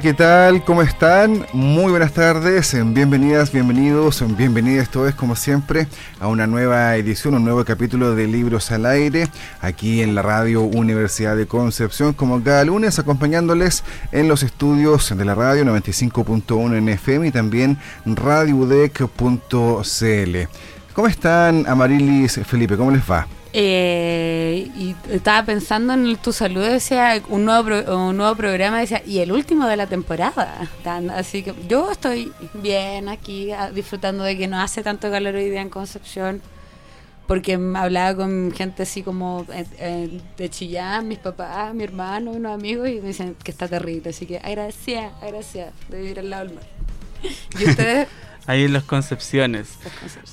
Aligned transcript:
¿Qué 0.00 0.14
tal? 0.14 0.64
¿Cómo 0.64 0.80
están? 0.80 1.44
Muy 1.52 1.90
buenas 1.90 2.14
tardes, 2.14 2.74
bienvenidas, 2.94 3.52
bienvenidos, 3.52 4.24
bienvenidas 4.36 4.88
todos 4.88 5.14
como 5.14 5.36
siempre 5.36 5.86
a 6.18 6.28
una 6.28 6.46
nueva 6.46 6.96
edición, 6.96 7.34
un 7.34 7.44
nuevo 7.44 7.62
capítulo 7.64 8.14
de 8.14 8.26
Libros 8.26 8.70
al 8.72 8.86
Aire, 8.86 9.28
aquí 9.60 10.00
en 10.00 10.14
la 10.14 10.22
radio 10.22 10.62
Universidad 10.62 11.36
de 11.36 11.46
Concepción, 11.46 12.14
como 12.14 12.42
cada 12.42 12.64
lunes, 12.64 12.98
acompañándoles 12.98 13.84
en 14.12 14.28
los 14.28 14.42
estudios 14.42 15.14
de 15.14 15.24
la 15.26 15.34
radio 15.34 15.64
95.1 15.64 16.78
en 16.78 16.88
FM 16.88 17.28
y 17.28 17.30
también 17.30 17.76
radioudec.cl. 18.06 19.02
¿Cómo 20.94 21.08
están, 21.08 21.66
Amarilis, 21.66 22.38
Felipe? 22.44 22.76
¿Cómo 22.76 22.90
les 22.90 23.02
va? 23.10 23.26
Eh, 23.54 24.70
y 24.76 24.94
estaba 25.10 25.42
pensando 25.44 25.94
en 25.94 26.16
tu 26.16 26.34
saludo, 26.34 26.64
decía 26.64 27.22
un 27.28 27.46
nuevo, 27.46 27.68
un 27.96 28.16
nuevo 28.16 28.34
programa, 28.34 28.80
decía, 28.80 29.02
y 29.06 29.20
el 29.20 29.32
último 29.32 29.66
de 29.66 29.76
la 29.78 29.86
temporada. 29.86 30.68
Así 31.16 31.42
que 31.42 31.54
yo 31.66 31.90
estoy 31.90 32.30
bien 32.54 33.08
aquí, 33.08 33.50
disfrutando 33.74 34.22
de 34.24 34.36
que 34.36 34.48
no 34.48 34.60
hace 34.60 34.82
tanto 34.82 35.10
calor 35.10 35.34
hoy 35.34 35.48
día 35.48 35.62
en 35.62 35.70
Concepción, 35.70 36.42
porque 37.26 37.54
hablaba 37.54 38.14
con 38.14 38.52
gente 38.52 38.82
así 38.82 39.02
como 39.02 39.46
eh, 39.50 39.64
eh, 39.78 40.20
de 40.36 40.50
Chillán, 40.50 41.08
mis 41.08 41.18
papás, 41.18 41.74
mi 41.74 41.84
hermano, 41.84 42.32
unos 42.32 42.52
amigos, 42.52 42.90
y 42.90 43.00
me 43.00 43.08
dicen 43.08 43.34
que 43.42 43.50
está 43.50 43.66
terrible. 43.66 44.10
Así 44.10 44.26
que 44.26 44.36
agradecía, 44.38 45.12
agradecía 45.22 45.72
de 45.88 46.00
vivir 46.00 46.18
al 46.18 46.28
lado 46.28 46.44
del 46.46 46.54
mar. 46.56 46.64
¿Y 47.58 47.64
ustedes? 47.70 48.08
Ahí 48.46 48.64
en 48.64 48.72
las 48.72 48.82
Concepciones. 48.84 49.78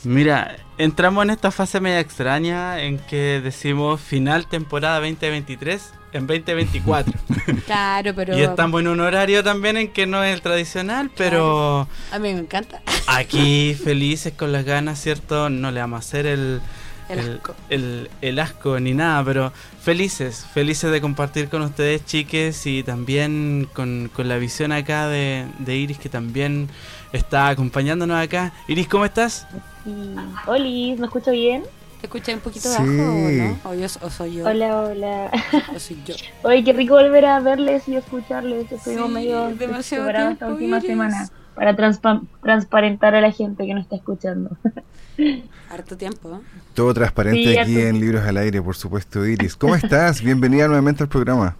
Mira, 0.03 0.57
entramos 0.77 1.23
en 1.23 1.29
esta 1.29 1.51
fase 1.51 1.79
media 1.79 1.99
extraña 1.99 2.81
en 2.81 2.97
que 2.97 3.39
decimos 3.43 4.01
final 4.01 4.47
temporada 4.47 4.99
2023 4.99 5.93
en 6.13 6.27
2024. 6.27 7.13
Claro, 7.65 8.13
pero... 8.15 8.37
Y 8.37 8.41
estamos 8.41 8.81
en 8.81 8.87
un 8.87 8.99
horario 8.99 9.43
también 9.43 9.77
en 9.77 9.91
que 9.91 10.05
no 10.05 10.23
es 10.23 10.33
el 10.33 10.41
tradicional, 10.41 11.11
pero... 11.15 11.87
A 12.11 12.19
mí 12.19 12.33
me 12.33 12.39
encanta. 12.39 12.81
Aquí 13.07 13.75
felices 13.75 14.33
con 14.33 14.51
las 14.51 14.65
ganas, 14.65 14.99
¿cierto? 14.99 15.49
No 15.49 15.71
le 15.71 15.79
vamos 15.79 15.97
a 15.97 15.99
hacer 15.99 16.25
el... 16.25 16.61
El 17.09 17.19
asco. 17.19 17.55
El, 17.69 18.39
asco 18.39 18.79
ni 18.79 18.93
nada, 18.93 19.23
pero 19.23 19.51
felices, 19.81 20.45
felices 20.53 20.91
de 20.91 21.01
compartir 21.01 21.49
con 21.49 21.63
ustedes, 21.63 22.05
chiques, 22.05 22.67
y 22.67 22.83
también 22.83 23.67
con, 23.73 24.11
la 24.15 24.37
visión 24.37 24.71
acá 24.71 25.07
de, 25.07 25.47
de 25.57 25.75
Iris, 25.75 25.97
que 25.97 26.09
también 26.09 26.69
está 27.13 27.49
acompañándonos 27.49 28.17
acá. 28.17 28.53
Iris, 28.67 28.87
¿cómo 28.87 29.05
estás? 29.05 29.47
Hola, 30.45 30.63
¿me 30.63 31.05
escucho 31.05 31.31
bien? 31.31 31.63
¿Te 32.01 32.07
escuché 32.07 32.33
un 32.33 32.39
poquito 32.39 32.69
bajo 32.69 32.83
o 32.83 32.85
no? 32.85 33.59
¿O, 34.01 34.09
soy 34.09 34.35
yo? 34.35 34.45
Hola, 34.47 34.77
hola. 34.77 35.31
¿O 35.75 35.79
soy 35.79 36.01
yo? 36.05 36.15
Oye, 36.43 36.63
qué 36.63 36.71
rico 36.71 36.93
volver 36.93 37.25
a 37.25 37.39
verles 37.41 37.87
y 37.89 37.95
escucharles. 37.97 38.71
Estuvimos 38.71 39.09
medio 39.09 39.49
demasiado 39.49 40.09
tiempo, 40.09 40.31
esta 40.31 40.47
última 40.47 40.79
semana 40.79 41.29
para 41.55 41.75
transparentar 41.75 43.15
a 43.15 43.21
la 43.21 43.33
gente 43.33 43.65
que 43.65 43.73
nos 43.73 43.83
está 43.83 43.97
escuchando. 43.97 44.55
Harto 45.69 45.97
tiempo. 45.97 46.35
¿eh? 46.35 46.39
Todo 46.73 46.93
transparente 46.93 47.59
aquí 47.59 47.81
en 47.81 47.99
Libros 47.99 48.25
al 48.25 48.37
Aire, 48.37 48.61
por 48.61 48.77
supuesto, 48.77 49.25
Iris. 49.25 49.57
¿Cómo 49.57 49.75
estás? 49.75 50.21
Bienvenida 50.21 50.67
nuevamente 50.67 51.03
al 51.03 51.09
programa. 51.09 51.57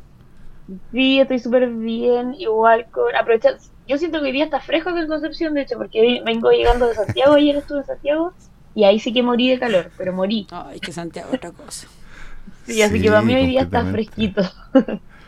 Sí, 0.93 1.19
estoy 1.19 1.39
súper 1.39 1.67
bien. 1.67 2.33
Igual 2.35 2.87
con. 2.91 3.13
Aprovechar. 3.13 3.57
Yo 3.89 3.97
siento 3.97 4.19
que 4.19 4.27
hoy 4.27 4.31
día 4.33 4.43
está 4.43 4.59
fresco 4.59 4.91
en 4.91 5.07
Concepción, 5.07 5.55
de 5.55 5.63
hecho, 5.63 5.75
porque 5.75 6.21
vengo 6.23 6.51
llegando 6.51 6.87
de 6.87 6.93
Santiago. 6.93 7.33
Ayer 7.33 7.55
estuve 7.55 7.79
en 7.79 7.85
Santiago 7.87 8.33
y 8.75 8.83
ahí 8.83 8.99
sí 8.99 9.11
que 9.11 9.23
morí 9.23 9.49
de 9.49 9.57
calor, 9.57 9.89
pero 9.97 10.13
morí. 10.13 10.45
Ay, 10.51 10.79
que 10.79 10.91
Santiago 10.91 11.29
es 11.29 11.37
otra 11.37 11.51
cosa. 11.51 11.87
Sí, 12.67 12.83
así 12.83 13.01
que 13.01 13.09
para 13.09 13.23
mí 13.23 13.33
hoy 13.33 13.47
día 13.47 13.61
está 13.61 13.83
fresquito. 13.85 14.43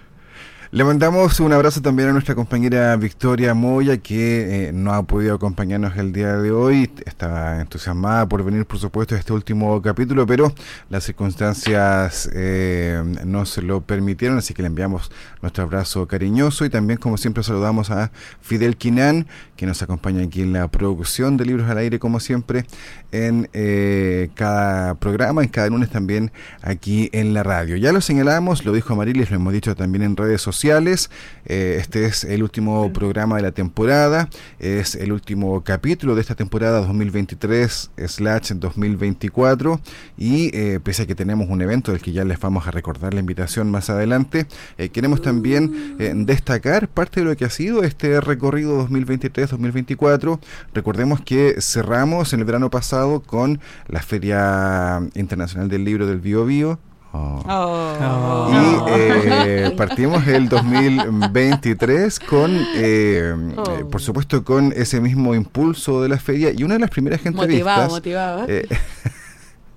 Le 0.73 0.85
mandamos 0.85 1.37
un 1.41 1.51
abrazo 1.51 1.81
también 1.81 2.07
a 2.07 2.11
nuestra 2.13 2.33
compañera 2.33 2.95
Victoria 2.95 3.53
Moya, 3.53 3.97
que 3.97 4.69
eh, 4.69 4.71
no 4.71 4.93
ha 4.93 5.03
podido 5.03 5.35
acompañarnos 5.35 5.97
el 5.97 6.13
día 6.13 6.37
de 6.37 6.49
hoy. 6.51 6.89
Estaba 7.05 7.59
entusiasmada 7.59 8.25
por 8.25 8.41
venir, 8.41 8.65
por 8.65 8.79
supuesto, 8.79 9.13
a 9.13 9.17
este 9.17 9.33
último 9.33 9.81
capítulo, 9.81 10.25
pero 10.25 10.53
las 10.89 11.03
circunstancias 11.03 12.29
eh, 12.33 13.03
no 13.25 13.45
se 13.45 13.61
lo 13.61 13.81
permitieron, 13.81 14.37
así 14.37 14.53
que 14.53 14.61
le 14.61 14.69
enviamos 14.69 15.11
nuestro 15.41 15.65
abrazo 15.65 16.07
cariñoso 16.07 16.63
y 16.63 16.69
también, 16.69 16.99
como 16.99 17.17
siempre, 17.17 17.43
saludamos 17.43 17.91
a 17.91 18.13
Fidel 18.39 18.77
Quinan, 18.77 19.27
que 19.57 19.65
nos 19.65 19.81
acompaña 19.81 20.23
aquí 20.23 20.41
en 20.41 20.53
la 20.53 20.69
producción 20.69 21.35
de 21.35 21.47
Libros 21.47 21.69
al 21.69 21.79
Aire, 21.79 21.99
como 21.99 22.21
siempre, 22.21 22.65
en 23.11 23.49
eh, 23.51 24.29
cada 24.35 24.95
programa, 24.95 25.43
en 25.43 25.49
cada 25.49 25.67
lunes 25.67 25.89
también 25.89 26.31
aquí 26.61 27.09
en 27.11 27.33
la 27.33 27.43
radio. 27.43 27.75
Ya 27.75 27.91
lo 27.91 27.99
señalamos, 27.99 28.63
lo 28.63 28.71
dijo 28.71 28.95
Marilis, 28.95 29.29
lo 29.31 29.35
hemos 29.35 29.51
dicho 29.51 29.75
también 29.75 30.03
en 30.03 30.15
redes 30.15 30.41
sociales 30.41 30.60
eh, 30.63 31.77
este 31.79 32.05
es 32.05 32.23
el 32.23 32.43
último 32.43 32.93
programa 32.93 33.37
de 33.37 33.41
la 33.41 33.51
temporada, 33.51 34.29
es 34.59 34.93
el 34.93 35.11
último 35.11 35.63
capítulo 35.63 36.13
de 36.13 36.21
esta 36.21 36.35
temporada 36.35 36.87
2023/2024 36.87 39.79
y 40.17 40.55
eh, 40.55 40.79
pese 40.83 41.01
a 41.03 41.07
que 41.07 41.15
tenemos 41.15 41.49
un 41.49 41.63
evento 41.63 41.91
del 41.91 42.01
que 42.01 42.11
ya 42.11 42.23
les 42.25 42.39
vamos 42.39 42.67
a 42.67 42.71
recordar 42.71 43.15
la 43.15 43.21
invitación 43.21 43.71
más 43.71 43.89
adelante, 43.89 44.45
eh, 44.77 44.89
queremos 44.89 45.23
también 45.23 45.97
destacar 46.25 46.89
parte 46.89 47.21
de 47.21 47.25
lo 47.25 47.35
que 47.35 47.45
ha 47.45 47.49
sido 47.49 47.81
este 47.83 48.21
recorrido 48.21 48.87
2023-2024. 48.87 50.39
Recordemos 50.73 51.21
que 51.21 51.55
cerramos 51.59 52.33
en 52.33 52.41
el 52.41 52.45
verano 52.45 52.69
pasado 52.69 53.23
con 53.23 53.59
la 53.87 54.03
Feria 54.03 55.01
Internacional 55.15 55.69
del 55.69 55.85
Libro 55.85 56.05
del 56.05 56.19
Bio 56.19 56.45
Bio 56.45 56.90
Oh. 57.13 58.47
Y 58.87 58.91
eh, 58.91 59.73
partimos 59.77 60.25
el 60.27 60.47
2023 60.47 62.19
con, 62.19 62.51
eh, 62.75 63.33
oh. 63.57 63.71
eh, 63.71 63.85
por 63.85 64.01
supuesto, 64.01 64.43
con 64.43 64.71
ese 64.73 65.01
mismo 65.01 65.35
impulso 65.35 66.01
de 66.01 66.09
la 66.09 66.17
feria 66.17 66.51
y 66.55 66.63
una 66.63 66.75
de 66.75 66.79
las 66.81 66.89
primeras 66.89 67.25
entrevistas. 67.25 67.89
Motivado, 67.89 68.45
motivado. 68.45 68.47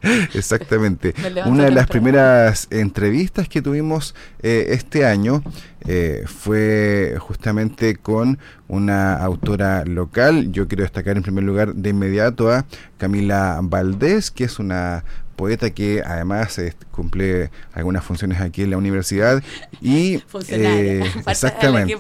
exactamente. 0.35 1.15
Una 1.47 1.65
de 1.65 1.71
las 1.73 1.87
primeras 1.89 2.69
entrevistas 2.71 3.49
que 3.49 3.63
tuvimos 3.63 4.15
este 4.41 5.07
año 5.07 5.43
fue 6.27 7.17
justamente 7.19 7.97
con 7.97 8.39
una 8.69 9.15
autora 9.17 9.85
local. 9.87 10.53
Yo 10.53 10.69
quiero 10.69 10.83
destacar 10.83 11.17
en 11.17 11.23
primer 11.23 11.45
lugar 11.45 11.75
de 11.75 11.91
inmediato 11.91 12.53
a 12.53 12.67
Camila 12.99 13.59
Valdés, 13.63 14.31
que 14.31 14.45
es 14.45 14.59
una 14.59 15.05
poeta 15.35 15.71
que 15.71 16.03
además 16.05 16.59
eh, 16.59 16.75
cumple 16.91 17.51
algunas 17.73 18.05
funciones 18.05 18.41
aquí 18.41 18.63
en 18.63 18.71
la 18.71 18.77
universidad 18.79 19.43
y 19.81 20.23
eh, 20.49 21.05
exactamente 21.27 21.97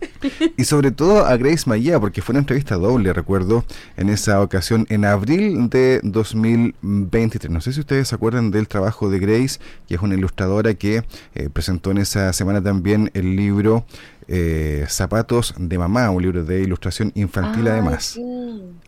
Y 0.56 0.64
sobre 0.64 0.90
todo 0.92 1.26
a 1.26 1.36
Grace 1.36 1.68
Maya, 1.68 2.00
porque 2.00 2.22
fue 2.22 2.32
una 2.32 2.40
entrevista 2.40 2.76
doble, 2.76 3.12
recuerdo, 3.12 3.64
en 3.96 4.08
esa 4.08 4.40
ocasión, 4.40 4.86
en 4.88 5.04
abril 5.04 5.68
de 5.68 6.00
2023. 6.02 7.50
No 7.50 7.60
sé 7.60 7.72
si 7.72 7.80
ustedes 7.80 8.08
se 8.08 8.14
acuerdan 8.14 8.50
del 8.50 8.68
trabajo 8.68 9.10
de 9.10 9.18
Grace, 9.18 9.60
que 9.86 9.94
es 9.96 10.00
una 10.00 10.14
ilustradora 10.14 10.74
que 10.74 11.04
eh, 11.34 11.50
presentó 11.52 11.90
en 11.90 11.98
esa 11.98 12.32
semana 12.32 12.62
también 12.62 13.10
el 13.14 13.36
libro 13.36 13.84
eh, 14.28 14.84
Zapatos 14.88 15.54
de 15.58 15.76
Mamá, 15.78 16.10
un 16.10 16.22
libro 16.22 16.44
de 16.44 16.62
ilustración 16.62 17.12
infantil 17.14 17.68
Ah, 17.68 17.72
además. 17.72 18.04
sí. 18.14 18.22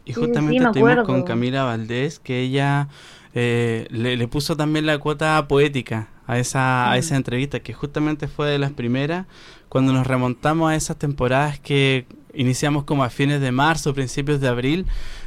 Y 0.04 0.14
justamente 0.14 0.58
sí, 0.58 0.64
estuvimos 0.64 0.90
acuerdo. 0.92 1.04
con 1.04 1.22
Camila 1.24 1.64
Valdés, 1.64 2.18
que 2.20 2.40
ella 2.40 2.88
eh, 3.34 3.86
le, 3.90 4.16
le 4.16 4.28
puso 4.28 4.56
también 4.56 4.86
la 4.86 4.98
cuota 4.98 5.46
poética 5.48 6.08
a 6.26 6.38
esa, 6.38 6.90
a 6.90 6.94
Mm. 6.96 6.98
esa 6.98 7.16
entrevista, 7.16 7.60
que 7.60 7.72
justamente 7.72 8.28
fue 8.28 8.48
de 8.48 8.58
las 8.58 8.72
primeras, 8.72 9.26
cuando 9.68 9.92
nos 9.92 10.06
remontamos 10.06 10.70
a 10.70 10.76
esas 10.76 10.98
temporadas 10.98 11.58
que 11.58 12.06
iniciamos 12.34 12.84
como 12.84 13.04
a 13.04 13.10
fines 13.10 13.40
de 13.40 13.52
marzo, 13.52 13.92
principios 13.94 14.40
de 14.40 14.48
abril, 14.48 14.86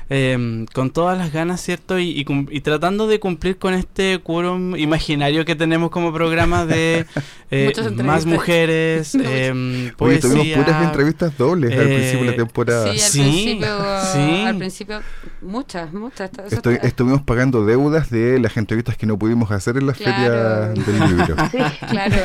eh, 0.09 0.65
con 0.73 0.91
todas 0.91 1.17
las 1.17 1.31
ganas, 1.33 1.61
¿cierto? 1.61 1.97
Y, 1.99 2.09
y 2.11 2.25
cum- 2.25 2.47
y 2.51 2.61
tratando 2.61 3.07
de 3.07 3.19
cumplir 3.19 3.57
con 3.57 3.73
este 3.73 4.19
quórum 4.19 4.75
imaginario 4.75 5.45
que 5.45 5.55
tenemos 5.55 5.89
como 5.89 6.13
programa 6.13 6.65
de 6.65 7.05
eh, 7.51 7.73
más 8.03 8.25
mujeres, 8.25 9.13
De 9.17 9.47
eh, 9.47 9.93
Oye, 9.97 10.19
tuvimos 10.19 10.47
puras 10.47 10.83
entrevistas 10.85 11.37
dobles 11.37 11.71
al 11.73 11.79
eh, 11.79 11.95
principio 11.95 12.19
de 12.25 12.31
la 12.31 12.35
temporada. 12.37 12.83
Sí, 12.85 12.89
al 12.91 12.99
Sí, 12.99 13.19
principio, 13.19 13.77
sí. 14.13 14.43
al 14.45 14.57
principio, 14.57 15.01
muchas, 15.41 15.93
muchas. 15.93 16.29
Estoy- 16.51 16.75
está- 16.75 16.87
estuvimos 16.87 17.21
pagando 17.23 17.65
deudas 17.65 18.09
de 18.09 18.39
las 18.39 18.55
entrevistas 18.57 18.97
que 18.97 19.05
no 19.05 19.17
pudimos 19.17 19.51
hacer 19.51 19.77
en 19.77 19.87
la 19.87 19.93
Claro. 19.93 20.73
feria 20.75 20.85
del 20.85 21.09
libro. 21.17 21.35
Sí. 21.51 21.57
Claro, 21.89 22.15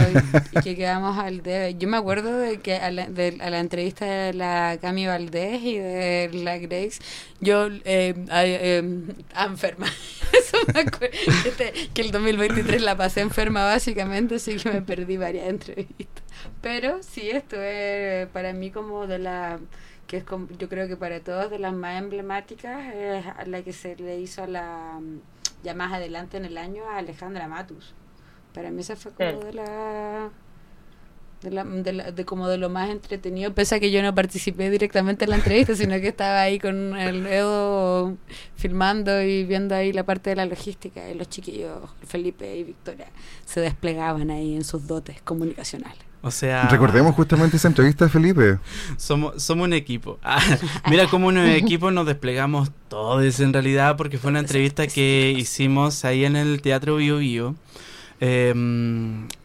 y, 0.52 0.58
y 0.58 0.62
que 0.62 0.76
quedamos 0.76 1.18
al 1.18 1.42
debe. 1.42 1.76
Yo 1.78 1.88
me 1.88 1.96
acuerdo 1.96 2.36
de 2.38 2.58
que 2.60 2.74
a 2.76 2.90
la, 2.90 3.06
de- 3.08 3.38
a 3.40 3.50
la 3.50 3.60
entrevista 3.60 4.04
de 4.04 4.34
la 4.34 4.78
Cami 4.80 5.06
Valdés 5.06 5.62
y 5.62 5.78
de 5.78 6.30
la 6.32 6.58
Grace, 6.58 6.98
yo 7.40 7.69
eh, 7.84 8.14
eh, 8.32 9.02
ah, 9.34 9.46
enferma. 9.46 9.86
Eso 10.32 10.56
me 10.74 10.80
acuerdo. 10.80 11.16
Este, 11.46 11.72
que 11.94 12.02
el 12.02 12.10
2023 12.10 12.82
la 12.82 12.96
pasé 12.96 13.20
enferma 13.20 13.64
básicamente, 13.64 14.36
así 14.36 14.56
que 14.56 14.70
me 14.70 14.82
perdí 14.82 15.16
varias 15.16 15.48
entrevistas. 15.48 16.24
Pero 16.60 17.02
sí, 17.02 17.30
estuve 17.30 18.28
para 18.32 18.52
mí 18.52 18.70
como 18.70 19.06
de 19.06 19.18
la 19.18 19.58
que 20.06 20.16
es 20.18 20.24
como- 20.24 20.48
yo 20.58 20.68
creo 20.68 20.88
que 20.88 20.96
para 20.96 21.20
todos 21.20 21.50
de 21.50 21.58
las 21.60 21.72
más 21.72 21.96
emblemáticas 22.02 22.92
es 22.94 23.24
la 23.46 23.62
que 23.62 23.72
se 23.72 23.94
le 23.96 24.18
hizo 24.18 24.42
a 24.42 24.46
la 24.48 24.98
ya 25.62 25.74
más 25.74 25.92
adelante 25.92 26.36
en 26.36 26.44
el 26.46 26.58
año 26.58 26.82
a 26.88 26.96
Alejandra 26.98 27.46
Matus. 27.46 27.94
Para 28.54 28.70
mí 28.70 28.80
esa 28.80 28.96
fue 28.96 29.12
como 29.12 29.40
Sí. 29.40 29.46
de 29.46 29.52
la 29.52 30.30
de, 31.42 31.50
la, 31.50 31.64
de, 31.64 31.92
la- 31.92 32.12
de 32.12 32.24
como 32.24 32.48
de 32.48 32.58
lo 32.58 32.68
más 32.68 32.90
entretenido, 32.90 33.54
pese 33.54 33.76
a 33.76 33.80
que 33.80 33.90
yo 33.90 34.02
no 34.02 34.14
participé 34.14 34.70
directamente 34.70 35.24
en 35.24 35.30
la 35.30 35.36
entrevista, 35.36 35.74
sino 35.74 35.98
que 36.00 36.08
estaba 36.08 36.42
ahí 36.42 36.58
con 36.58 36.96
el 36.96 37.26
Edo 37.26 38.16
filmando 38.56 39.22
y 39.22 39.44
viendo 39.44 39.74
ahí 39.74 39.92
la 39.92 40.04
parte 40.04 40.30
de 40.30 40.36
la 40.36 40.46
logística 40.46 41.08
y 41.10 41.14
los 41.14 41.28
chiquillos, 41.28 41.78
Felipe 42.06 42.56
y 42.56 42.64
Victoria, 42.64 43.06
se 43.44 43.60
desplegaban 43.60 44.30
ahí 44.30 44.54
en 44.54 44.64
sus 44.64 44.86
dotes 44.86 45.20
comunicacionales. 45.22 45.98
O 46.22 46.30
sea, 46.30 46.68
Recordemos 46.68 47.14
justamente 47.14 47.56
esa 47.56 47.68
entrevista, 47.68 48.06
Felipe. 48.10 48.58
Somos, 48.98 49.42
somos 49.42 49.64
un 49.64 49.72
equipo. 49.72 50.18
Ah, 50.22 50.38
mira 50.90 51.06
cómo 51.06 51.28
un 51.28 51.38
equipo 51.38 51.90
nos 51.90 52.04
desplegamos 52.06 52.70
todos 52.90 53.40
en 53.40 53.54
realidad, 53.54 53.96
porque 53.96 54.18
fue 54.18 54.30
una 54.30 54.40
entrevista 54.40 54.86
que 54.86 55.34
hicimos 55.34 56.04
ahí 56.04 56.26
en 56.26 56.36
el 56.36 56.60
Teatro 56.60 56.96
Bio 56.96 57.16
Bio. 57.16 57.54
Eh, 58.20 58.52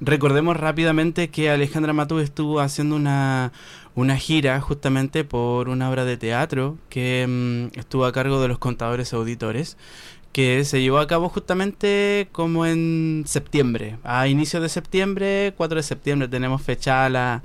recordemos 0.01 0.57
rápidamente 0.57 1.30
que 1.30 1.50
Alejandra 1.50 1.94
Matú 1.94 2.19
estuvo 2.19 2.60
haciendo 2.60 2.95
una, 2.98 3.54
una 3.95 4.18
gira 4.18 4.60
justamente 4.60 5.24
por 5.24 5.69
una 5.69 5.89
obra 5.89 6.04
de 6.04 6.18
teatro 6.18 6.77
que 6.89 7.25
mm, 7.27 7.80
estuvo 7.80 8.06
a 8.06 8.12
cargo 8.12 8.42
de 8.42 8.50
los 8.50 8.60
contadores 8.60 9.13
auditores 9.13 9.77
que 10.33 10.66
se 10.66 10.81
llevó 10.81 10.98
a 11.00 11.07
cabo 11.07 11.30
justamente 11.30 12.27
como 12.33 12.66
en 12.66 13.24
septiembre, 13.25 13.98
a 14.04 14.27
inicios 14.27 14.62
de 14.62 14.68
septiembre, 14.68 15.54
4 15.56 15.77
de 15.77 15.83
septiembre 15.83 16.27
tenemos 16.27 16.62
fechada 16.62 17.10
la, 17.10 17.44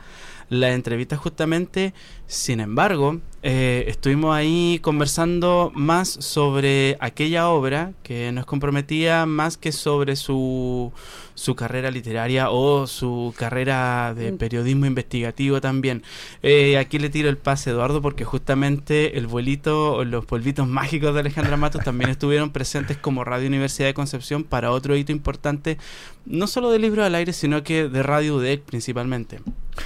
la 0.51 0.73
entrevista 0.73 1.17
justamente, 1.17 1.95
sin 2.27 2.61
embargo, 2.61 3.21
eh, 3.43 3.85
estuvimos 3.87 4.37
ahí 4.37 4.79
conversando 4.83 5.73
más 5.75 6.09
sobre 6.09 6.99
aquella 7.01 7.49
obra 7.49 7.93
que 8.03 8.31
nos 8.33 8.45
comprometía 8.45 9.25
más 9.27 9.57
que 9.57 9.73
sobre 9.73 10.17
su, 10.17 10.93
su 11.35 11.55
carrera 11.55 11.91
literaria 11.91 12.51
o 12.51 12.87
su 12.87 13.33
carrera 13.37 14.13
de 14.15 14.33
Mm. 14.33 14.37
periodismo 14.39 14.87
investigativo 14.87 15.61
también. 15.61 16.03
Eh, 16.43 16.77
aquí 16.79 16.99
le 16.99 17.09
tiro 17.09 17.29
el 17.29 17.39
pase 17.39 17.71
a 17.71 17.73
Eduardo 17.73 18.03
porque 18.03 18.25
justamente 18.25 19.17
el 19.17 19.27
vuelito 19.27 19.95
o 19.95 20.05
los 20.05 20.27
polvitos 20.27 20.67
mágicos 20.69 21.15
de 21.15 21.21
Alejandra 21.21 21.57
Matos 21.57 21.83
también 21.85 22.11
estuvieron 22.11 22.51
presentes 22.51 22.97
como 22.97 23.25
Radio 23.25 23.47
Universidad 23.49 23.89
de 23.89 23.95
Concepción 23.95 24.45
para 24.45 24.73
otro 24.73 24.97
hito 24.97 25.13
importante, 25.13 25.79
no 26.27 26.47
solo 26.47 26.71
del 26.71 26.83
libro 26.83 27.05
al 27.05 27.15
aire, 27.15 27.33
sino 27.33 27.63
que 27.63 27.89
de 27.89 28.03
Radio 28.03 28.35
UDEC 28.37 28.63
principalmente. 28.63 29.39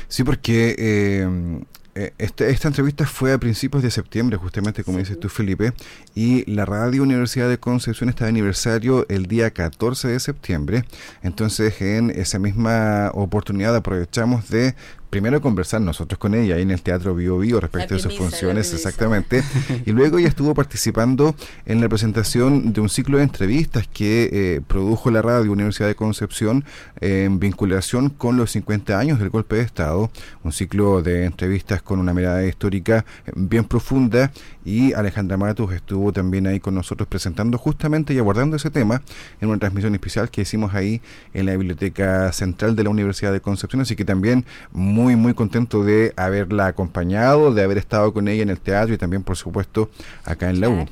Sí, 0.09 0.25
porque 0.25 0.75
eh, 0.79 1.61
eh, 1.95 2.13
este- 2.19 2.51
esta 2.51 2.69
entrevista 2.69 3.07
fue 3.07 3.33
a 3.33 3.39
principios 3.39 3.83
de 3.83 3.91
septiembre, 3.91 4.37
justamente 4.37 4.83
como 4.83 4.99
dices 4.99 5.19
tú, 5.21 5.29
Felipe, 5.29 5.73
y 6.15 6.49
la 6.51 6.65
Radio 6.65 7.03
Universidad 7.05 7.49
de 7.49 7.59
Concepción 7.59 8.09
está 8.09 8.25
de 8.25 8.31
aniversario 8.31 9.07
el 9.09 9.27
día 9.27 9.53
14 9.53 10.09
de 10.09 10.19
septiembre. 10.19 10.85
Entonces, 11.23 11.81
en 11.81 12.11
esa 12.11 12.39
misma 12.41 13.11
oportunidad 13.15 13.77
aprovechamos 13.77 14.49
de 14.49 14.75
primero 15.15 15.41
conversar 15.41 15.81
nosotros 15.81 16.19
con 16.19 16.35
ella 16.35 16.57
ahí 16.57 16.63
en 16.63 16.73
el 16.73 16.83
Teatro 16.83 17.15
Bio 17.15 17.39
Bio 17.39 17.61
respecto 17.61 17.95
de 17.95 18.01
sus 18.01 18.19
funciones, 18.19 18.75
exactamente. 18.75 19.45
Y 19.87 19.93
luego 19.93 20.19
ella 20.19 20.27
estuvo 20.27 20.55
participando 20.55 21.37
en 21.67 21.81
la 21.81 21.89
presentación 21.89 22.73
de 22.73 22.81
un 22.81 22.89
ciclo 22.89 23.19
de 23.19 23.23
entrevistas 23.23 23.87
que 23.87 24.29
eh, 24.33 24.61
produjo 24.67 25.13
la 25.13 25.23
Radio 25.23 25.53
Universidad 25.53 25.87
de 25.87 25.95
Concepción 25.95 26.65
eh, 27.01 27.27
en 27.27 27.39
vinculación 27.39 28.09
con 28.09 28.37
los 28.37 28.51
50 28.51 28.99
años 28.99 29.21
del 29.21 29.31
golpe 29.31 29.55
de 29.55 29.63
Estado, 29.63 30.11
un 30.43 30.51
ciclo 30.51 31.01
de 31.01 31.27
entrevistas 31.27 31.81
con 31.81 32.01
una 32.01 32.13
mirada 32.13 32.45
histórica 32.45 33.05
eh, 33.25 33.33
bien 33.37 33.65
profunda. 33.67 34.33
Y 34.65 34.95
Alejandra 34.95 35.37
Matus 35.37 35.75
estuvo 35.75 36.11
también 36.13 36.47
ahí 36.47 36.59
con 36.59 36.75
nosotros 36.75 37.07
presentando 37.07 37.59
justamente 37.59 38.15
y 38.15 38.19
abordando 38.19 38.57
ese 38.57 38.71
tema 38.71 39.03
en 39.41 39.51
una 39.51 39.59
transmisión 39.59 39.95
especial 39.95 40.31
que 40.31 40.41
hicimos 40.41 40.75
ahí 40.75 41.03
en 41.35 41.47
la 41.47 41.53
Biblioteca 41.53 42.33
Central 42.33 42.75
de 42.75 42.83
la 42.83 42.91
Universidad 42.91 43.31
de 43.33 43.41
Concepción, 43.41 43.83
así 43.83 43.95
que 43.95 44.07
también 44.07 44.47
muy 44.73 45.04
muy 45.17 45.35
contento 45.35 45.85
de 45.85 46.13
haberla 46.17 46.67
acompañado, 46.69 47.53
de 47.53 47.63
haber 47.63 47.79
estado 47.79 48.13
con 48.15 48.29
ella 48.29 48.43
en 48.43 48.51
el 48.51 48.61
teatro 48.61 48.95
y 48.95 48.99
también 48.99 49.23
por 49.23 49.37
supuesto 49.37 49.91
acá 50.25 50.49
en 50.51 50.61
la 50.61 50.69
U. 50.71 50.87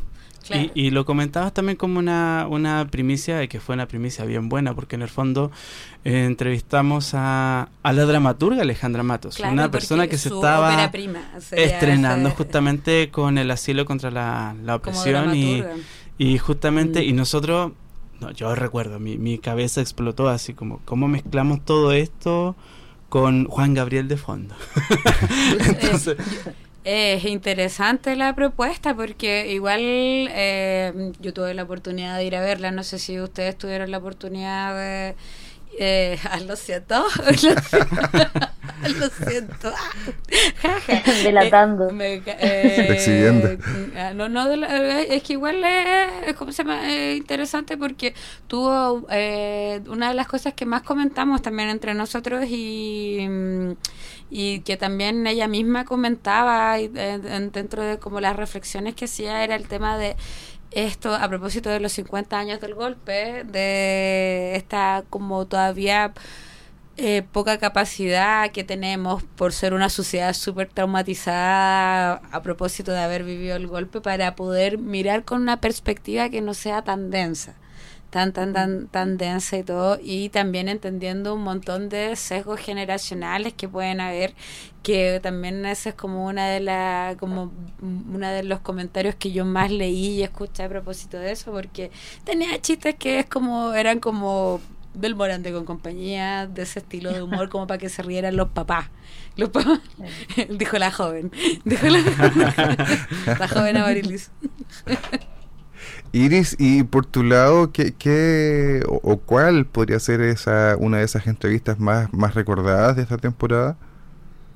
Claro. 0.47 0.71
Y, 0.75 0.87
y 0.87 0.91
lo 0.91 1.05
comentabas 1.05 1.55
también 1.55 1.77
como 1.77 2.01
una, 2.01 2.47
una 2.51 2.89
primicia, 2.91 3.45
y 3.45 3.49
que 3.49 3.61
fue 3.61 3.77
una 3.77 3.87
primicia 3.87 4.25
bien 4.25 4.49
buena, 4.49 4.75
porque 4.75 4.97
en 4.97 5.03
el 5.03 5.09
fondo 5.09 5.53
eh, 6.05 6.25
entrevistamos 6.25 7.13
a, 7.15 7.69
a 7.85 7.93
la 7.93 8.05
dramaturga 8.07 8.63
Alejandra 8.63 9.05
Matos, 9.05 9.37
Claro, 9.37 9.53
una 9.53 9.71
persona 9.71 10.09
que 10.09 10.19
se 10.19 10.31
estaba 10.31 10.91
prima 10.91 11.21
estrenando 11.53 12.29
ese- 12.29 12.37
justamente 12.37 13.11
con 13.13 13.39
el 13.39 13.53
asilo 13.53 13.85
contra 13.85 14.11
la, 14.11 14.57
la 14.65 14.75
opresión 14.75 15.33
y, 15.37 15.63
y 16.19 16.39
justamente, 16.39 17.01
Mm. 17.03 17.05
y 17.05 17.13
nosotros, 17.13 17.71
no, 18.21 18.33
yo 18.33 18.53
recuerdo, 18.57 18.99
mi, 18.99 19.19
mi 19.19 19.39
cabeza 19.39 19.81
explotó 19.81 20.29
así 20.29 20.55
como, 20.55 20.81
¿cómo 20.85 21.07
mezclamos 21.07 21.65
todo 21.65 21.93
esto 21.93 22.57
con 23.13 23.45
Juan 23.45 23.75
Gabriel 23.75 24.09
de 24.09 24.17
fondo? 24.17 24.55
Entonces, 25.69 26.17
Es 26.83 27.27
interesante 27.27 28.17
la 28.17 28.35
propuesta 28.35 28.97
porque 28.97 29.53
igual 29.53 29.83
eh, 29.83 31.13
yo 31.21 31.35
tuve 31.35 31.53
la 31.53 31.65
oportunidad 31.65 32.17
de 32.17 32.25
ir 32.25 32.35
a 32.35 32.41
verla, 32.41 32.71
no 32.71 32.83
sé 32.83 32.99
si 32.99 33.21
ustedes 33.21 33.59
tuvieron 33.59 33.91
la 33.91 33.99
oportunidad 33.99 34.75
de... 34.75 35.15
Eh, 35.79 36.19
ah, 36.31 36.41
lo 36.41 36.57
siento, 36.57 37.05
lo 37.27 37.33
siento, 37.35 37.79
lo 38.99 39.09
siento. 39.27 39.73
Ja, 40.63 40.81
ja. 40.81 41.03
Delatando. 41.25 41.89
Eh, 41.89 41.93
me 41.93 42.15
eh, 42.27 43.59
ah, 43.97 44.13
no, 44.15 44.29
no, 44.29 44.49
de 44.49 44.57
la- 44.59 45.01
eh, 45.01 45.17
es 45.17 45.23
que 45.23 45.35
igual 45.35 45.63
es, 45.65 46.35
¿cómo 46.37 46.53
se 46.53 46.63
llama? 46.65 46.91
Eh, 46.93 47.17
interesante 47.17 47.77
porque 47.77 48.15
tuvo 48.47 49.07
eh, 49.11 49.81
una 49.89 50.09
de 50.09 50.15
las 50.15 50.27
cosas 50.29 50.55
que 50.55 50.67
más 50.67 50.83
comentamos 50.83 51.41
también 51.43 51.69
entre 51.71 51.95
nosotros 51.95 52.45
y, 52.49 53.27
mm, 53.29 53.73
y 54.31 54.61
que 54.61 54.77
también 54.77 55.27
ella 55.27 55.49
misma 55.49 55.85
comentaba 55.85 56.79
y, 56.81 56.91
en- 56.95 57.51
dentro 57.53 57.83
de 57.83 57.99
como 57.99 58.21
las 58.21 58.37
reflexiones 58.37 58.95
que 58.95 59.07
hacía 59.07 59.43
era 59.45 59.55
el 59.57 59.69
tema 59.69 59.97
de 59.99 60.17
esto 60.75 61.15
a 61.15 61.29
propósito 61.29 61.71
de 61.71 61.81
los 61.81 61.93
50 61.93 62.39
años 62.39 62.61
del 62.61 62.75
golpe, 62.75 63.45
de 63.45 64.55
esta 64.57 65.05
como 65.11 65.47
todavía 65.47 66.13
eh, 66.99 67.23
poca 67.33 67.59
capacidad 67.59 68.51
que 68.53 68.65
tenemos 68.65 69.23
por 69.23 69.53
ser 69.53 69.73
una 69.75 69.89
sociedad 69.89 70.35
súper 70.35 70.69
traumatizada 70.69 72.17
a 72.31 72.43
propósito 72.43 72.93
de 72.93 73.01
haber 73.01 73.25
vivido 73.25 73.57
el 73.57 73.67
golpe 73.67 74.01
para 74.03 74.37
poder 74.37 74.79
mirar 74.79 75.25
con 75.25 75.41
una 75.43 75.61
perspectiva 75.61 76.29
que 76.29 76.43
no 76.43 76.55
sea 76.55 76.83
tan 76.83 77.11
densa. 77.11 77.55
Tan, 78.13 78.35
tan, 78.35 78.53
tan, 78.53 78.89
tan 78.89 79.17
densa 79.17 79.57
y 79.57 79.63
todo, 79.63 79.99
y 79.99 80.29
también 80.29 80.69
entendiendo 80.69 81.35
un 81.35 81.43
montón 81.43 81.89
de 81.89 82.15
sesgos 82.15 82.61
generacionales 82.61 83.55
que 83.55 83.71
pueden 83.71 84.03
haber, 84.03 84.35
que 84.83 85.19
también 85.23 85.65
ese 85.65 85.89
es 85.89 85.95
como 85.95 86.27
una 86.27 86.47
de 86.51 86.61
las, 86.61 87.17
como 87.17 87.51
una 87.81 88.31
de 88.33 88.43
los 88.43 88.61
comentarios 88.61 89.15
que 89.15 89.33
yo 89.33 89.47
más 89.47 89.71
leí 89.71 90.19
y 90.19 90.23
escuché 90.23 90.65
a 90.65 90.69
propósito 90.69 91.17
de 91.17 91.33
eso, 91.33 91.53
porque 91.53 91.91
tenía 92.23 92.61
chistes 92.61 92.97
que 92.97 93.21
es 93.21 93.27
como, 93.27 93.73
eran 93.73 93.99
como 93.99 94.61
del 94.93 95.15
Morante 95.15 95.51
con 95.51 95.65
compañía, 95.65 96.47
de 96.47 96.65
ese 96.65 96.81
estilo 96.81 97.15
de 97.15 97.23
humor, 97.23 97.49
como 97.49 97.67
para 97.67 97.79
que 97.79 97.89
se 97.89 98.03
rieran 98.03 98.37
los 98.37 98.51
papás. 98.51 98.91
Los 99.37 99.49
papás, 99.49 99.81
dijo 100.51 100.77
la 100.77 100.91
joven, 100.91 101.33
dijo 101.65 101.87
la, 101.87 101.99
la 103.39 103.49
joven 103.49 103.79
Amarilis. 103.79 104.31
Iris, 106.13 106.57
y 106.59 106.83
por 106.85 107.07
tu 107.07 107.23
lado, 107.23 107.73
¿qué, 107.73 107.95
qué 107.95 108.83
o, 108.89 109.01
o, 109.03 109.17
cuál 109.19 109.67
podría 109.67 109.99
ser 110.01 110.21
esa 110.21 110.77
una 110.79 110.99
de 110.99 111.05
esas 111.05 111.27
entrevistas 111.27 111.79
más, 111.79 112.13
más 112.13 112.35
recordadas 112.35 112.97
de 112.97 113.03
esta 113.03 113.19
temporada? 113.19 113.77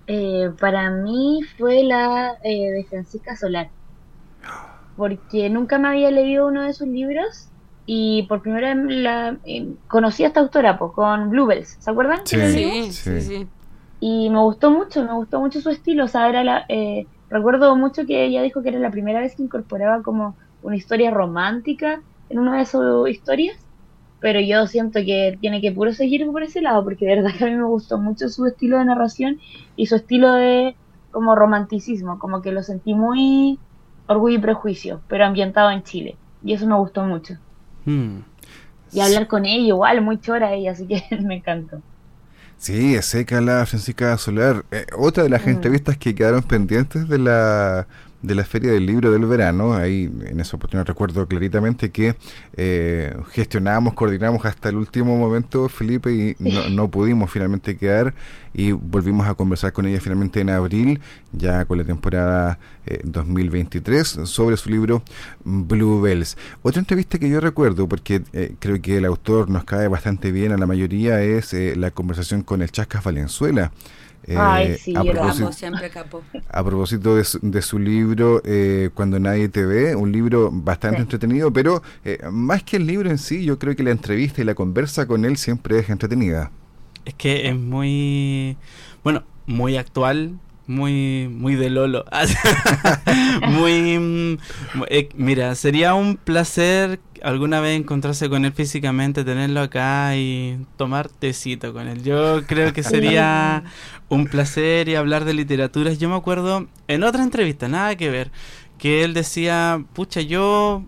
Eh, 0.06 0.52
para 0.60 0.90
mí 0.90 1.40
fue 1.58 1.82
la 1.82 2.38
eh, 2.44 2.70
de 2.70 2.84
Francisca 2.84 3.36
Solar, 3.36 3.70
porque 4.96 5.50
nunca 5.50 5.78
me 5.78 5.88
había 5.88 6.10
leído 6.10 6.46
uno 6.46 6.62
de 6.62 6.72
sus 6.72 6.88
libros 6.88 7.48
y 7.86 8.24
por 8.28 8.42
primera 8.42 8.74
vez 8.74 8.84
la 8.88 9.38
eh, 9.44 9.74
conocí 9.88 10.24
a 10.24 10.28
esta 10.28 10.40
autora 10.40 10.78
pues, 10.78 10.92
con 10.92 11.30
Bluebells, 11.30 11.76
¿se 11.80 11.90
acuerdan? 11.90 12.20
Sí, 12.24 12.38
Sí, 12.52 12.92
sí, 12.92 13.20
sí. 13.20 13.48
Y 14.00 14.30
me 14.30 14.40
gustó 14.40 14.70
mucho, 14.70 15.04
me 15.04 15.14
gustó 15.14 15.40
mucho 15.40 15.60
su 15.60 15.70
estilo, 15.70 16.04
o 16.04 16.08
sea, 16.08 16.28
era 16.28 16.44
la, 16.44 16.66
eh, 16.68 17.06
recuerdo 17.30 17.74
mucho 17.76 18.06
que 18.06 18.24
ella 18.24 18.42
dijo 18.42 18.62
que 18.62 18.68
era 18.70 18.78
la 18.78 18.90
primera 18.90 19.20
vez 19.20 19.34
que 19.36 19.42
incorporaba 19.42 20.02
como 20.02 20.36
una 20.62 20.76
historia 20.76 21.10
romántica 21.10 22.00
en 22.28 22.38
una 22.38 22.58
de 22.58 22.66
sus 22.66 23.08
historias, 23.08 23.56
pero 24.20 24.40
yo 24.40 24.66
siento 24.66 25.00
que 25.00 25.36
tiene 25.40 25.60
que 25.60 25.72
puro 25.72 25.92
seguir 25.92 26.26
por 26.26 26.42
ese 26.42 26.60
lado, 26.62 26.82
porque 26.84 27.06
de 27.06 27.16
verdad 27.16 27.30
que 27.36 27.44
a 27.44 27.48
mí 27.48 27.54
me 27.56 27.64
gustó 27.64 27.98
mucho 27.98 28.28
su 28.28 28.46
estilo 28.46 28.78
de 28.78 28.84
narración 28.86 29.38
y 29.76 29.86
su 29.86 29.96
estilo 29.96 30.32
de 30.32 30.76
como 31.12 31.34
romanticismo, 31.34 32.18
como 32.18 32.42
que 32.42 32.52
lo 32.52 32.62
sentí 32.62 32.94
muy 32.94 33.58
orgullo 34.06 34.36
y 34.36 34.40
prejuicio, 34.40 35.00
pero 35.08 35.24
ambientado 35.24 35.70
en 35.70 35.82
Chile, 35.82 36.16
y 36.42 36.52
eso 36.52 36.66
me 36.66 36.76
gustó 36.76 37.04
mucho. 37.04 37.34
Mm. 37.84 38.18
Y 38.92 39.00
hablar 39.00 39.26
con 39.26 39.44
ella 39.46 39.66
igual, 39.66 40.00
muy 40.02 40.18
chora 40.20 40.52
ella, 40.54 40.72
así 40.72 40.86
que 40.86 41.02
me 41.22 41.36
encantó. 41.36 41.82
Sí, 42.58 42.94
es 42.94 43.04
seca 43.06 43.40
la 43.40 43.66
Francisca 43.66 44.16
Solar. 44.16 44.64
Eh, 44.70 44.86
otra 44.96 45.22
de 45.24 45.28
las 45.28 45.44
Mm. 45.44 45.50
entrevistas 45.50 45.98
que 45.98 46.14
quedaron 46.14 46.42
pendientes 46.42 47.08
de 47.08 47.18
la 47.18 47.86
de 48.22 48.34
la 48.34 48.44
Feria 48.44 48.72
del 48.72 48.86
Libro 48.86 49.10
del 49.10 49.26
Verano, 49.26 49.74
ahí 49.74 50.10
en 50.26 50.40
esa 50.40 50.56
oportunidad 50.56 50.86
recuerdo 50.86 51.26
claritamente 51.26 51.90
que 51.90 52.16
eh, 52.56 53.16
gestionamos, 53.30 53.94
coordinamos 53.94 54.44
hasta 54.44 54.68
el 54.68 54.76
último 54.76 55.16
momento, 55.16 55.68
Felipe, 55.68 56.12
y 56.12 56.36
no, 56.38 56.68
no 56.70 56.90
pudimos 56.90 57.30
finalmente 57.30 57.76
quedar 57.76 58.14
y 58.56 58.72
volvimos 58.72 59.28
a 59.28 59.34
conversar 59.34 59.74
con 59.74 59.86
ella 59.86 60.00
finalmente 60.00 60.40
en 60.40 60.48
abril, 60.48 61.00
ya 61.32 61.66
con 61.66 61.76
la 61.76 61.84
temporada 61.84 62.58
eh, 62.86 63.00
2023, 63.04 64.20
sobre 64.24 64.56
su 64.56 64.70
libro 64.70 65.02
Bluebells. 65.44 66.38
Otra 66.62 66.80
entrevista 66.80 67.18
que 67.18 67.28
yo 67.28 67.38
recuerdo, 67.40 67.86
porque 67.86 68.22
eh, 68.32 68.54
creo 68.58 68.80
que 68.80 68.96
el 68.96 69.04
autor 69.04 69.50
nos 69.50 69.64
cae 69.64 69.88
bastante 69.88 70.32
bien 70.32 70.52
a 70.52 70.56
la 70.56 70.66
mayoría, 70.66 71.22
es 71.22 71.52
eh, 71.52 71.74
la 71.76 71.90
conversación 71.90 72.42
con 72.42 72.62
el 72.62 72.70
Chascas 72.70 73.04
Valenzuela. 73.04 73.72
Eh, 74.28 74.36
Ay, 74.36 74.74
sí, 74.76 74.92
a, 74.96 75.02
propósito, 75.04 75.44
Capo, 75.46 75.52
siempre 75.52 75.90
capo. 75.90 76.22
a 76.48 76.64
propósito 76.64 77.14
de 77.16 77.24
su, 77.24 77.38
de 77.42 77.62
su 77.62 77.78
libro 77.78 78.42
eh, 78.44 78.90
Cuando 78.94 79.20
nadie 79.20 79.48
te 79.48 79.64
ve, 79.64 79.94
un 79.94 80.10
libro 80.10 80.50
bastante 80.52 80.98
Sí. 80.98 81.02
entretenido, 81.02 81.52
pero 81.52 81.82
eh, 82.04 82.18
más 82.32 82.62
que 82.64 82.76
el 82.76 82.86
libro 82.86 83.08
en 83.10 83.18
sí, 83.18 83.44
yo 83.44 83.58
creo 83.58 83.76
que 83.76 83.82
la 83.84 83.90
entrevista 83.92 84.40
y 84.42 84.44
la 84.44 84.54
conversa 84.54 85.06
con 85.06 85.24
él 85.24 85.36
siempre 85.36 85.78
es 85.78 85.88
entretenida. 85.90 86.50
Es 87.04 87.14
que 87.14 87.48
es 87.48 87.56
muy, 87.56 88.56
bueno, 89.04 89.22
muy 89.46 89.76
actual, 89.76 90.40
muy, 90.66 91.28
muy 91.28 91.54
de 91.54 91.70
Lolo. 91.70 92.04
muy, 93.48 93.98
mm, 93.98 94.38
eh, 94.88 95.08
mira, 95.14 95.54
sería 95.54 95.94
un 95.94 96.16
placer 96.16 97.00
alguna 97.22 97.60
vez 97.60 97.78
encontrarse 97.78 98.28
con 98.28 98.44
él 98.44 98.52
físicamente, 98.52 99.24
tenerlo 99.24 99.60
acá 99.60 100.16
y 100.16 100.58
tomar 100.76 101.08
tecito 101.08 101.72
con 101.72 101.88
él. 101.88 102.02
Yo 102.02 102.44
creo 102.46 102.72
que 102.72 102.82
sería 102.82 103.64
un 104.08 104.26
placer 104.26 104.88
y 104.88 104.94
hablar 104.94 105.24
de 105.24 105.34
literaturas. 105.34 105.98
Yo 105.98 106.08
me 106.08 106.16
acuerdo 106.16 106.66
en 106.88 107.02
otra 107.02 107.22
entrevista, 107.22 107.68
nada 107.68 107.96
que 107.96 108.10
ver, 108.10 108.30
que 108.78 109.04
él 109.04 109.14
decía, 109.14 109.82
pucha, 109.94 110.20
yo 110.20 110.84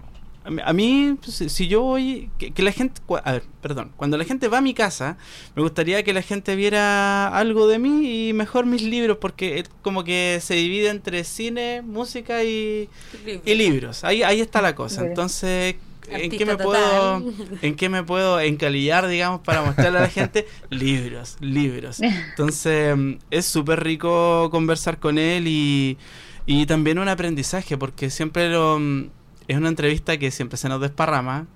a 0.65 0.73
mí- 0.73 1.17
pues, 1.23 1.37
si 1.53 1.69
yo 1.69 1.83
voy, 1.83 2.31
que, 2.39 2.53
que 2.53 2.63
la 2.63 2.73
gente, 2.73 3.01
a 3.25 3.33
ver, 3.33 3.43
perdón, 3.61 3.93
cuando 3.97 4.17
la 4.17 4.25
gente 4.25 4.49
va 4.49 4.59
a 4.59 4.61
mi 4.61 4.75
casa, 4.75 5.17
me 5.55 5.63
gustaría 5.63 6.03
que 6.03 6.13
la 6.13 6.23
gente 6.23 6.57
viera 6.57 7.29
algo 7.29 7.67
de 7.69 7.79
mí 7.79 8.29
y 8.29 8.33
mejor 8.33 8.67
mis 8.67 8.83
libros, 8.83 9.19
porque 9.21 9.59
es 9.59 9.71
como 9.83 10.05
que 10.05 10.39
se 10.43 10.55
divide 10.55 10.89
entre 10.89 11.25
cine, 11.25 11.83
música 11.83 12.45
y, 12.45 12.89
y 13.45 13.55
libros. 13.55 14.05
Ahí, 14.05 14.23
ahí 14.23 14.41
está 14.41 14.63
la 14.63 14.75
cosa. 14.75 15.03
Entonces, 15.11 15.77
¿en 16.25 16.31
qué 16.39 16.45
me 16.47 16.53
puedo, 16.65 17.23
en 17.63 17.77
qué 17.77 17.89
me 17.91 18.03
puedo 18.03 18.41
encalillar, 18.41 19.09
digamos, 19.09 19.41
para 19.43 19.63
mostrarle 19.63 19.99
a 19.99 20.03
la 20.03 20.09
gente? 20.11 20.47
libros, 20.71 21.37
libros. 21.41 22.01
Entonces, 22.31 22.97
es 23.31 23.45
súper 23.47 23.83
rico 23.85 24.49
conversar 24.51 24.99
con 24.99 25.19
él 25.19 25.47
y, 25.47 25.99
y 26.47 26.65
también 26.65 26.99
un 26.99 27.09
aprendizaje, 27.09 27.77
porque 27.77 28.09
siempre 28.09 28.49
lo, 28.49 28.81
es 29.49 29.57
una 29.57 29.69
entrevista 29.69 30.19
que 30.19 30.31
siempre 30.31 30.59
se 30.59 30.69
nos 30.69 30.81
desparrama. 30.81 31.47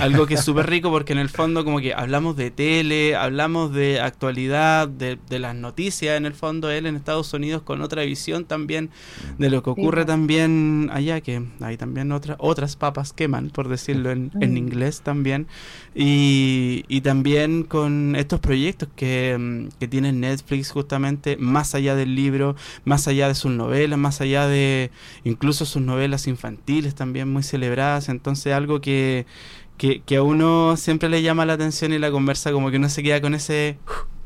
Algo 0.00 0.26
que 0.26 0.34
es 0.34 0.44
súper 0.44 0.68
rico 0.68 0.90
porque 0.90 1.12
en 1.12 1.18
el 1.20 1.28
fondo 1.28 1.64
como 1.64 1.78
que 1.80 1.94
hablamos 1.94 2.36
de 2.36 2.50
tele, 2.50 3.14
hablamos 3.14 3.72
de 3.72 4.00
actualidad, 4.00 4.88
de, 4.88 5.18
de 5.28 5.38
las 5.38 5.54
noticias 5.54 6.16
en 6.16 6.26
el 6.26 6.34
fondo, 6.34 6.70
él 6.70 6.86
en 6.86 6.96
Estados 6.96 7.32
Unidos 7.32 7.62
con 7.62 7.80
otra 7.80 8.02
visión 8.02 8.44
también 8.44 8.90
de 9.38 9.50
lo 9.50 9.62
que 9.62 9.70
ocurre 9.70 10.02
Sí. 10.02 10.06
también 10.06 10.90
allá, 10.92 11.20
que 11.20 11.42
hay 11.60 11.76
también 11.76 12.10
otra, 12.12 12.36
otras 12.38 12.76
papas 12.76 13.12
queman, 13.12 13.50
por 13.50 13.68
decirlo 13.68 14.10
en, 14.10 14.30
en 14.40 14.54
Mm. 14.54 14.56
inglés 14.56 15.00
también, 15.02 15.46
y, 15.94 16.84
y 16.88 17.00
también 17.02 17.62
con 17.62 18.16
estos 18.16 18.40
proyectos 18.40 18.88
que, 18.96 19.36
mm, 19.38 19.68
que 19.78 19.88
tiene 19.88 20.12
Netflix 20.12 20.70
justamente, 20.70 21.36
más 21.36 21.74
allá 21.74 21.94
del 21.94 22.14
libro, 22.16 22.56
más 22.84 23.06
allá 23.06 23.28
de 23.28 23.34
sus 23.34 23.52
novelas, 23.52 23.98
más 23.98 24.20
allá 24.20 24.46
de 24.48 24.90
incluso 25.22 25.64
sus 25.66 25.82
novelas 25.82 26.26
infantiles 26.26 26.94
también 26.94 27.32
muy 27.32 27.42
celebradas, 27.42 28.08
entonces 28.08 28.52
algo 28.52 28.80
que, 28.80 29.26
que, 29.76 30.00
que 30.02 30.16
a 30.16 30.22
uno 30.22 30.76
siempre 30.76 31.08
le 31.08 31.22
llama 31.22 31.46
la 31.46 31.54
atención 31.54 31.92
y 31.92 31.98
la 31.98 32.10
conversa 32.10 32.52
como 32.52 32.70
que 32.70 32.76
uno 32.76 32.88
se 32.88 33.02
queda 33.02 33.20
con 33.20 33.34
ese 33.34 33.78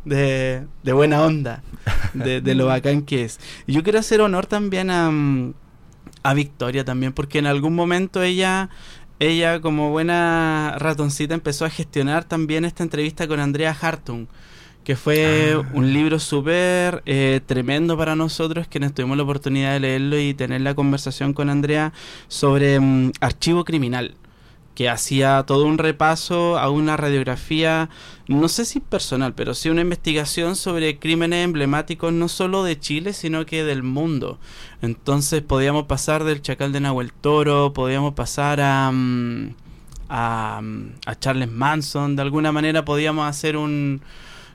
de, 0.04 0.66
de 0.82 0.92
buena 0.92 1.22
onda, 1.22 1.62
de, 2.14 2.40
de 2.40 2.54
lo 2.54 2.66
bacán 2.68 3.02
que 3.02 3.24
es. 3.24 3.38
Y 3.66 3.72
yo 3.72 3.82
quiero 3.82 3.98
hacer 3.98 4.20
honor 4.20 4.46
también 4.46 4.90
a, 4.90 5.10
a 6.22 6.34
Victoria 6.34 6.84
también, 6.84 7.12
porque 7.12 7.38
en 7.38 7.46
algún 7.46 7.74
momento 7.74 8.22
ella, 8.22 8.70
ella 9.18 9.60
como 9.60 9.90
buena 9.90 10.76
ratoncita 10.78 11.34
empezó 11.34 11.64
a 11.64 11.70
gestionar 11.70 12.24
también 12.24 12.64
esta 12.64 12.82
entrevista 12.82 13.26
con 13.28 13.40
Andrea 13.40 13.76
Hartung 13.80 14.26
que 14.84 14.96
fue 14.96 15.54
Ah. 15.54 15.68
un 15.74 15.92
libro 15.92 16.18
súper 16.18 17.02
eh, 17.04 17.40
tremendo 17.44 17.98
para 17.98 18.16
nosotros, 18.16 18.68
quienes 18.68 18.94
tuvimos 18.94 19.18
la 19.18 19.22
oportunidad 19.24 19.74
de 19.74 19.80
leerlo 19.80 20.18
y 20.18 20.32
tener 20.32 20.62
la 20.62 20.74
conversación 20.74 21.34
con 21.34 21.50
Andrea 21.50 21.92
sobre 22.28 22.80
mm, 22.80 23.12
archivo 23.20 23.64
criminal, 23.64 24.14
que 24.78 24.88
hacía 24.88 25.42
todo 25.44 25.66
un 25.66 25.76
repaso 25.76 26.56
a 26.56 26.70
una 26.70 26.96
radiografía, 26.96 27.88
no 28.28 28.46
sé 28.46 28.64
si 28.64 28.78
personal, 28.78 29.34
pero 29.34 29.52
sí 29.52 29.70
una 29.70 29.80
investigación 29.80 30.54
sobre 30.54 31.00
crímenes 31.00 31.44
emblemáticos 31.44 32.12
no 32.12 32.28
solo 32.28 32.62
de 32.62 32.78
Chile, 32.78 33.12
sino 33.12 33.44
que 33.44 33.64
del 33.64 33.82
mundo. 33.82 34.38
Entonces 34.80 35.42
podíamos 35.42 35.86
pasar 35.86 36.22
del 36.22 36.42
Chacal 36.42 36.70
de 36.70 36.78
Nahuel 36.78 37.12
Toro, 37.12 37.72
podíamos 37.72 38.14
pasar 38.14 38.60
a... 38.60 38.92
mm, 38.92 39.56
a, 40.10 40.60
mm, 40.62 40.92
a 41.06 41.18
Charles 41.18 41.50
Manson, 41.50 42.14
de 42.14 42.22
alguna 42.22 42.52
manera 42.52 42.84
podíamos 42.84 43.28
hacer 43.28 43.56
un, 43.56 44.00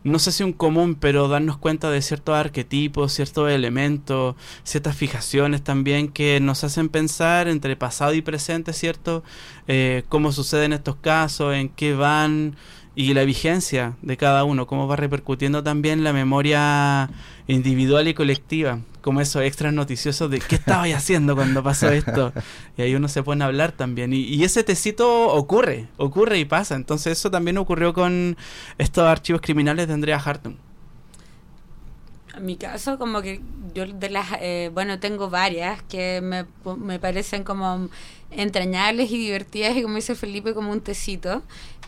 no 0.04 0.20
sé 0.20 0.32
si 0.32 0.44
un 0.44 0.54
común, 0.54 0.96
pero 0.96 1.28
darnos 1.28 1.58
cuenta 1.58 1.90
de 1.90 2.02
ciertos 2.02 2.36
arquetipos, 2.36 3.14
ciertos 3.14 3.50
elementos, 3.50 4.36
ciertas 4.64 4.96
fijaciones 4.96 5.64
también 5.64 6.10
que 6.10 6.40
nos 6.40 6.64
hacen 6.64 6.90
pensar 6.90 7.48
entre 7.48 7.76
pasado 7.76 8.14
y 8.14 8.22
presente, 8.22 8.74
¿cierto? 8.74 9.24
Eh, 9.68 10.04
cómo 10.10 10.32
suceden 10.32 10.74
estos 10.74 10.98
casos, 10.98 11.56
en 11.56 11.70
qué 11.70 11.94
van 11.94 12.56
y 12.96 13.14
la 13.14 13.24
vigencia 13.24 13.96
de 14.02 14.18
cada 14.18 14.44
uno, 14.44 14.68
cómo 14.68 14.88
va 14.88 14.96
repercutiendo 14.96 15.64
también 15.64 16.04
la 16.04 16.14
memoria 16.14 17.10
individual 17.48 18.08
y 18.08 18.14
colectiva, 18.14 18.80
como 19.04 19.20
esos 19.20 19.44
extras 19.44 19.74
noticiosos 19.74 20.32
de 20.32 20.40
qué 20.40 20.56
estaba 20.56 20.84
haciendo 20.96 21.36
cuando 21.36 21.62
pasó 21.62 21.92
esto. 21.92 22.34
Y 22.78 22.82
ahí 22.82 22.96
uno 22.96 23.10
se 23.10 23.22
pone 23.22 23.44
a 23.44 23.48
hablar 23.48 23.74
también. 23.74 24.14
Y, 24.14 24.44
ese 24.44 24.64
tecito 24.64 25.28
ocurre, 25.28 25.90
ocurre 25.98 26.40
y 26.40 26.46
pasa. 26.46 26.76
Entonces 26.76 27.20
eso 27.20 27.30
también 27.30 27.58
ocurrió 27.58 27.94
con 27.94 28.38
estos 28.78 29.04
archivos 29.04 29.42
criminales 29.42 29.88
de 29.88 29.94
Andrea 29.94 30.18
Hartung. 30.18 30.56
En 32.36 32.46
mi 32.46 32.56
caso, 32.56 32.98
como 32.98 33.22
que 33.22 33.42
yo 33.76 33.86
de 33.86 34.10
las, 34.10 34.28
eh, 34.40 34.72
bueno, 34.74 35.00
tengo 35.00 35.30
varias 35.30 35.84
que 35.84 36.22
me, 36.22 36.46
me 36.78 36.98
parecen 36.98 37.44
como 37.44 37.90
entrañables 38.32 39.12
y 39.12 39.18
divertidas 39.18 39.76
y 39.76 39.84
como 39.84 39.96
dice 39.96 40.16
Felipe, 40.16 40.54
como 40.54 40.72
un 40.72 40.82
tecito. 40.82 41.44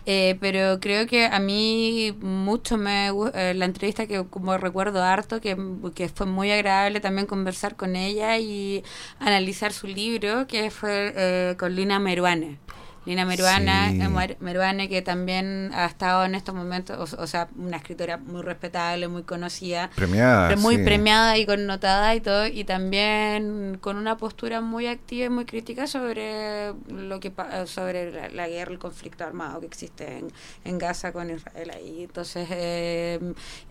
Eh, 0.05 0.37
pero 0.39 0.79
creo 0.79 1.07
que 1.07 1.25
a 1.25 1.39
mí 1.39 2.15
mucho 2.21 2.77
me 2.77 3.09
eh, 3.33 3.53
la 3.55 3.65
entrevista 3.65 4.05
que 4.05 4.23
como 4.29 4.57
recuerdo 4.57 5.03
harto, 5.03 5.41
que, 5.41 5.57
que, 5.95 6.09
fue 6.09 6.27
muy 6.27 6.51
agradable 6.51 6.99
también 6.99 7.25
conversar 7.25 7.75
con 7.75 7.95
ella 7.95 8.37
y 8.37 8.83
analizar 9.19 9.73
su 9.73 9.87
libro, 9.87 10.45
que 10.47 10.69
fue 10.69 11.13
eh, 11.15 11.55
con 11.57 11.75
Lina 11.75 11.99
Meruane. 11.99 12.59
Lina 13.05 13.25
Meruana, 13.25 13.91
eh, 13.91 14.35
Meruane, 14.39 14.89
que 14.89 15.01
también 15.01 15.71
ha 15.73 15.85
estado 15.85 16.25
en 16.25 16.35
estos 16.35 16.55
momentos, 16.55 17.13
o, 17.13 17.27
sea, 17.27 17.47
una 17.57 17.77
escritora 17.77 18.17
muy 18.17 18.41
respetable, 18.41 19.07
muy 19.07 19.23
conocida. 19.23 19.89
Premiada. 19.95 20.55
Muy 20.55 20.79
premiada 20.79 21.37
y 21.37 21.45
connotada 21.45 22.15
y 22.15 22.21
todo, 22.21 22.47
y 22.47 22.63
también 22.63 23.77
con 23.79 23.97
una 23.97 24.17
postura 24.17 24.61
muy 24.61 24.87
activa 24.87 25.25
y 25.25 25.29
muy 25.29 25.45
crítica 25.45 25.87
sobre 25.87 26.73
lo 26.87 27.19
que 27.19 27.31
sobre 27.65 28.31
la, 28.31 28.47
guerra, 28.47 28.71
el 28.71 28.79
conflicto 28.79 29.23
armado 29.23 29.59
que 29.59 29.67
existe 29.67 30.17
en, 30.17 30.31
en 30.63 30.77
Gaza 30.77 31.11
con 31.11 31.29
Israel 31.29 31.71
ahí. 31.71 32.03
Entonces, 32.03 32.47
eh, 32.51 33.19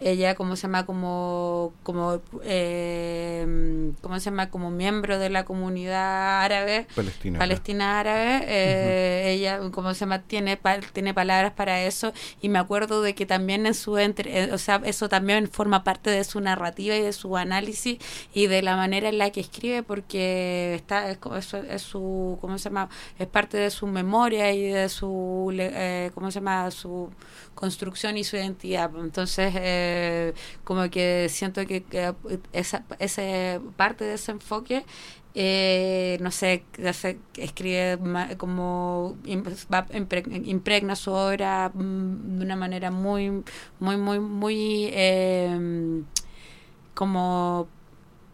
ella, 0.00 0.34
como 0.34 0.56
se 0.56 0.62
llama? 0.62 0.86
Como, 0.86 1.72
como, 1.82 2.20
eh, 2.44 3.92
¿cómo 4.00 4.18
se 4.20 4.26
llama? 4.26 4.50
Como 4.50 4.70
miembro 4.70 5.18
de 5.18 5.30
la 5.30 5.44
comunidad 5.44 6.42
árabe, 6.42 6.86
Palestina, 6.94 7.38
Palestina 7.38 8.00
árabe, 8.00 8.44
eh, 8.46 9.23
ella, 9.30 9.60
como 9.70 9.94
se 9.94 10.06
mantiene, 10.06 10.58
tiene 10.92 11.14
palabras 11.14 11.52
para 11.52 11.82
eso 11.82 12.12
y 12.40 12.48
me 12.48 12.58
acuerdo 12.58 13.02
de 13.02 13.14
que 13.14 13.26
también 13.26 13.66
en 13.66 13.74
su, 13.74 13.98
entre, 13.98 14.44
eh, 14.44 14.52
o 14.52 14.58
sea, 14.58 14.80
eso 14.84 15.08
también 15.08 15.48
forma 15.48 15.84
parte 15.84 16.10
de 16.10 16.24
su 16.24 16.40
narrativa 16.40 16.94
y 16.96 17.02
de 17.02 17.12
su 17.12 17.36
análisis 17.36 17.98
y 18.32 18.46
de 18.46 18.62
la 18.62 18.76
manera 18.76 19.08
en 19.08 19.18
la 19.18 19.30
que 19.30 19.40
escribe 19.40 19.82
porque 19.82 20.74
está, 20.74 21.10
es, 21.10 21.54
es, 21.54 21.82
su, 21.82 22.38
¿cómo 22.40 22.58
se 22.58 22.64
llama? 22.64 22.88
Es 23.18 23.26
parte 23.26 23.56
de 23.56 23.70
su 23.70 23.86
memoria 23.86 24.52
y 24.52 24.68
de 24.68 24.88
su, 24.88 25.52
eh, 25.58 26.10
¿cómo 26.14 26.30
se 26.30 26.40
llama? 26.40 26.70
Su 26.70 27.10
construcción 27.54 28.16
y 28.16 28.24
su 28.24 28.36
identidad. 28.36 28.90
Entonces, 28.98 29.52
eh, 29.56 30.34
como 30.64 30.88
que 30.90 31.28
siento 31.30 31.66
que, 31.66 31.82
que 31.84 32.14
esa, 32.52 32.84
esa 32.98 33.60
parte 33.76 34.04
de 34.04 34.14
ese 34.14 34.32
enfoque 34.32 34.84
eh, 35.34 36.18
no 36.20 36.30
sé, 36.30 36.64
escribe 37.36 37.98
como 38.36 39.16
impregna 39.24 40.96
su 40.96 41.12
obra 41.12 41.70
mm, 41.74 42.38
de 42.38 42.44
una 42.44 42.56
manera 42.56 42.90
muy, 42.90 43.42
muy, 43.80 43.96
muy, 43.96 44.20
muy 44.20 44.90
eh, 44.92 46.02
como 46.94 47.68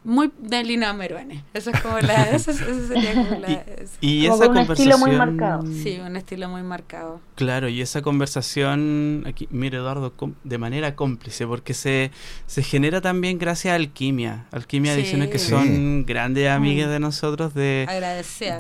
muy 0.02 0.30
de 0.38 0.64
Lina 0.64 0.92
Meruane. 0.92 1.44
Eso 1.52 1.70
es 1.70 1.80
como 1.80 1.98
la. 1.98 2.30
Eso, 2.30 2.52
sería 2.52 3.14
como 3.14 3.38
la. 3.38 3.64
Y, 4.00 4.26
esa 4.26 4.48
un 4.48 4.56
estilo 4.56 4.98
muy 4.98 5.12
marcado. 5.12 5.62
Sí, 5.66 6.00
un 6.04 6.16
estilo 6.16 6.48
muy 6.48 6.62
marcado. 6.62 7.20
Claro, 7.34 7.68
y 7.68 7.80
esa 7.80 8.00
conversación, 8.02 9.24
aquí, 9.26 9.46
mire 9.50 9.78
Eduardo, 9.78 10.12
de 10.44 10.58
manera 10.58 10.94
cómplice, 10.96 11.46
porque 11.46 11.74
se, 11.74 12.10
se 12.46 12.62
genera 12.62 13.00
también 13.00 13.38
gracias 13.38 13.72
a 13.72 13.74
Alquimia. 13.76 14.46
Alquimia 14.52 14.94
sí. 14.94 15.00
Ediciones 15.00 15.28
que 15.28 15.38
son 15.38 16.06
grandes 16.06 16.48
amigas 16.48 16.90
de 16.90 17.00
nosotros 17.00 17.54
de 17.54 17.86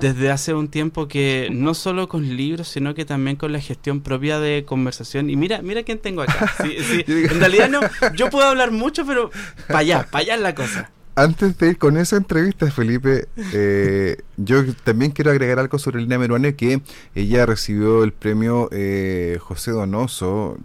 desde 0.00 0.30
hace 0.30 0.54
un 0.54 0.68
tiempo 0.68 1.08
que 1.08 1.48
no 1.50 1.74
solo 1.74 2.08
con 2.08 2.36
libros, 2.36 2.68
sino 2.68 2.94
que 2.94 3.04
también 3.04 3.36
con 3.36 3.52
la 3.52 3.60
gestión 3.60 4.00
propia 4.00 4.38
de 4.40 4.64
conversación. 4.64 5.30
Y 5.30 5.36
mira, 5.36 5.62
mira 5.62 5.82
quién 5.82 5.98
tengo 5.98 6.22
acá. 6.22 6.52
en 6.64 7.40
realidad 7.40 7.68
no, 7.70 7.80
yo 8.14 8.28
puedo 8.30 8.46
hablar 8.46 8.70
mucho, 8.70 9.06
pero 9.06 9.30
para 9.66 9.80
allá, 9.80 10.06
para 10.10 10.22
allá 10.22 10.34
es 10.34 10.40
la 10.40 10.54
cosa 10.54 10.90
antes 11.22 11.58
de 11.58 11.68
ir 11.68 11.78
con 11.78 11.96
esa 11.96 12.16
entrevista, 12.16 12.70
Felipe, 12.70 13.28
eh, 13.52 14.16
yo 14.36 14.64
también 14.84 15.10
quiero 15.10 15.30
agregar 15.30 15.58
algo 15.58 15.78
sobre 15.78 16.00
Lina 16.00 16.18
Meruane, 16.18 16.54
que 16.54 16.80
ella 17.14 17.46
recibió 17.46 18.04
el 18.04 18.12
premio 18.12 18.68
eh, 18.72 19.38
José 19.40 19.70
Donoso, 19.72 20.58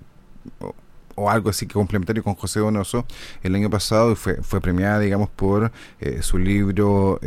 o, 1.16 1.30
algo 1.30 1.50
así 1.50 1.66
que 1.66 1.74
complementario 1.74 2.24
con 2.24 2.36
José 2.36 2.60
Donoso, 2.60 3.06
el 3.44 3.56
año 3.56 3.70
pasado 3.70 4.14
y 4.14 4.16
fue, 4.16 4.36
fue 4.44 4.62
premiada, 4.62 5.00
digamos, 5.00 5.30
por 5.30 5.72
eh, 6.00 6.22
su 6.22 6.38
libro 6.38 7.20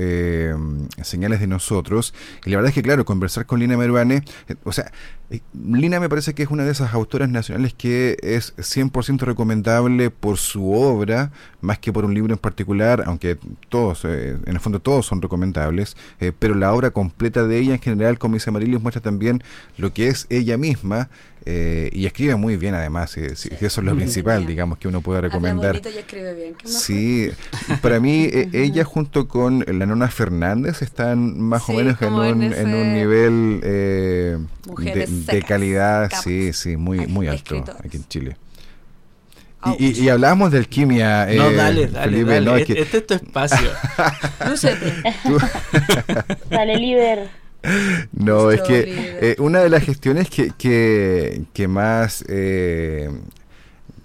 Señales 1.02 1.40
de 1.40 1.46
Nosotros. 1.46 2.14
Y 2.44 2.50
la 2.50 2.56
verdad 2.56 2.70
es 2.70 2.74
que, 2.74 2.82
claro, 2.82 3.04
conversar 3.04 3.46
con 3.46 3.60
Lina 3.60 3.76
Meruane, 3.76 4.22
o 4.64 4.72
sea, 4.72 4.90
Lina 5.52 6.00
me 6.00 6.08
parece 6.08 6.32
que 6.32 6.42
es 6.42 6.50
una 6.50 6.64
de 6.64 6.72
esas 6.72 6.94
autoras 6.94 7.28
nacionales 7.28 7.74
que 7.74 8.16
es 8.22 8.56
100% 8.56 9.20
recomendable 9.20 10.10
por 10.10 10.38
su 10.38 10.72
obra, 10.72 11.32
más 11.60 11.78
que 11.78 11.92
por 11.92 12.06
un 12.06 12.14
libro 12.14 12.32
en 12.32 12.38
particular, 12.38 13.02
aunque 13.04 13.36
todos, 13.68 14.06
eh, 14.06 14.38
en 14.46 14.52
el 14.54 14.60
fondo 14.60 14.80
todos 14.80 15.04
son 15.04 15.20
recomendables, 15.20 15.98
eh, 16.20 16.32
pero 16.38 16.54
la 16.54 16.72
obra 16.72 16.92
completa 16.92 17.46
de 17.46 17.58
ella 17.58 17.74
en 17.74 17.80
general, 17.80 18.18
como 18.18 18.34
dice 18.34 18.50
Marilis, 18.50 18.80
muestra 18.80 19.02
también 19.02 19.42
lo 19.76 19.92
que 19.92 20.08
es 20.08 20.26
ella 20.30 20.56
misma 20.56 21.10
eh, 21.44 21.90
y 21.92 22.06
escribe 22.06 22.36
muy 22.36 22.56
bien 22.56 22.74
además, 22.74 23.16
y, 23.16 23.20
eso 23.20 23.46
es 23.60 23.78
lo 23.78 23.94
principal, 23.94 24.46
digamos, 24.46 24.78
que 24.78 24.88
uno 24.88 25.02
puede 25.02 25.20
recomendar. 25.22 25.80
sí, 26.64 27.30
para 27.82 28.00
mí 28.00 28.28
ella 28.52 28.84
junto 28.84 29.28
con 29.28 29.64
la 29.66 29.86
nona 29.86 30.08
Fernández 30.08 30.82
están 30.82 31.40
más 31.40 31.68
o 31.68 31.72
menos 31.72 32.00
en 32.02 32.12
un, 32.12 32.42
en, 32.42 32.74
un 32.74 32.92
nivel 32.94 33.60
de, 33.60 35.08
de 35.26 35.42
calidad, 35.42 36.10
sí, 36.22 36.52
sí, 36.52 36.76
muy, 36.76 37.06
muy 37.06 37.28
alto 37.28 37.64
aquí 37.84 37.96
en 37.96 38.08
Chile. 38.08 38.36
Y, 39.78 40.04
y, 40.04 40.08
hablábamos 40.08 40.52
de 40.52 40.58
alquimia. 40.58 41.26
No, 41.26 41.50
eh, 41.50 41.54
dale, 41.54 41.86
dale, 41.88 42.24
dale. 42.24 42.62
Este, 42.62 42.80
este, 42.80 42.98
es 42.98 43.06
tu 43.06 43.14
espacio. 43.14 43.70
dale, 46.50 46.76
líder. 46.76 47.28
No, 48.12 48.50
es 48.50 48.62
que 48.62 48.84
eh, 48.86 49.36
una 49.38 49.60
de 49.60 49.68
las 49.68 49.84
gestiones 49.84 50.30
que, 50.30 50.52
que, 50.56 51.42
que 51.52 51.68
más 51.68 52.24
eh, 52.28 53.10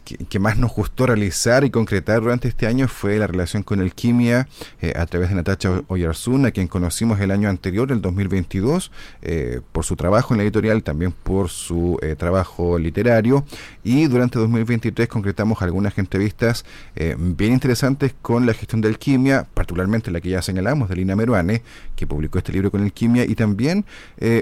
que, 0.04 0.40
más 0.40 0.58
nos 0.58 0.74
gustó 0.74 1.06
realizar 1.06 1.64
y 1.64 1.70
concretar 1.70 2.22
durante 2.22 2.48
este 2.48 2.68
año 2.68 2.88
fue 2.88 3.18
la 3.18 3.28
relación 3.28 3.64
con 3.64 3.80
el 3.80 3.94
Quimia 3.94 4.48
eh, 4.82 4.94
a 4.96 5.06
través 5.06 5.30
de 5.30 5.36
Natacha 5.36 5.82
Oyarzún, 5.88 6.46
a 6.46 6.52
quien 6.52 6.68
conocimos 6.68 7.20
el 7.20 7.32
año 7.32 7.50
anterior, 7.50 7.92
el 7.92 8.02
2022, 8.02 8.92
eh, 9.22 9.62
por 9.72 9.86
su 9.86 9.96
trabajo 9.96 10.34
en 10.34 10.40
la 10.40 10.44
editorial, 10.44 10.84
también 10.84 11.12
por 11.12 11.50
su 11.50 11.98
eh, 12.02 12.16
trabajo 12.16 12.78
literario. 12.78 13.46
Y 13.84 14.08
durante 14.08 14.40
2023 14.40 15.08
concretamos 15.08 15.62
algunas 15.62 15.98
entrevistas 15.98 16.66
bien 16.96 17.54
interesantes 17.54 18.14
con 18.22 18.46
la 18.46 18.54
gestión 18.54 18.82
del 18.82 18.98
Quimia, 18.98 19.46
particularmente 19.54 20.12
la 20.12 20.22
que 20.22 20.30
ya 20.30 20.42
señalamos 20.42 20.90
de 20.90 20.96
Lina 20.96 21.16
Meruane, 21.16 21.62
que 21.96 22.08
publicó 22.08 22.38
este 22.38 22.52
libro 22.52 22.72
con 22.72 22.82
el 22.82 22.94
Quimia, 22.94 23.26
y 23.26 23.36
también 23.36 23.86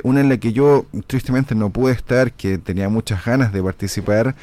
una 0.04 0.22
en 0.22 0.30
la 0.30 0.38
que 0.38 0.54
yo 0.54 0.86
tristemente 1.08 1.56
no 1.56 1.70
pude 1.70 1.94
estar, 1.94 2.32
que 2.34 2.58
tenía 2.58 2.90
muchas 2.90 3.26
ganas 3.26 3.52
de 3.52 3.64
participar 3.64 4.36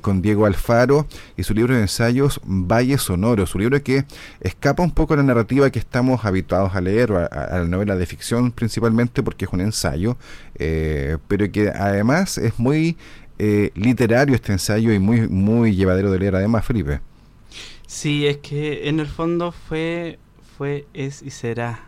con 0.00 0.20
Diego 0.20 0.46
Alfaro 0.46 1.06
y 1.36 1.44
su 1.44 1.54
libro 1.54 1.74
de 1.74 1.80
ensayos 1.80 2.40
Valle 2.44 2.98
Sonoro, 2.98 3.46
su 3.46 3.58
libro 3.58 3.82
que 3.82 4.04
escapa 4.40 4.82
un 4.82 4.90
poco 4.90 5.14
de 5.14 5.22
la 5.22 5.28
narrativa 5.28 5.70
que 5.70 5.78
estamos 5.78 6.24
habituados 6.24 6.74
a 6.74 6.80
leer, 6.80 7.12
a, 7.12 7.58
la 7.58 7.64
novela 7.64 7.96
de 7.96 8.06
ficción 8.06 8.52
principalmente 8.52 9.22
porque 9.22 9.46
es 9.46 9.52
un 9.52 9.60
ensayo, 9.60 10.16
eh, 10.56 11.16
pero 11.28 11.50
que 11.50 11.68
además 11.68 12.38
es 12.38 12.58
muy 12.58 12.96
eh, 13.38 13.70
literario 13.74 14.34
este 14.34 14.52
ensayo 14.52 14.92
y 14.92 14.98
muy, 14.98 15.28
muy 15.28 15.74
llevadero 15.74 16.10
de 16.10 16.18
leer 16.18 16.36
además, 16.36 16.64
Felipe. 16.64 17.00
Sí, 17.86 18.26
es 18.26 18.38
que 18.38 18.88
en 18.88 19.00
el 19.00 19.06
fondo 19.06 19.52
fue, 19.52 20.18
fue, 20.56 20.86
es 20.94 21.22
y 21.22 21.30
será 21.30 21.80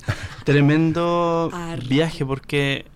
tremendo 0.44 1.50
viaje 1.88 2.24
porque 2.24 2.86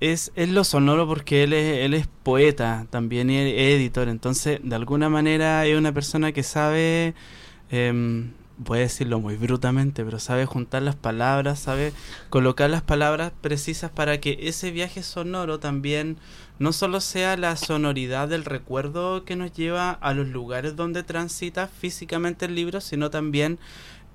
es, 0.00 0.32
es 0.36 0.48
lo 0.48 0.64
sonoro 0.64 1.06
porque 1.06 1.44
él 1.44 1.52
es, 1.52 1.84
él 1.84 1.94
es 1.94 2.06
poeta 2.22 2.86
también 2.90 3.30
y 3.30 3.38
editor, 3.38 4.08
entonces 4.08 4.60
de 4.62 4.74
alguna 4.74 5.08
manera 5.08 5.64
es 5.66 5.76
una 5.76 5.92
persona 5.92 6.32
que 6.32 6.42
sabe, 6.42 7.14
eh, 7.70 8.24
voy 8.58 8.78
a 8.78 8.82
decirlo 8.82 9.20
muy 9.20 9.36
brutamente, 9.36 10.04
pero 10.04 10.18
sabe 10.18 10.46
juntar 10.46 10.82
las 10.82 10.96
palabras, 10.96 11.58
sabe 11.58 11.92
colocar 12.30 12.70
las 12.70 12.82
palabras 12.82 13.32
precisas 13.40 13.90
para 13.90 14.20
que 14.20 14.38
ese 14.42 14.70
viaje 14.70 15.02
sonoro 15.02 15.58
también 15.60 16.18
no 16.58 16.72
solo 16.72 17.00
sea 17.00 17.36
la 17.36 17.56
sonoridad 17.56 18.28
del 18.28 18.44
recuerdo 18.44 19.24
que 19.24 19.36
nos 19.36 19.52
lleva 19.52 19.90
a 19.90 20.14
los 20.14 20.26
lugares 20.28 20.74
donde 20.74 21.02
transita 21.02 21.68
físicamente 21.68 22.46
el 22.46 22.54
libro, 22.54 22.80
sino 22.80 23.10
también 23.10 23.58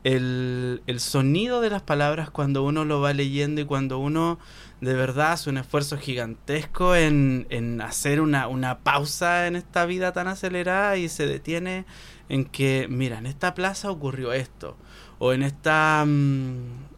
el, 0.04 0.82
el 0.88 1.00
sonido 1.00 1.62
de 1.62 1.70
las 1.70 1.82
palabras 1.82 2.30
cuando 2.30 2.64
uno 2.64 2.86
lo 2.86 3.02
va 3.02 3.14
leyendo 3.14 3.62
y 3.62 3.66
cuando 3.66 4.00
uno 4.00 4.40
de 4.82 4.94
verdad 4.96 5.34
hace 5.34 5.50
un 5.50 5.58
esfuerzo 5.58 5.98
gigantesco 5.98 6.96
en, 6.96 7.46
en 7.50 7.82
hacer 7.82 8.20
una, 8.20 8.48
una, 8.48 8.80
pausa 8.80 9.46
en 9.46 9.56
esta 9.56 9.86
vida 9.86 10.12
tan 10.12 10.28
acelerada 10.28 10.98
y 10.98 11.08
se 11.08 11.28
detiene 11.28 11.86
en 12.30 12.46
que, 12.46 12.88
mira, 12.90 13.20
en 13.20 13.28
esta 13.28 13.54
plaza 13.54 13.92
ocurrió 13.92 14.34
esto, 14.34 14.76
o 15.20 15.34
en 15.34 15.44
esta... 15.44 16.04
Mm, 16.06 16.92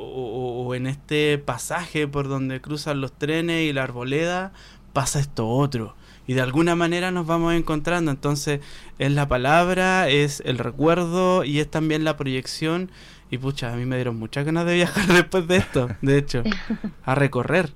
o, 0.00 0.64
o, 0.64 0.74
en 0.76 0.86
este 0.86 1.38
pasaje 1.38 2.06
por 2.06 2.28
donde 2.28 2.60
cruzan 2.60 3.00
los 3.00 3.12
trenes 3.12 3.68
y 3.68 3.72
la 3.72 3.82
arboleda 3.82 4.52
pasa 4.92 5.18
esto 5.18 5.48
otro. 5.48 5.96
Y 6.28 6.34
de 6.34 6.42
alguna 6.42 6.76
manera 6.76 7.10
nos 7.10 7.26
vamos 7.26 7.54
encontrando. 7.54 8.12
Entonces 8.12 8.60
es 8.98 9.10
la 9.10 9.26
palabra, 9.26 10.08
es 10.08 10.42
el 10.44 10.58
recuerdo 10.58 11.42
y 11.42 11.58
es 11.58 11.68
también 11.68 12.04
la 12.04 12.16
proyección. 12.16 12.90
Y 13.30 13.38
pucha, 13.38 13.72
a 13.72 13.76
mí 13.76 13.86
me 13.86 13.96
dieron 13.96 14.16
muchas 14.16 14.44
ganas 14.44 14.66
de 14.66 14.74
viajar 14.74 15.06
después 15.12 15.48
de 15.48 15.56
esto, 15.56 15.88
de 16.02 16.18
hecho, 16.18 16.44
a 17.04 17.14
recorrer. 17.16 17.72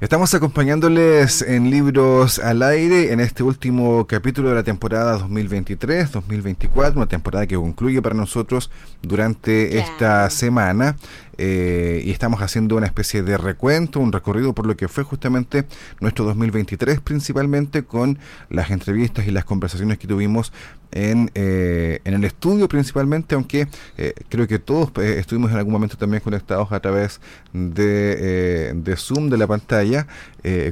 Estamos 0.00 0.34
acompañándoles 0.34 1.40
en 1.40 1.70
Libros 1.70 2.38
al 2.38 2.62
Aire 2.62 3.12
en 3.12 3.20
este 3.20 3.42
último 3.42 4.06
capítulo 4.06 4.50
de 4.50 4.56
la 4.56 4.62
temporada 4.62 5.18
2023-2024, 5.20 6.96
una 6.96 7.06
temporada 7.06 7.46
que 7.46 7.56
concluye 7.56 8.02
para 8.02 8.14
nosotros 8.14 8.70
durante 9.00 9.78
esta 9.78 10.28
semana. 10.28 10.96
Eh, 11.38 12.02
y 12.04 12.10
estamos 12.10 12.40
haciendo 12.40 12.76
una 12.76 12.86
especie 12.86 13.22
de 13.22 13.36
recuento, 13.36 14.00
un 14.00 14.12
recorrido 14.12 14.54
por 14.54 14.66
lo 14.66 14.76
que 14.76 14.88
fue 14.88 15.04
justamente 15.04 15.66
nuestro 16.00 16.24
2023, 16.24 17.00
principalmente 17.00 17.84
con 17.84 18.18
las 18.48 18.70
entrevistas 18.70 19.26
y 19.26 19.30
las 19.30 19.44
conversaciones 19.44 19.98
que 19.98 20.06
tuvimos 20.06 20.52
en, 20.92 21.30
eh, 21.34 22.00
en 22.04 22.14
el 22.14 22.24
estudio 22.24 22.68
principalmente, 22.68 23.34
aunque 23.34 23.68
eh, 23.98 24.14
creo 24.28 24.46
que 24.46 24.58
todos 24.58 24.90
estuvimos 24.98 25.50
en 25.50 25.58
algún 25.58 25.72
momento 25.72 25.96
también 25.96 26.22
conectados 26.22 26.72
a 26.72 26.80
través 26.80 27.20
de, 27.52 28.72
de 28.74 28.96
Zoom 28.96 29.28
de 29.28 29.36
la 29.36 29.46
pantalla, 29.46 30.06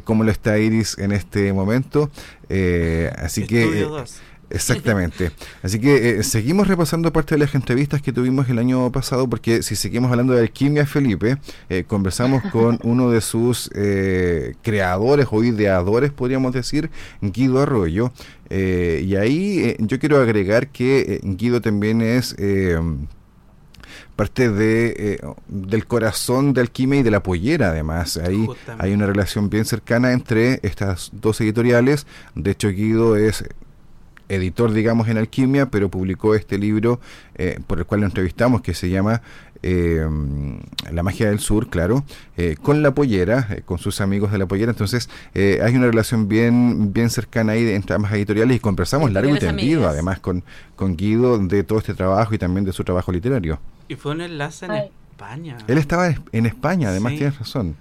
como 0.05 0.25
lo 0.25 0.31
está 0.31 0.59
Iris 0.59 0.99
en 0.99 1.13
este 1.13 1.53
momento. 1.53 2.11
así 3.19 3.47
que... 3.47 3.93
Exactamente. 4.51 5.31
Así 5.63 5.79
que 5.79 6.11
eh, 6.11 6.23
seguimos 6.23 6.69
repasando 6.69 7.13
parte 7.13 7.35
de 7.35 7.41
las 7.41 7.55
entrevistas 7.55 8.03
que 8.03 8.13
tuvimos 8.13 8.49
el 8.49 8.59
año 8.59 8.91
pasado, 8.93 9.29
porque 9.29 9.63
si 9.63 9.77
seguimos 9.77 10.11
hablando 10.11 10.35
de 10.35 10.41
alquimia, 10.41 10.87
Felipe, 10.87 11.39
eh, 11.69 11.85
conversamos 11.87 12.43
con 12.53 12.79
uno 12.85 13.11
de 13.11 13.21
sus 13.21 13.71
eh, 13.75 14.55
creadores 14.63 15.27
o 15.31 15.43
ideadores, 15.43 16.13
podríamos 16.13 16.53
decir, 16.53 16.91
Guido 17.21 17.61
Arroyo. 17.61 18.13
y 18.51 19.17
ahí 19.17 19.77
yo 19.79 19.99
quiero 19.99 20.21
agregar 20.21 20.69
que 20.69 21.21
Guido 21.23 21.61
también 21.61 22.03
es 22.03 22.37
parte 24.17 24.51
de 24.51 25.21
del 25.49 25.87
corazón 25.87 26.53
de 26.53 26.61
Alquimia 26.61 27.01
y 27.01 27.03
de 27.03 27.11
la 27.11 27.23
pollera 27.23 27.71
además. 27.71 28.17
Ahí 28.17 28.47
hay 28.79 28.93
una 28.93 29.07
relación 29.07 29.51
bien 29.51 29.65
cercana 29.65 30.13
entre 30.13 30.61
estas 30.63 31.11
dos 31.13 31.41
editoriales. 31.41 32.07
De 32.35 32.53
hecho, 32.53 32.69
Guido 32.69 33.17
es 33.17 33.45
editor, 34.29 34.73
digamos, 34.73 35.09
en 35.09 35.19
alquimia, 35.19 35.67
pero 35.67 35.89
publicó 35.89 36.35
este 36.35 36.59
libro 36.59 37.01
eh, 37.35 37.61
por 37.67 37.79
el 37.79 37.87
cual 37.87 38.01
lo 38.01 38.07
entrevistamos, 38.07 38.63
que 38.63 38.75
se 38.75 38.91
llama 38.91 39.23
eh, 39.63 40.07
La 40.91 41.03
magia 41.03 41.29
del 41.29 41.39
sur, 41.39 41.69
claro, 41.69 42.05
eh, 42.37 42.57
con 42.61 42.83
la 42.83 42.95
pollera, 42.95 43.59
con 43.65 43.79
sus 43.79 44.01
amigos 44.01 44.33
de 44.33 44.39
la 44.39 44.47
pollera. 44.47 44.73
Entonces, 44.73 45.09
hay 45.35 45.75
una 45.75 45.87
relación 45.87 46.29
bien, 46.29 46.93
bien 46.93 47.11
cercana 47.11 47.53
ahí 47.53 47.69
entre 47.71 47.97
ambas 47.97 48.13
editoriales 48.13 48.57
y 48.57 48.61
conversamos 48.61 49.13
largo 49.13 49.35
y 49.35 49.39
tendido, 49.39 49.89
además, 49.89 50.21
con, 50.21 50.45
con 50.77 50.97
Guido 50.97 51.39
de 51.39 51.63
todo 51.63 51.79
este 51.79 51.95
trabajo 51.95 52.35
y 52.35 52.39
también 52.39 52.65
de 52.65 52.73
su 52.73 52.85
trabajo 52.85 53.13
literario. 53.13 53.59
Y 53.89 53.97
fue 53.97 54.13
un 54.13 54.23
enlace 54.23 54.67
en 54.67 54.73
España. 54.73 55.59
Él 55.69 55.79
estaba 55.79 56.15
en 56.33 56.47
España, 56.47 56.89
además 56.89 57.15
tienes 57.15 57.39
razón 57.39 57.77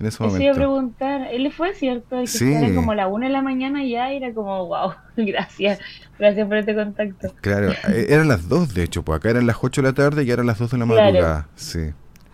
en 0.00 0.06
ese 0.06 0.22
momento. 0.22 0.42
iba 0.42 0.52
a 0.52 0.56
preguntar, 0.56 1.28
él 1.32 1.52
fue 1.52 1.74
cierto, 1.74 2.20
que 2.20 2.26
sí. 2.26 2.52
era 2.52 2.74
como 2.74 2.94
la 2.94 3.08
una 3.08 3.26
de 3.26 3.32
la 3.32 3.42
mañana 3.42 3.84
y 3.84 3.90
ya 3.90 4.12
era 4.12 4.32
como, 4.32 4.66
wow, 4.66 4.92
gracias, 5.16 5.80
gracias 6.18 6.46
por 6.46 6.56
este 6.56 6.74
contacto. 6.74 7.34
Claro, 7.40 7.70
eh, 7.88 8.06
eran 8.08 8.28
las 8.28 8.48
dos 8.48 8.74
de 8.74 8.84
hecho, 8.84 9.02
pues 9.02 9.16
acá 9.16 9.30
eran 9.30 9.46
las 9.46 9.56
8 9.60 9.82
de 9.82 9.88
la 9.88 9.94
tarde 9.94 10.24
y 10.24 10.30
eran 10.30 10.46
las 10.46 10.58
2 10.58 10.70
de 10.70 10.78
la 10.78 10.86
madrugada, 10.86 11.48
sí. 11.56 11.90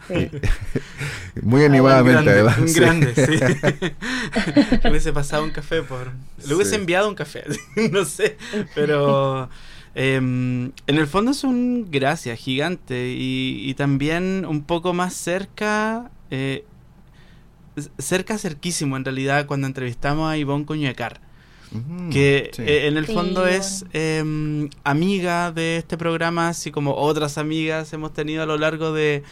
Sí. 0.08 0.28
Muy 1.42 1.64
animadamente, 1.64 2.28
además. 2.28 2.58
Un 2.58 2.72
grande, 2.74 3.14
sí. 3.14 3.40
le 4.82 4.90
hubiese 4.90 5.14
pasado 5.14 5.44
un 5.44 5.50
café 5.50 5.80
por. 5.82 6.12
Le 6.46 6.54
hubiese 6.54 6.74
enviado 6.74 7.08
un 7.08 7.14
café, 7.14 7.44
no 7.90 8.04
sé. 8.04 8.36
Pero 8.74 9.48
em, 9.94 10.72
en 10.86 10.98
el 10.98 11.06
fondo 11.06 11.30
es 11.30 11.42
un 11.42 11.90
gracias 11.90 12.38
gigante 12.38 13.14
y, 13.16 13.62
y 13.64 13.72
también 13.72 14.44
un 14.46 14.62
poco 14.62 14.92
más 14.92 15.14
cerca 15.14 16.10
eh, 16.30 16.66
cerca, 17.98 18.38
cerquísimo 18.38 18.96
en 18.96 19.04
realidad, 19.04 19.46
cuando 19.46 19.66
entrevistamos 19.66 20.30
a 20.30 20.36
Ivonne 20.36 20.64
Coñecar. 20.64 21.20
que 22.10 22.52
eh, 22.58 22.86
en 22.86 22.96
el 22.96 23.06
fondo 23.06 23.46
es 23.46 23.84
em, 23.92 24.70
amiga 24.84 25.50
de 25.50 25.76
este 25.76 25.98
programa, 25.98 26.48
así 26.48 26.70
como 26.70 26.94
otras 26.94 27.36
amigas 27.36 27.92
hemos 27.92 28.12
tenido 28.12 28.44
a 28.44 28.46
lo 28.46 28.56
largo 28.56 28.92
de, 28.92 29.24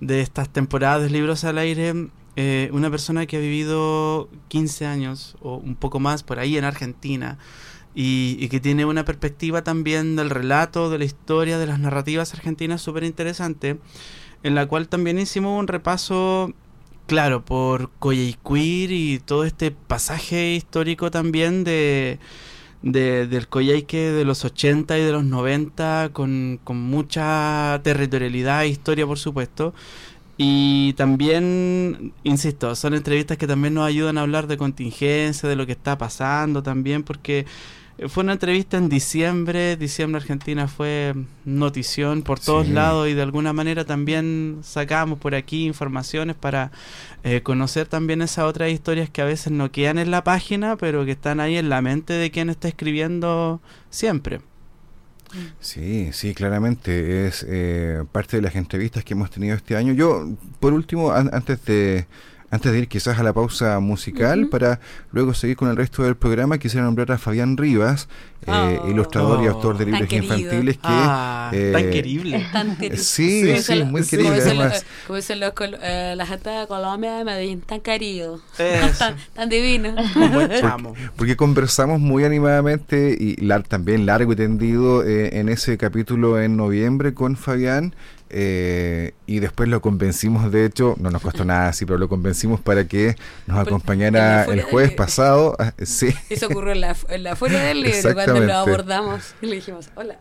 de 0.00 0.20
estas 0.20 0.48
temporadas 0.48 1.02
de 1.02 1.10
Libros 1.10 1.44
al 1.44 1.58
Aire. 1.58 2.08
Eh, 2.36 2.68
una 2.72 2.90
persona 2.90 3.26
que 3.26 3.36
ha 3.36 3.40
vivido 3.40 4.28
15 4.48 4.86
años 4.86 5.36
o 5.40 5.56
un 5.56 5.76
poco 5.76 6.00
más 6.00 6.24
por 6.24 6.40
ahí 6.40 6.58
en 6.58 6.64
Argentina 6.64 7.38
y, 7.94 8.36
y 8.40 8.48
que 8.48 8.58
tiene 8.58 8.84
una 8.84 9.04
perspectiva 9.04 9.62
también 9.62 10.16
del 10.16 10.30
relato, 10.30 10.90
de 10.90 10.98
la 10.98 11.04
historia, 11.04 11.58
de 11.58 11.66
las 11.66 11.78
narrativas 11.78 12.34
argentinas 12.34 12.82
súper 12.82 13.04
interesante, 13.04 13.78
en 14.42 14.56
la 14.56 14.66
cual 14.66 14.88
también 14.88 15.20
hicimos 15.20 15.60
un 15.60 15.68
repaso 15.68 16.52
Claro, 17.06 17.44
por 17.44 17.90
Coyhaiquir 17.98 18.90
y 18.90 19.18
todo 19.18 19.44
este 19.44 19.70
pasaje 19.70 20.54
histórico 20.54 21.10
también 21.10 21.62
de, 21.62 22.18
del 22.80 23.48
Coyhaique 23.48 24.10
de 24.10 24.24
los 24.24 24.44
80 24.46 24.98
y 24.98 25.02
de 25.02 25.12
los 25.12 25.24
90 25.24 26.10
con, 26.14 26.58
con 26.64 26.78
mucha 26.80 27.78
territorialidad 27.84 28.64
e 28.64 28.68
historia, 28.68 29.06
por 29.06 29.18
supuesto. 29.18 29.74
Y 30.38 30.94
también, 30.94 32.12
insisto, 32.24 32.74
son 32.74 32.94
entrevistas 32.94 33.36
que 33.36 33.46
también 33.46 33.74
nos 33.74 33.86
ayudan 33.86 34.18
a 34.18 34.22
hablar 34.22 34.46
de 34.46 34.56
contingencia, 34.56 35.48
de 35.48 35.56
lo 35.56 35.66
que 35.66 35.72
está 35.72 35.98
pasando 35.98 36.62
también, 36.62 37.02
porque 37.04 37.46
fue 38.08 38.24
una 38.24 38.32
entrevista 38.32 38.76
en 38.76 38.88
diciembre, 38.88 39.76
diciembre 39.76 40.20
Argentina 40.20 40.66
fue 40.66 41.14
notición 41.44 42.22
por 42.22 42.40
todos 42.40 42.68
lados 42.68 43.08
y 43.08 43.14
de 43.14 43.22
alguna 43.22 43.52
manera 43.52 43.84
también 43.84 44.58
sacamos 44.62 45.18
por 45.18 45.34
aquí 45.34 45.64
informaciones 45.64 46.34
para 46.34 46.72
eh, 47.22 47.42
conocer 47.42 47.86
también 47.86 48.20
esas 48.20 48.46
otras 48.46 48.70
historias 48.70 49.08
que 49.10 49.22
a 49.22 49.24
veces 49.24 49.52
no 49.52 49.70
quedan 49.70 49.98
en 49.98 50.10
la 50.10 50.24
página, 50.24 50.76
pero 50.76 51.04
que 51.04 51.12
están 51.12 51.38
ahí 51.38 51.56
en 51.56 51.68
la 51.68 51.82
mente 51.82 52.14
de 52.14 52.30
quien 52.32 52.50
está 52.50 52.66
escribiendo 52.66 53.60
siempre. 53.90 54.40
Sí, 55.60 56.10
sí, 56.12 56.34
claramente 56.34 57.26
es 57.26 57.44
eh, 57.48 58.04
parte 58.12 58.36
de 58.36 58.42
las 58.42 58.56
entrevistas 58.56 59.04
que 59.04 59.14
hemos 59.14 59.30
tenido 59.30 59.56
este 59.56 59.76
año. 59.76 59.92
Yo, 59.92 60.30
por 60.60 60.72
último, 60.72 61.12
antes 61.12 61.64
de 61.64 62.06
antes 62.54 62.70
de 62.70 62.78
ir 62.78 62.88
quizás 62.88 63.18
a 63.18 63.24
la 63.24 63.32
pausa 63.32 63.80
musical, 63.80 64.46
para 64.48 64.78
luego 65.10 65.34
seguir 65.34 65.56
con 65.56 65.68
el 65.68 65.76
resto 65.76 66.04
del 66.04 66.14
programa, 66.14 66.58
quisiera 66.58 66.84
nombrar 66.84 67.10
a 67.10 67.18
Fabián 67.18 67.56
Rivas, 67.56 68.08
eh, 68.46 68.78
oh. 68.80 68.88
ilustrador 68.88 69.42
y 69.42 69.48
autor 69.48 69.76
de 69.76 69.86
libros 69.86 70.12
infantiles 70.12 70.76
que... 70.76 70.82
Ah, 70.84 71.50
eh, 71.52 71.70
tan 71.72 71.90
querible. 71.90 72.46
Tan 72.52 72.76
querible. 72.76 72.98
Sí, 72.98 73.56
sí, 73.60 73.82
muy 73.82 74.04
querible 74.06 74.36
además. 74.40 74.86
Como 75.06 75.16
dicen 75.16 75.40
los, 75.40 75.52
eh, 75.82 76.14
la 76.16 76.26
gente 76.26 76.50
de 76.50 76.66
Colombia 76.68 77.14
de 77.14 77.24
Medellín, 77.24 77.60
tan 77.60 77.80
querido. 77.80 78.40
tan, 78.98 79.16
tan, 79.34 79.48
divino. 79.48 79.92
Porque, 80.14 80.62
porque, 81.16 81.36
conversamos 81.36 81.98
muy 81.98 82.22
animadamente 82.22 83.16
y 83.18 83.34
también 83.68 84.06
largo 84.06 84.32
y 84.32 84.36
tendido 84.36 85.04
eh, 85.04 85.40
en 85.40 85.48
ese 85.48 85.76
capítulo 85.76 86.40
en 86.40 86.56
noviembre 86.56 87.14
con 87.14 87.36
Fabián 87.36 87.96
eh, 88.36 89.12
y 89.26 89.38
después 89.38 89.68
lo 89.68 89.80
convencimos, 89.80 90.50
de 90.50 90.66
hecho, 90.66 90.96
no 90.98 91.10
nos 91.10 91.22
costó 91.22 91.44
nada 91.44 91.68
así, 91.68 91.86
pero 91.86 91.98
lo 91.98 92.08
convencimos 92.08 92.60
para 92.60 92.88
que 92.88 93.14
nos 93.46 93.64
acompañara 93.64 94.44
el 94.46 94.62
jueves 94.62 94.90
pasado. 94.90 95.54
Ah, 95.60 95.72
sí. 95.84 96.12
Eso 96.28 96.48
ocurrió 96.48 96.72
en 96.72 96.80
la, 96.80 96.96
en 97.10 97.22
la 97.22 97.36
fuera 97.36 97.62
del 97.62 97.82
libro, 97.82 98.12
cuando 98.12 98.40
lo 98.40 98.54
abordamos 98.54 99.34
y 99.40 99.46
le 99.46 99.56
dijimos, 99.56 99.90
hola. 99.94 100.18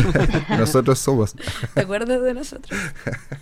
nosotros 0.56 1.00
somos. 1.00 1.34
¿Te 1.74 1.80
acuerdas 1.80 2.22
de 2.22 2.34
nosotros? 2.34 2.78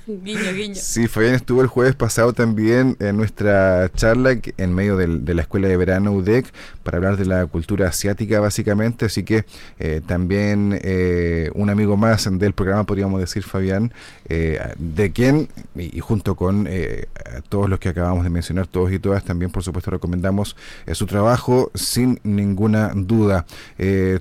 Guiño, 0.07 0.52
guiño. 0.55 0.76
Sí, 0.76 1.09
Fabián 1.09 1.35
estuvo 1.35 1.61
el 1.61 1.66
jueves 1.66 1.94
pasado 1.94 2.33
también 2.33 2.96
en 3.00 3.18
nuestra 3.18 3.90
charla 3.94 4.38
en 4.57 4.74
medio 4.74 4.96
de 4.96 5.35
la 5.35 5.42
escuela 5.42 5.68
de 5.68 5.76
verano 5.76 6.12
UDEC 6.12 6.46
para 6.83 6.96
hablar 6.96 7.18
de 7.18 7.26
la 7.26 7.44
cultura 7.46 7.88
asiática 7.88 8.40
básicamente, 8.40 9.05
así 9.05 9.24
que 9.24 9.44
eh, 9.79 10.00
también 10.07 10.79
eh, 10.83 11.50
un 11.55 11.68
amigo 11.68 11.98
más 11.98 12.26
del 12.38 12.55
programa, 12.55 12.85
podríamos 12.85 13.20
decir, 13.20 13.42
Fabián, 13.42 13.92
eh, 14.29 14.75
de 14.79 15.12
quien, 15.12 15.49
y, 15.77 16.01
junto 16.01 16.35
con 16.35 16.66
eh, 16.69 17.07
todos 17.49 17.71
los 17.71 17.79
que 17.79 17.88
acabamos 17.88 18.25
de 18.25 18.31
mencionar, 18.31 18.66
todos 18.66 18.92
y 18.92 18.99
todas, 18.99 19.25
también 19.25 19.51
por 19.51 19.62
supuesto 19.62 19.90
recomendamos 19.90 20.57
eh, 20.87 20.95
su 20.95 21.07
trabajo 21.07 21.71
sin 21.75 22.21
ninguna 22.25 22.92
duda. 22.95 23.47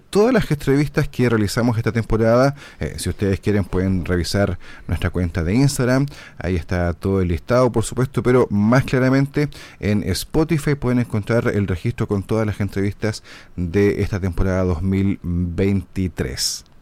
todas 0.09 0.33
las 0.33 0.49
entrevistas 0.51 1.07
que 1.07 1.29
realizamos 1.29 1.77
esta 1.77 1.91
temporada, 1.91 2.55
si 2.97 3.09
ustedes 3.09 3.39
quieren 3.39 3.65
pueden 3.65 4.05
revisar 4.05 4.59
nuestra 4.87 5.09
cuenta 5.09 5.43
de 5.43 5.55
Instagram, 5.55 6.05
ahí 6.37 6.55
está 6.55 6.93
todo 6.93 7.21
el 7.21 7.29
listado 7.29 7.71
por 7.71 7.83
supuesto, 7.83 8.21
pero 8.21 8.47
más 8.51 8.83
claramente 8.83 9.49
en 9.79 10.03
Spotify 10.03 10.75
pueden 10.75 10.99
encontrar 10.99 11.47
el 11.47 11.67
registro 11.67 12.07
con 12.07 12.23
todas 12.23 12.45
las 12.45 12.59
entrevistas 12.59 13.23
de 13.55 14.01
esta 14.01 14.19
temporada 14.19 14.63
2023. 14.63 16.74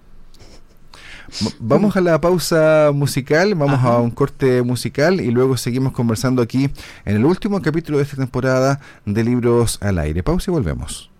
Vamos 1.59 1.95
a 1.95 2.01
la 2.01 2.19
pausa 2.21 2.91
musical, 2.93 3.55
vamos 3.55 3.83
a 3.83 3.97
un 3.97 4.11
corte 4.11 4.61
musical 4.61 5.19
y 5.21 5.31
luego 5.31 5.57
seguimos 5.57 5.93
conversando 5.93 6.41
aquí 6.41 6.69
en 7.05 7.15
el 7.15 7.25
último 7.25 7.61
capítulo 7.61 7.97
de 7.97 8.03
esta 8.03 8.17
temporada 8.17 8.79
de 9.05 9.23
Libros 9.23 9.77
al 9.81 9.99
Aire. 9.99 10.23
Pausa 10.23 10.51
y 10.51 10.53
volvemos. 10.53 11.12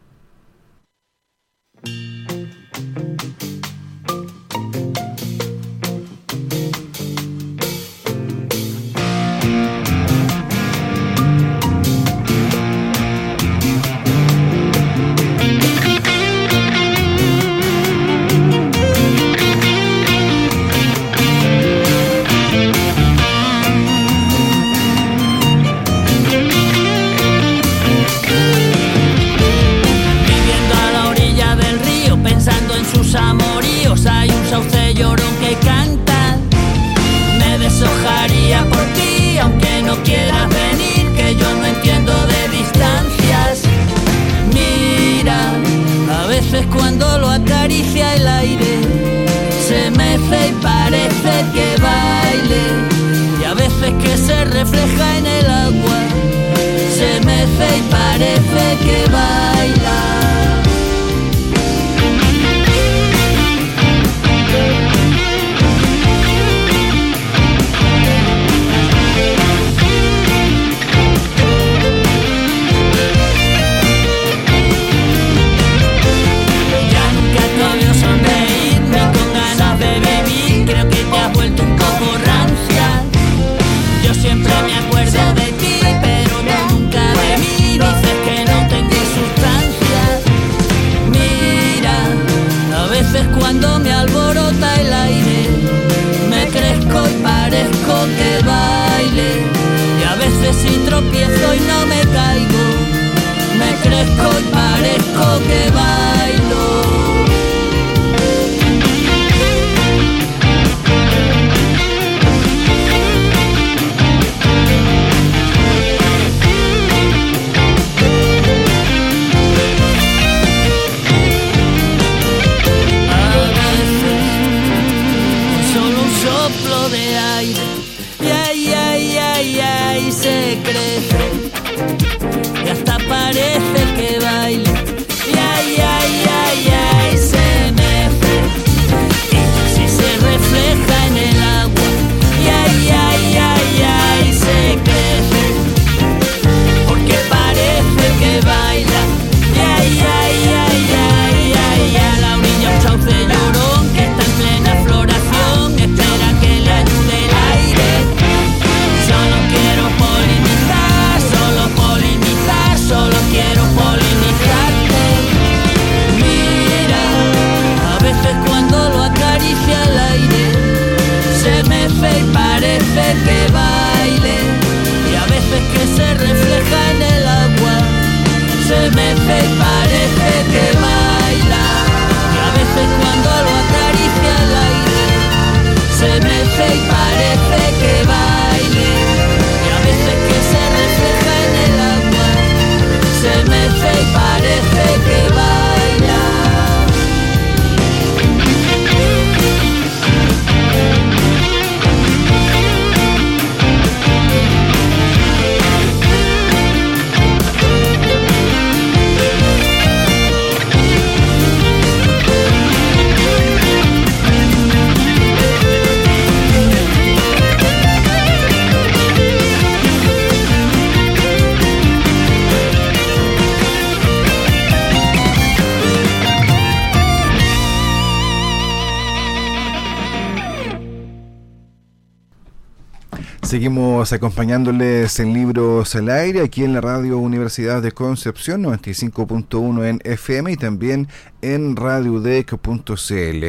Seguimos 233.54 234.12
acompañándoles 234.12 235.20
en 235.20 235.32
Libros 235.32 235.94
al 235.94 236.10
Aire, 236.10 236.42
aquí 236.42 236.64
en 236.64 236.74
la 236.74 236.82
Radio 236.82 237.20
Universidad 237.20 237.84
de 237.84 237.92
Concepción, 237.92 238.64
95.1 238.64 239.86
en 239.86 240.02
FM 240.04 240.54
y 240.54 240.58
también 240.58 241.08
en 241.44 241.76
radiodec.cl. 241.76 243.46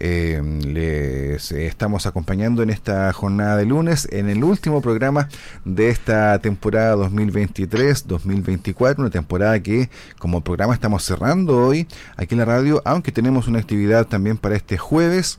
Eh, 0.00 0.60
les 0.64 1.52
estamos 1.52 2.06
acompañando 2.06 2.62
en 2.62 2.70
esta 2.70 3.12
jornada 3.12 3.58
de 3.58 3.66
lunes, 3.66 4.08
en 4.10 4.30
el 4.30 4.42
último 4.42 4.80
programa 4.80 5.28
de 5.66 5.90
esta 5.90 6.38
temporada 6.38 6.96
2023-2024, 6.96 9.00
una 9.00 9.10
temporada 9.10 9.62
que 9.62 9.90
como 10.18 10.42
programa 10.42 10.72
estamos 10.72 11.04
cerrando 11.04 11.66
hoy 11.66 11.86
aquí 12.16 12.34
en 12.34 12.38
la 12.38 12.46
radio, 12.46 12.80
aunque 12.86 13.12
tenemos 13.12 13.46
una 13.46 13.58
actividad 13.58 14.06
también 14.06 14.38
para 14.38 14.56
este 14.56 14.78
jueves 14.78 15.38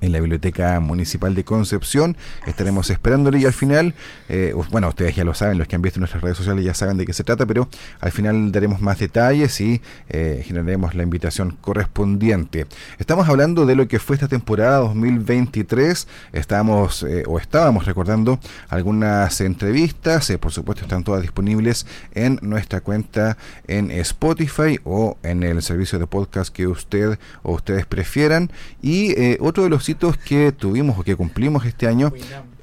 en 0.00 0.12
la 0.12 0.20
Biblioteca 0.20 0.80
Municipal 0.80 1.34
de 1.34 1.44
Concepción. 1.44 2.16
Estaremos 2.46 2.90
esperándole 2.90 3.38
y 3.38 3.44
al 3.44 3.52
final, 3.52 3.94
eh, 4.28 4.54
bueno, 4.70 4.88
ustedes 4.88 5.14
ya 5.16 5.24
lo 5.24 5.34
saben, 5.34 5.58
los 5.58 5.68
que 5.68 5.76
han 5.76 5.82
visto 5.82 6.00
nuestras 6.00 6.22
redes 6.22 6.36
sociales 6.36 6.64
ya 6.64 6.74
saben 6.74 6.96
de 6.96 7.06
qué 7.06 7.12
se 7.12 7.24
trata, 7.24 7.46
pero 7.46 7.68
al 8.00 8.12
final 8.12 8.52
daremos 8.52 8.80
más 8.80 8.98
detalles 8.98 9.60
y 9.60 9.80
eh, 10.08 10.42
generaremos 10.44 10.94
la 10.94 11.02
invitación 11.02 11.56
correspondiente. 11.60 12.66
Estamos 12.98 13.28
hablando 13.28 13.66
de 13.66 13.74
lo 13.74 13.88
que 13.88 13.98
fue 13.98 14.16
esta 14.16 14.28
temporada 14.28 14.78
2023. 14.78 16.06
Estamos 16.32 17.02
eh, 17.02 17.24
o 17.26 17.38
estábamos 17.38 17.86
recordando 17.86 18.40
algunas 18.68 19.40
entrevistas, 19.40 20.32
por 20.40 20.52
supuesto 20.52 20.84
están 20.84 21.04
todas 21.04 21.22
disponibles 21.22 21.86
en 22.14 22.38
nuestra 22.42 22.80
cuenta 22.80 23.36
en 23.66 23.90
Spotify 23.90 24.78
o 24.84 25.16
en 25.22 25.42
el 25.42 25.62
servicio 25.62 25.98
de 25.98 26.06
podcast 26.06 26.54
que 26.54 26.66
usted 26.66 27.18
o 27.42 27.52
ustedes 27.52 27.86
prefieran. 27.86 28.50
Y 28.82 29.14
otro 29.40 29.64
de 29.64 29.70
los 29.70 29.89
que 30.24 30.52
tuvimos 30.52 30.98
o 30.98 31.02
que 31.02 31.16
cumplimos 31.16 31.64
este 31.66 31.86
año. 31.86 32.12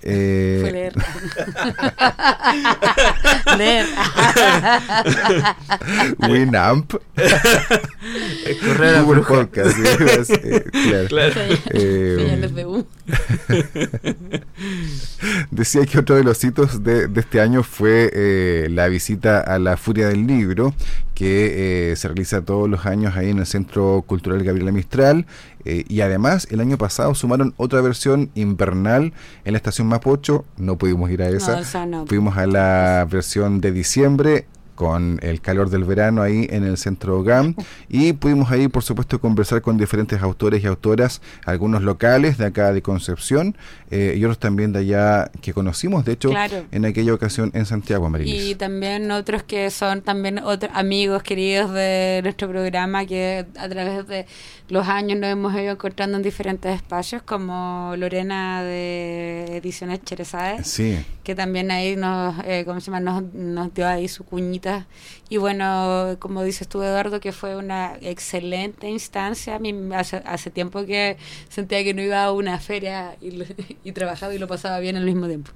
Eh, 0.04 0.60
Fue 0.62 0.72
leer. 0.72 0.94
leer. 3.58 3.86
Winamp. 6.30 6.94
Correr 8.62 9.04
Google 9.04 9.24
Podcast. 9.24 9.78
claro. 10.72 11.08
claro. 11.10 11.42
Eh, 11.74 12.38
decía 15.52 15.86
que 15.86 16.00
otro 16.00 16.16
de 16.16 16.24
los 16.24 16.42
hitos 16.44 16.84
de, 16.84 17.08
de 17.08 17.20
este 17.20 17.42
año 17.42 17.64
fue 17.64 18.10
eh, 18.14 18.68
la 18.70 18.88
visita 18.88 19.42
a 19.42 19.60
la 19.60 19.78
Furia 19.78 20.08
del 20.08 20.26
Libro, 20.28 20.74
que 21.18 21.92
eh, 21.92 21.96
se 21.96 22.08
realiza 22.08 22.44
todos 22.44 22.70
los 22.70 22.86
años 22.86 23.18
ahí 23.18 23.32
en 23.32 23.40
el 23.40 23.48
Centro 23.48 24.04
Cultural 24.06 24.44
Gabriela 24.44 24.72
Mistral. 24.72 25.26
Eh, 25.66 25.84
y 25.88 26.02
además, 26.02 26.48
el 26.52 26.60
año 26.60 26.78
pasado 26.78 27.16
sumaron 27.16 27.56
otra 27.58 27.82
versión 27.82 28.30
invernal 28.36 29.14
en 29.44 29.54
la 29.54 29.58
estación 29.58 29.88
Mapocho. 29.88 30.46
No 30.58 30.78
pudimos 30.78 31.10
ir 31.10 31.24
a 31.24 31.30
esa. 31.30 31.64
Fuimos 32.06 32.38
a 32.38 32.46
la 32.46 33.08
versión 33.10 33.62
de 33.62 33.72
diciembre 33.72 34.46
con 34.78 35.20
el 35.24 35.42
calor 35.42 35.72
del 35.72 35.84
verano 35.84 36.22
ahí 36.22 36.48
en 36.52 36.64
el 36.64 36.78
centro 36.78 37.24
GAM 37.24 37.56
y 37.90 38.14
pudimos 38.14 38.52
ahí 38.52 38.68
por 38.68 38.84
supuesto 38.84 39.20
conversar 39.20 39.64
con 39.64 39.76
diferentes 39.78 40.22
autores 40.22 40.64
y 40.64 40.68
autoras, 40.68 41.20
algunos 41.46 41.82
locales 41.82 42.38
de 42.38 42.46
acá 42.46 42.72
de 42.72 42.84
Concepción 42.84 43.58
eh, 43.90 44.14
y 44.16 44.24
otros 44.24 44.38
también 44.38 44.72
de 44.74 44.80
allá 44.80 45.32
que 45.42 45.52
conocimos, 45.52 46.06
de 46.06 46.14
hecho 46.14 46.32
en 46.72 46.86
aquella 46.86 47.14
ocasión 47.14 47.50
en 47.56 47.66
Santiago, 47.66 48.08
Y 48.24 48.54
también 48.54 49.10
otros 49.10 49.42
que 49.42 49.72
son 49.72 50.02
también 50.02 50.38
otros 50.40 50.72
amigos 50.76 51.24
queridos 51.24 51.74
de 51.74 52.20
nuestro 52.22 52.48
programa 52.48 53.06
que 53.08 53.48
a 53.58 53.68
través 53.68 54.08
de 54.08 54.28
los 54.70 54.88
años 54.88 55.20
nos 55.20 55.32
hemos 55.32 55.56
ido 55.56 55.72
encontrando 55.72 56.18
en 56.18 56.24
diferentes 56.24 56.76
espacios 56.76 57.24
como 57.24 57.96
Lorena 57.98 58.62
de 58.64 59.58
Ediciones 59.58 60.04
Cherezade, 60.04 60.64
sí. 60.64 61.00
que 61.24 61.34
también 61.34 61.72
ahí 61.72 61.96
nos, 61.96 62.36
eh, 62.46 62.64
¿cómo 62.66 62.80
se 62.80 62.92
llama? 62.92 63.00
Nos, 63.00 63.34
nos 63.34 63.74
dio 63.74 63.88
ahí 63.88 64.08
su 64.08 64.24
cuñita 64.24 64.67
música 64.68 64.86
y 65.30 65.38
bueno, 65.38 66.16
como 66.20 66.44
dices 66.44 66.68
tú, 66.68 66.82
Eduardo, 66.82 67.20
que 67.20 67.34
fue 67.34 67.58
una 67.58 67.98
excelente 68.02 68.88
instancia. 68.90 69.56
A 69.56 69.60
mí 69.60 69.76
hace, 69.94 70.18
hace 70.26 70.52
tiempo 70.52 70.86
que 70.86 71.18
sentía 71.50 71.84
que 71.84 71.94
no 71.94 72.02
iba 72.02 72.24
a 72.24 72.32
una 72.32 72.60
feria 72.60 73.18
y, 73.22 73.92
trabajaba 73.92 74.34
y 74.34 74.38
lo 74.38 74.48
pasaba 74.48 74.80
bien 74.80 74.96
al 74.96 75.06
mismo 75.06 75.28
tiempo. 75.28 75.52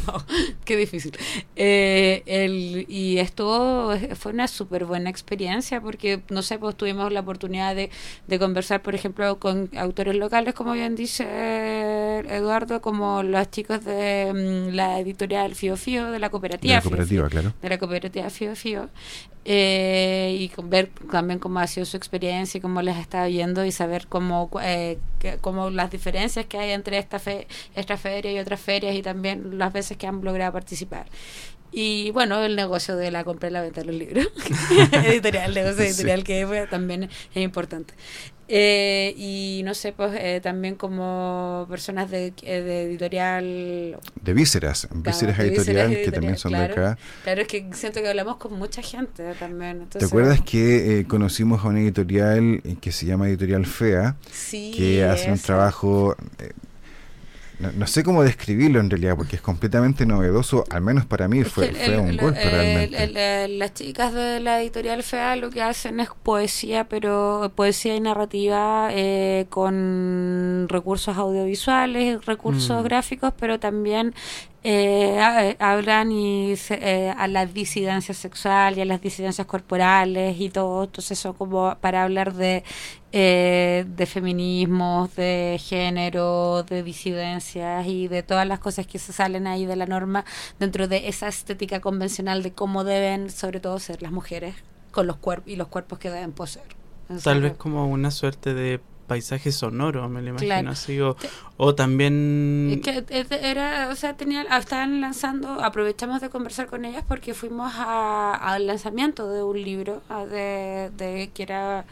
qué 0.64 0.76
difícil. 0.76 1.16
Eh, 1.56 2.22
el, 2.26 2.86
y 2.88 3.18
esto 3.18 3.98
fue 4.14 4.32
una 4.32 4.46
súper 4.46 4.84
buena 4.84 5.10
experiencia 5.10 5.80
porque, 5.80 6.22
no 6.30 6.42
sé, 6.42 6.58
pues 6.58 6.76
tuvimos 6.76 7.12
la 7.12 7.20
oportunidad 7.20 7.74
de, 7.74 7.90
de 8.28 8.38
conversar, 8.38 8.80
por 8.82 8.94
ejemplo, 8.94 9.40
con 9.40 9.70
autores 9.76 10.14
locales, 10.14 10.54
como 10.54 10.72
bien 10.72 10.94
dice 10.94 12.20
Eduardo, 12.28 12.80
como 12.80 13.24
los 13.24 13.50
chicos 13.50 13.84
de 13.84 14.68
mm, 14.70 14.74
la 14.74 15.00
editorial 15.00 15.54
Fio 15.56 15.76
Fio, 15.76 16.12
de 16.12 16.20
la 16.20 16.30
cooperativa. 16.30 16.74
De 16.74 16.76
la 16.76 16.82
cooperativa, 16.82 17.28
claro. 17.28 17.54
De 17.60 17.68
la 17.68 17.78
cooperativa 17.78 18.30
Fío 18.30 18.54
eh, 19.44 20.36
y 20.38 20.52
ver 20.64 20.90
también 21.10 21.38
cómo 21.38 21.60
ha 21.60 21.66
sido 21.66 21.86
su 21.86 21.96
experiencia 21.96 22.58
y 22.58 22.60
cómo 22.60 22.82
les 22.82 22.98
está 22.98 23.28
yendo 23.28 23.64
y 23.64 23.72
saber 23.72 24.06
cómo, 24.06 24.50
eh, 24.62 24.98
cómo 25.40 25.70
las 25.70 25.90
diferencias 25.90 26.46
que 26.46 26.58
hay 26.58 26.72
entre 26.72 26.98
esta, 26.98 27.18
fe, 27.18 27.46
esta 27.74 27.96
feria 27.96 28.32
y 28.32 28.38
otras 28.38 28.60
ferias 28.60 28.94
y 28.94 29.02
también 29.02 29.58
las 29.58 29.72
veces 29.72 29.96
que 29.96 30.06
han 30.06 30.22
logrado 30.22 30.52
participar. 30.52 31.06
Y 31.72 32.10
bueno, 32.10 32.42
el 32.42 32.56
negocio 32.56 32.96
de 32.96 33.10
la 33.10 33.24
compra 33.24 33.48
y 33.48 33.52
la 33.52 33.62
venta 33.62 33.80
de 33.80 33.86
los 33.86 33.94
libros. 33.94 34.28
editorial, 34.92 35.50
el 35.50 35.54
negocio 35.54 35.84
editorial 35.84 36.24
que 36.24 36.66
también 36.68 37.04
es 37.04 37.42
importante. 37.42 37.94
Eh, 38.52 39.14
y 39.16 39.62
no 39.64 39.74
sé, 39.74 39.92
pues 39.92 40.12
eh, 40.18 40.40
también 40.42 40.74
como 40.74 41.66
personas 41.70 42.10
de, 42.10 42.32
eh, 42.42 42.60
de 42.62 42.82
editorial. 42.82 43.96
De 44.20 44.34
vísceras, 44.34 44.88
vísceras 44.92 45.38
editorial, 45.38 45.90
que 45.90 46.10
también 46.10 46.36
son 46.36 46.52
de 46.52 46.58
acá. 46.58 46.98
Claro, 47.22 47.42
es 47.42 47.46
que 47.46 47.68
siento 47.72 48.02
que 48.02 48.08
hablamos 48.08 48.38
con 48.38 48.54
mucha 48.54 48.82
gente 48.82 49.34
también. 49.38 49.86
¿Te 49.86 50.04
acuerdas 50.04 50.40
que 50.40 51.06
conocimos 51.08 51.64
a 51.64 51.68
una 51.68 51.78
editorial 51.78 52.60
que 52.80 52.90
se 52.90 53.06
llama 53.06 53.28
Editorial 53.28 53.66
FEA? 53.66 54.16
Sí, 54.32 54.72
que 54.76 55.04
hace 55.04 55.30
un 55.30 55.38
trabajo 55.38 56.16
no, 57.60 57.86
sé 57.86 58.02
cómo 58.02 58.22
describirlo 58.22 58.80
en 58.80 58.88
realidad, 58.88 59.16
porque 59.16 59.36
es 59.36 59.42
completamente 59.42 60.06
novedoso, 60.06 60.64
al 60.70 60.80
menos 60.80 61.04
para 61.04 61.28
mí 61.28 61.44
fue, 61.44 61.72
fue 61.72 61.98
un 61.98 62.16
golpe 62.16 62.42
realmente. 62.42 63.48
las 63.48 63.74
chicas 63.74 64.14
de 64.14 64.40
la 64.40 64.60
editorial 64.60 65.02
FEA 65.02 65.36
lo 65.36 65.50
que 65.50 65.62
hacen 65.62 66.00
es 66.00 66.08
poesía, 66.22 66.88
pero 66.88 67.52
poesía 67.54 67.94
y 67.94 68.00
narrativa 68.00 68.88
eh, 68.92 69.46
con 69.50 70.66
recursos 70.68 71.16
audiovisuales, 71.16 72.24
recursos 72.24 72.82
mm. 72.82 72.84
gráficos, 72.84 73.32
pero 73.38 73.60
también 73.60 74.14
eh, 74.62 75.16
eh, 75.18 75.56
hablan 75.58 76.12
y 76.12 76.52
eh, 76.68 77.14
a 77.16 77.28
la 77.28 77.46
disidencia 77.46 78.14
sexual 78.14 78.76
y 78.76 78.82
a 78.82 78.84
las 78.84 79.00
disidencias 79.00 79.46
corporales 79.46 80.38
y 80.38 80.50
todo, 80.50 80.84
entonces 80.84 81.18
eso 81.18 81.32
como 81.32 81.76
para 81.80 82.04
hablar 82.04 82.34
de, 82.34 82.62
eh, 83.12 83.86
de 83.88 84.06
feminismos, 84.06 85.16
de 85.16 85.58
género, 85.58 86.62
de 86.64 86.82
disidencias 86.82 87.86
y 87.86 88.08
de 88.08 88.22
todas 88.22 88.46
las 88.46 88.58
cosas 88.58 88.86
que 88.86 88.98
se 88.98 89.14
salen 89.14 89.46
ahí 89.46 89.64
de 89.64 89.76
la 89.76 89.86
norma 89.86 90.26
dentro 90.58 90.88
de 90.88 91.08
esa 91.08 91.28
estética 91.28 91.80
convencional 91.80 92.42
de 92.42 92.52
cómo 92.52 92.84
deben 92.84 93.30
sobre 93.30 93.60
todo 93.60 93.78
ser 93.78 94.02
las 94.02 94.12
mujeres 94.12 94.54
con 94.90 95.06
los 95.06 95.16
cuerpos 95.16 95.48
y 95.50 95.56
los 95.56 95.68
cuerpos 95.68 95.98
que 95.98 96.10
deben 96.10 96.32
poseer. 96.32 96.66
Tal 97.24 97.40
vez 97.40 97.54
como 97.54 97.88
una 97.88 98.10
suerte 98.10 98.52
de 98.52 98.80
paisaje 99.10 99.50
sonoro, 99.50 100.08
me 100.08 100.22
lo 100.22 100.28
imagino 100.28 100.70
así, 100.70 101.00
o, 101.00 101.74
también... 101.74 102.80
que 102.84 103.04
era, 103.42 103.88
o 103.90 103.96
sea, 103.96 104.16
tenía, 104.16 104.42
estaban 104.56 105.00
lanzando, 105.00 105.60
aprovechamos 105.64 106.20
de 106.20 106.30
conversar 106.30 106.68
con 106.68 106.84
ellas 106.84 107.02
porque 107.08 107.34
fuimos 107.34 107.72
al 107.76 108.68
lanzamiento 108.68 109.28
de 109.28 109.42
un 109.42 109.60
libro 109.60 110.00
de, 110.30 110.92
de 110.96 111.30
que 111.34 111.42
era... 111.42 111.84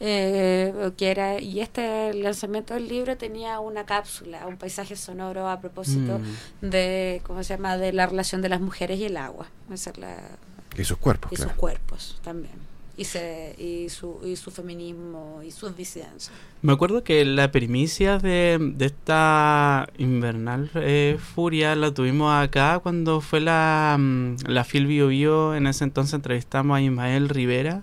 Eh, 0.00 0.90
que 0.96 1.12
era 1.12 1.40
y 1.40 1.60
este 1.60 2.12
lanzamiento 2.14 2.74
del 2.74 2.88
libro 2.88 3.16
tenía 3.16 3.60
una 3.60 3.86
cápsula 3.86 4.44
un 4.48 4.56
paisaje 4.56 4.96
sonoro 4.96 5.48
a 5.48 5.60
propósito 5.60 6.18
mm. 6.18 6.66
de 6.68 7.22
cómo 7.24 7.44
se 7.44 7.54
llama 7.54 7.76
de 7.76 7.92
la 7.92 8.04
relación 8.06 8.42
de 8.42 8.48
las 8.48 8.60
mujeres 8.60 8.98
y 8.98 9.04
el 9.04 9.16
agua 9.16 9.46
y 10.76 10.84
sus 10.84 10.98
cuerpos 10.98 11.30
y 11.32 11.36
sus 11.36 11.52
cuerpos 11.52 12.18
también 12.24 12.73
y, 12.96 13.04
se, 13.04 13.54
y, 13.58 13.88
su, 13.88 14.20
y 14.24 14.36
su 14.36 14.50
feminismo 14.50 15.40
y 15.44 15.50
sus 15.50 15.76
disidencias. 15.76 16.30
Me 16.62 16.72
acuerdo 16.72 17.02
que 17.02 17.24
la 17.24 17.50
primicia 17.50 18.18
de, 18.18 18.58
de 18.60 18.86
esta 18.86 19.88
invernal 19.98 20.70
eh, 20.74 21.18
furia 21.34 21.74
la 21.74 21.92
tuvimos 21.92 22.32
acá 22.32 22.78
cuando 22.78 23.20
fue 23.20 23.40
la, 23.40 23.96
mm, 23.98 24.36
la 24.46 24.64
Phil 24.64 24.86
Bio, 24.86 25.08
Bio 25.08 25.54
En 25.54 25.66
ese 25.66 25.84
entonces 25.84 26.14
entrevistamos 26.14 26.76
a 26.76 26.80
Ismael 26.80 27.28
Rivera, 27.28 27.82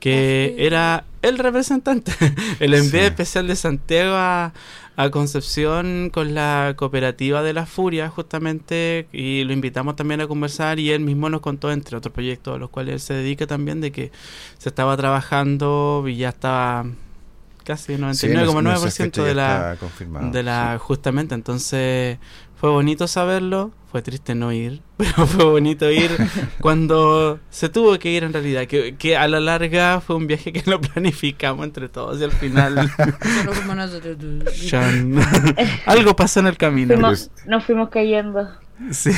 que 0.00 0.56
era 0.58 1.04
el 1.22 1.38
representante, 1.38 2.12
el 2.60 2.74
envío 2.74 3.02
especial 3.02 3.46
de 3.46 3.56
Santiago 3.56 4.14
a, 4.16 4.52
a 5.02 5.10
Concepción 5.10 6.10
con 6.12 6.34
la 6.34 6.74
cooperativa 6.76 7.42
de 7.42 7.52
la 7.54 7.64
Furia, 7.64 8.10
justamente, 8.10 9.06
y 9.12 9.44
lo 9.44 9.52
invitamos 9.52 9.96
también 9.96 10.20
a 10.20 10.26
conversar 10.26 10.78
y 10.78 10.90
él 10.90 11.00
mismo 11.00 11.30
nos 11.30 11.40
contó, 11.40 11.72
entre 11.72 11.96
otros 11.96 12.12
proyectos 12.12 12.54
a 12.54 12.58
los 12.58 12.68
cuales 12.68 12.94
él 12.94 13.00
se 13.00 13.14
dedica 13.14 13.46
también, 13.46 13.80
de 13.80 13.92
que 13.92 14.12
se 14.58 14.68
estaba 14.68 14.96
trabajando 14.96 16.04
y 16.06 16.16
ya 16.16 16.28
estaba 16.28 16.84
casi 17.64 17.94
99,9% 17.94 19.24
de 19.24 19.34
la, 19.34 19.76
de 20.32 20.42
la 20.42 20.78
justamente, 20.78 21.34
entonces 21.34 22.18
fue 22.60 22.68
bonito 22.68 23.08
saberlo, 23.08 23.70
fue 23.90 24.02
triste 24.02 24.34
no 24.34 24.52
ir, 24.52 24.82
pero 24.98 25.26
fue 25.26 25.46
bonito 25.46 25.90
ir 25.90 26.10
cuando 26.60 27.40
se 27.48 27.70
tuvo 27.70 27.98
que 27.98 28.10
ir 28.10 28.22
en 28.22 28.34
realidad, 28.34 28.66
que, 28.66 28.96
que 28.96 29.16
a 29.16 29.26
la 29.28 29.40
larga 29.40 30.02
fue 30.02 30.16
un 30.16 30.26
viaje 30.26 30.52
que 30.52 30.62
lo 30.70 30.78
planificamos 30.78 31.64
entre 31.64 31.88
todos 31.88 32.20
y 32.20 32.24
al 32.24 32.32
final 32.32 32.90
algo 35.86 36.14
pasó 36.14 36.40
en 36.40 36.48
el 36.48 36.58
camino. 36.58 36.94
nos 36.96 37.64
fuimos 37.64 37.88
cayendo. 37.88 38.46
Sí. 38.90 39.10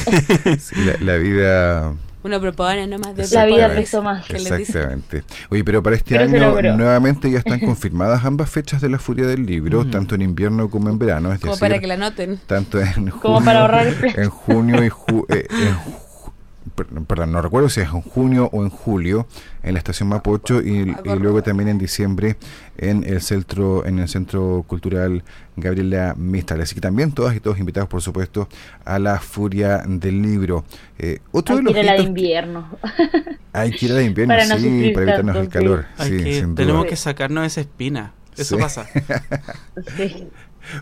la, 1.00 1.16
vida 1.16 1.94
Uno 2.24 2.40
propone 2.40 2.86
nomás 2.86 3.16
de 3.16 3.26
La 3.32 3.44
vida 3.46 3.68
pesó 3.74 4.02
más. 4.02 4.28
Exactamente. 4.30 5.24
Oye, 5.50 5.64
pero 5.64 5.82
para 5.82 5.96
este 5.96 6.16
Pero 6.16 6.56
año 6.58 6.76
nuevamente 6.76 7.30
ya 7.30 7.38
están 7.38 7.58
confirmadas 7.60 8.24
ambas 8.24 8.48
fechas 8.48 8.80
de 8.80 8.88
la 8.88 8.98
Furia 8.98 9.26
del 9.26 9.44
Libro, 9.44 9.84
tanto 9.86 10.14
en 10.14 10.22
invierno 10.22 10.70
como 10.70 10.88
en 10.88 10.98
verano. 10.98 11.32
Es 11.32 11.40
Como 11.40 11.52
decir, 11.54 11.60
para 11.68 11.78
que 11.80 11.86
la 11.86 11.96
noten. 11.96 12.38
tanto 12.46 12.80
en 12.80 13.10
Como 13.10 13.34
junio, 13.38 13.44
para 13.44 13.60
ahorrar 13.62 13.86
el 13.88 14.04
en 14.20 14.30
junio 14.30 14.84
y 14.84 14.88
ju- 14.88 15.26
eh, 15.34 15.46
en 15.50 15.74
ju- 15.74 16.32
per- 16.76 16.86
perdón, 17.06 17.32
no 17.32 17.42
recuerdo 17.42 17.68
si 17.68 17.80
es 17.80 17.88
en 17.88 18.02
junio 18.02 18.48
o 18.52 18.62
en 18.62 18.70
julio 18.70 19.26
en 19.62 19.72
la 19.74 19.78
estación 19.78 20.08
Mapocho 20.08 20.60
y, 20.60 20.94
y 21.04 21.16
luego 21.18 21.42
también 21.42 21.68
en 21.68 21.78
diciembre 21.78 22.36
en 22.78 23.04
el 23.04 23.20
centro 23.20 23.84
en 23.86 23.98
el 24.00 24.08
centro 24.08 24.64
cultural 24.66 25.22
Gabriela 25.56 26.14
Mistral. 26.16 26.60
Así 26.62 26.74
que 26.74 26.80
también 26.80 27.12
todas 27.12 27.36
y 27.36 27.40
todos 27.40 27.58
invitados, 27.58 27.88
por 27.88 28.02
supuesto, 28.02 28.48
a 28.84 28.98
la 28.98 29.18
Furia 29.20 29.78
del 29.86 30.20
Libro. 30.22 30.64
Eh, 30.98 31.18
otro 31.30 31.56
Hay 31.56 31.62
de 31.64 31.72
que 31.72 31.74
los 31.74 31.84
ir 31.84 31.88
a 31.90 31.92
la 31.94 31.98
de 32.02 32.08
invierno. 32.08 32.78
hay 33.52 33.70
que 33.70 33.86
ir 33.86 33.92
a 33.92 33.94
la 33.94 34.00
de 34.00 34.06
invierno, 34.06 34.34
Para 34.34 34.46
no 34.46 34.58
sí, 34.58 34.90
para 34.94 35.02
evitarnos 35.02 35.36
el 35.36 35.42
tanto, 35.42 35.58
calor. 35.58 35.84
Hay 35.98 36.10
sí, 36.10 36.16
que- 36.24 36.34
sin 36.34 36.44
duda. 36.54 36.54
tenemos 36.56 36.86
que 36.86 36.96
sacarnos 36.96 37.46
esa 37.46 37.60
espina. 37.60 38.12
Eso 38.36 38.56
Sí. 38.56 38.62
pasa. 38.62 38.86
Sí. 39.96 40.28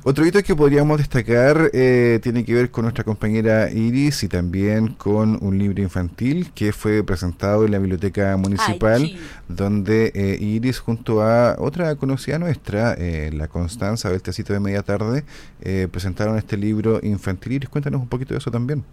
Otro 0.02 0.26
hito 0.26 0.42
que 0.42 0.54
podríamos 0.54 0.98
destacar 0.98 1.70
eh, 1.72 2.20
tiene 2.22 2.44
que 2.44 2.54
ver 2.54 2.70
con 2.70 2.84
nuestra 2.84 3.04
compañera 3.04 3.70
Iris 3.70 4.22
y 4.22 4.28
también 4.28 4.88
con 4.88 5.38
un 5.42 5.58
libro 5.58 5.82
infantil 5.82 6.50
que 6.54 6.72
fue 6.72 7.02
presentado 7.02 7.64
en 7.64 7.72
la 7.72 7.78
biblioteca 7.78 8.36
municipal, 8.36 9.02
Ay, 9.02 9.20
donde 9.48 10.12
eh, 10.14 10.36
Iris 10.40 10.78
junto 10.78 11.22
a 11.22 11.56
otra 11.58 11.96
conocida 11.96 12.38
nuestra, 12.38 12.94
eh, 12.94 13.30
la 13.32 13.48
Constanza 13.48 14.10
del 14.10 14.22
Tecito 14.22 14.52
de 14.52 14.60
Media 14.60 14.82
Tarde, 14.82 15.24
eh, 15.60 15.88
presentaron 15.90 16.36
este 16.36 16.56
libro 16.56 17.00
infantil. 17.02 17.52
Iris, 17.52 17.68
cuéntanos 17.68 18.00
un 18.00 18.08
poquito 18.08 18.34
de 18.34 18.38
eso 18.38 18.50
también. 18.50 18.84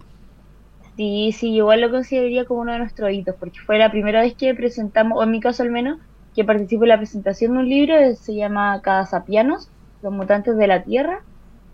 Sí, 0.96 1.32
sí, 1.32 1.54
igual 1.54 1.80
lo 1.80 1.90
consideraría 1.90 2.44
como 2.44 2.62
uno 2.62 2.72
de 2.72 2.78
nuestros 2.78 3.12
hitos, 3.12 3.36
porque 3.38 3.60
fue 3.60 3.78
la 3.78 3.90
primera 3.90 4.20
vez 4.20 4.34
que 4.34 4.52
presentamos, 4.54 5.18
o 5.18 5.22
en 5.22 5.30
mi 5.30 5.40
caso 5.40 5.62
al 5.62 5.70
menos, 5.70 5.98
que 6.34 6.44
participo 6.44 6.84
en 6.84 6.88
la 6.88 6.98
presentación 6.98 7.52
de 7.52 7.58
un 7.58 7.68
libro, 7.68 7.94
se 8.16 8.34
llama 8.34 8.80
Cadasapianos, 8.82 9.68
Los 10.02 10.12
Mutantes 10.12 10.56
de 10.56 10.66
la 10.66 10.82
Tierra, 10.82 11.22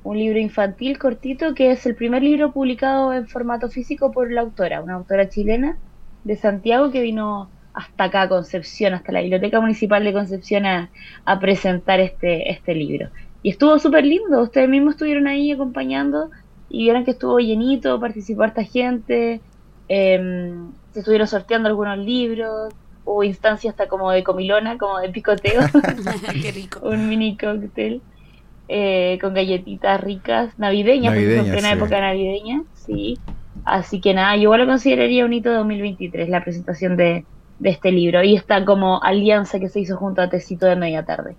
un 0.02 0.18
libro 0.18 0.38
infantil 0.38 0.98
cortito 0.98 1.54
que 1.54 1.70
es 1.70 1.84
el 1.86 1.94
primer 1.94 2.22
libro 2.22 2.52
publicado 2.52 3.12
en 3.12 3.26
formato 3.26 3.68
físico 3.68 4.12
por 4.12 4.30
la 4.30 4.42
autora, 4.42 4.82
una 4.82 4.94
autora 4.94 5.28
chilena 5.28 5.78
de 6.24 6.36
Santiago 6.36 6.90
que 6.90 7.00
vino 7.00 7.50
hasta 7.72 8.04
acá 8.04 8.22
a 8.22 8.28
Concepción, 8.28 8.94
hasta 8.94 9.12
la 9.12 9.20
Biblioteca 9.20 9.60
Municipal 9.60 10.04
de 10.04 10.12
Concepción 10.12 10.64
a, 10.64 10.90
a 11.24 11.40
presentar 11.40 12.00
este, 12.00 12.50
este 12.50 12.74
libro. 12.74 13.08
Y 13.42 13.50
estuvo 13.50 13.78
súper 13.78 14.04
lindo, 14.04 14.42
ustedes 14.42 14.68
mismos 14.68 14.94
estuvieron 14.94 15.26
ahí 15.26 15.52
acompañando 15.52 16.30
y 16.68 16.84
vieron 16.84 17.04
que 17.04 17.12
estuvo 17.12 17.38
llenito, 17.40 18.00
participó 18.00 18.44
harta 18.44 18.64
gente, 18.64 19.40
eh, 19.88 20.54
se 20.92 21.00
estuvieron 21.00 21.26
sorteando 21.26 21.68
algunos 21.68 21.98
libros, 21.98 22.72
hubo 23.04 23.22
instancias 23.22 23.72
hasta 23.72 23.88
como 23.88 24.10
de 24.10 24.24
comilona, 24.24 24.78
como 24.78 24.98
de 24.98 25.10
picoteo, 25.10 25.62
Qué 26.42 26.52
rico. 26.52 26.80
un 26.82 27.08
mini 27.08 27.36
cóctel 27.36 28.00
eh, 28.68 29.18
con 29.20 29.34
galletitas 29.34 30.00
ricas, 30.00 30.52
navideñas, 30.58 31.14
porque 31.14 31.30
fue 31.30 31.42
en 31.42 31.50
plena 31.50 31.72
sí. 31.72 31.74
época 31.74 32.00
navideña, 32.00 32.62
sí. 32.72 33.22
Así 33.64 34.00
que 34.00 34.14
nada, 34.14 34.36
yo 34.36 34.42
igual 34.44 34.60
lo 34.62 34.66
consideraría 34.66 35.24
un 35.24 35.32
hito 35.32 35.50
de 35.50 35.56
2023, 35.56 36.28
la 36.28 36.42
presentación 36.44 36.96
de, 36.96 37.26
de 37.58 37.70
este 37.70 37.92
libro 37.92 38.22
y 38.22 38.36
esta 38.36 38.64
como 38.64 39.02
alianza 39.02 39.58
que 39.60 39.68
se 39.68 39.80
hizo 39.80 39.96
junto 39.96 40.20
a 40.22 40.28
Tecito 40.30 40.66
de 40.66 40.76
Media 40.76 41.04
Tarde. 41.04 41.38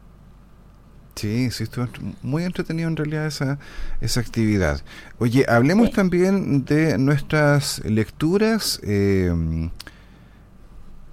Sí, 1.15 1.49
sí, 1.51 1.63
estuvo 1.63 1.87
muy 2.21 2.43
entretenido 2.43 2.89
en 2.89 2.97
realidad 2.97 3.25
esa, 3.27 3.57
esa 4.01 4.19
actividad. 4.19 4.81
Oye, 5.17 5.45
hablemos 5.47 5.89
Sí. 5.89 5.91
también 5.91 6.65
de 6.65 6.97
nuestras 6.97 7.81
lecturas. 7.85 8.81
eh, 8.83 9.31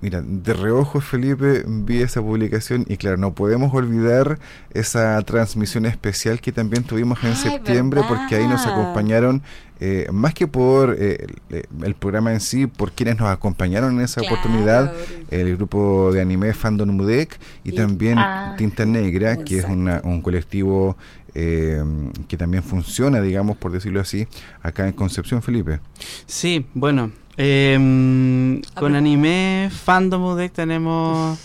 mira, 0.03 0.21
de 0.23 0.53
reojo, 0.53 1.01
Felipe, 1.01 1.65
vi 1.67 2.03
esa 2.03 2.21
publicación 2.21 2.85
y 2.89 2.97
claro, 2.99 3.17
no 3.17 3.33
podemos 3.35 3.73
olvidar 3.73 4.39
esa 4.75 5.21
transmisión 5.23 5.87
especial 5.87 6.41
que 6.41 6.53
también 6.53 6.83
tuvimos 6.85 7.23
en 7.25 7.31
Ay, 7.31 7.37
septiembre 7.37 8.03
porque 8.07 8.35
ahí 8.37 8.47
nos 8.47 8.67
acompañaron, 8.67 9.43
eh, 9.81 10.07
más 10.13 10.35
que 10.35 10.47
por 10.47 10.95
eh, 10.99 11.27
el, 11.51 11.67
el 11.85 11.95
programa 11.95 12.33
en 12.33 12.41
sí, 12.41 12.67
por 12.67 12.93
quienes 12.93 13.19
nos 13.19 13.29
acompañaron 13.31 13.95
en 13.95 14.01
esa 14.03 14.21
Claro. 14.21 14.35
oportunidad, 14.37 14.93
el 15.31 15.57
grupo 15.57 16.13
de 16.13 16.21
anime 16.21 16.53
Fandom 16.53 16.91
Mudec 16.91 17.39
y 17.65 17.71
Y- 17.71 17.75
también 17.77 18.19
Ah. 18.19 18.55
Tinta 18.59 18.85
Negra, 18.85 19.39
que 19.39 19.59
es 19.61 19.65
una- 19.65 20.01
un 20.05 20.21
colectivo 20.21 20.97
eh, 21.35 21.83
que 22.29 22.37
también 22.37 22.63
funciona, 22.63 23.23
digamos, 23.23 23.57
por 23.57 23.73
decirlo 23.73 24.01
así, 24.03 24.29
acá 24.61 24.87
en 24.87 24.93
Concepción, 24.93 25.41
Felipe. 25.41 25.81
Sí, 26.27 26.67
bueno, 26.75 27.11
em, 27.37 28.61
con 28.75 28.95
anime, 28.95 29.71
fandom 29.73 30.23
UDEC 30.25 30.53
tenemos 30.53 31.39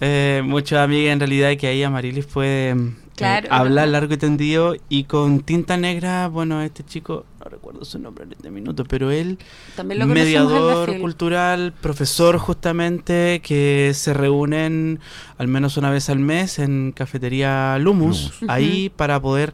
eh, 0.00 0.42
muchos 0.44 0.78
amigos 0.78 1.12
en 1.12 1.18
realidad 1.20 1.56
que 1.58 1.66
ahí 1.66 1.82
Amarilis 1.82 2.26
puede 2.26 2.70
em, 2.70 2.94
Claro. 3.16 3.46
eh, 3.48 3.50
hablar 3.50 3.88
largo 3.88 4.14
y 4.14 4.16
tendido 4.16 4.74
y 4.88 5.04
con 5.04 5.40
tinta 5.40 5.76
negra, 5.76 6.28
bueno, 6.28 6.62
este 6.62 6.82
chico, 6.84 7.26
no 7.38 7.50
recuerdo 7.50 7.84
su 7.84 7.98
nombre 7.98 8.24
en 8.24 8.32
este 8.32 8.50
minuto, 8.50 8.84
pero 8.84 9.10
él 9.10 9.38
También 9.76 9.98
lo 9.98 10.06
mediador 10.06 10.98
cultural, 11.00 11.74
profesor 11.82 12.38
justamente, 12.38 13.40
que 13.44 13.92
se 13.94 14.14
reúnen 14.14 15.00
al 15.36 15.48
menos 15.48 15.76
una 15.76 15.90
vez 15.90 16.08
al 16.08 16.18
mes 16.18 16.58
en 16.58 16.92
cafetería 16.92 17.76
Lumus, 17.78 18.40
Lumus. 18.40 18.50
ahí 18.54 18.88
para 18.88 19.20
poder 19.20 19.52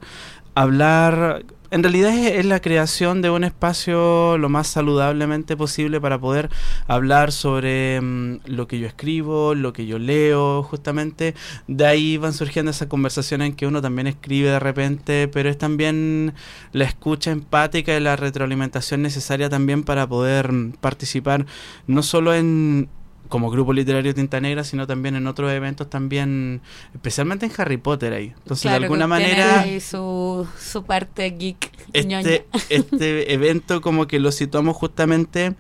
hablar. 0.55 1.45
En 1.77 1.83
realidad 1.83 2.15
es, 2.15 2.39
es 2.39 2.47
la 2.47 2.61
creación 2.61 3.21
de 3.21 3.29
un 3.29 3.45
espacio 3.45 4.39
lo 4.39 4.49
más 4.49 4.67
saludablemente 4.67 5.59
posible 5.59 6.01
para 6.01 6.19
poder 6.19 6.49
hablar 6.87 7.33
sobre 7.33 8.01
mm, 8.01 8.39
lo 8.47 8.67
que 8.67 8.79
yo 8.79 8.87
escribo, 8.87 9.55
lo 9.55 9.75
que 9.75 9.85
yo 9.85 9.99
leo, 9.99 10.63
justamente. 10.63 11.35
De 11.67 11.85
ahí 11.85 12.17
van 12.17 12.33
surgiendo 12.33 12.71
esas 12.71 12.89
conversaciones 12.89 13.51
en 13.51 13.57
que 13.57 13.67
uno 13.67 13.83
también 13.83 14.07
escribe 14.07 14.49
de 14.49 14.59
repente, 14.59 15.29
pero 15.29 15.51
es 15.51 15.59
también 15.59 16.33
la 16.73 16.85
escucha 16.85 17.31
empática 17.31 17.95
y 17.95 18.01
la 18.01 18.17
retroalimentación 18.17 19.03
necesaria 19.03 19.51
también 19.51 19.83
para 19.85 20.07
poder 20.07 20.51
mm, 20.51 20.73
participar 20.81 21.45
no 21.87 22.03
solo 22.03 22.33
en 22.33 22.89
como 23.29 23.51
grupo 23.51 23.73
literario 23.73 24.15
Tinta 24.15 24.41
Negra, 24.41 24.65
sino 24.65 24.87
también 24.87 25.17
en 25.17 25.27
otros 25.27 25.51
eventos 25.53 25.89
también, 25.91 26.61
especialmente 26.95 27.47
en 27.47 27.53
Harry 27.59 27.77
Potter 27.77 28.13
ahí. 28.13 28.33
Entonces, 28.39 28.63
Claro, 28.63 28.81
de 28.81 28.85
alguna 28.87 29.07
manera, 29.07 29.65
su, 29.81 30.47
su 30.59 30.85
parte 30.85 31.31
geek. 31.31 31.71
ñoña. 31.95 32.21
este, 32.21 32.47
este 32.71 33.33
evento 33.35 33.81
como 33.81 34.07
que 34.07 34.19
lo 34.21 34.33
situamos 34.33 34.77
justamente 34.77 35.55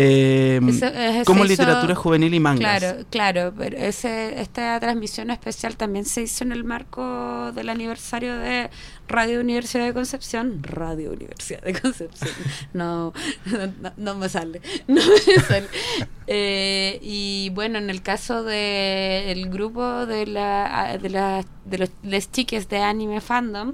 eh, 0.00 0.60
Eso- 0.68 0.86
eh, 0.86 1.22
como 1.26 1.44
literatura 1.44 1.94
juvenil 1.94 2.32
y 2.34 2.40
mangas. 2.40 2.78
Claro, 2.80 3.04
claro, 3.10 3.54
pero 3.56 3.76
ese, 3.76 4.40
esta 4.40 4.78
transmisión 4.80 5.30
especial 5.30 5.76
también 5.76 6.04
se 6.04 6.22
hizo 6.22 6.44
en 6.44 6.52
el 6.52 6.64
marco 6.64 7.52
del 7.52 7.68
aniversario 7.68 8.36
de 8.38 8.70
Radio 9.08 9.40
Universidad 9.40 9.86
de 9.86 9.94
Concepción. 9.94 10.62
Radio 10.62 11.12
Universidad 11.12 11.62
de 11.62 11.72
Concepción. 11.80 12.30
No, 12.72 13.12
no, 13.80 13.92
no 13.96 14.14
me 14.14 14.28
sale. 14.28 14.60
No 14.86 15.00
me 15.04 15.42
sale. 15.42 15.66
Eh, 16.26 16.98
y 17.02 17.50
bueno, 17.54 17.78
en 17.78 17.88
el 17.90 18.02
caso 18.02 18.42
del 18.42 19.48
grupo 19.48 20.06
de, 20.06 20.26
la, 20.26 20.98
de, 21.00 21.08
la, 21.08 21.44
de 21.64 21.78
los 21.78 21.90
les 22.02 22.30
chiques 22.30 22.68
de 22.68 22.78
anime 22.78 23.20
fandom, 23.20 23.72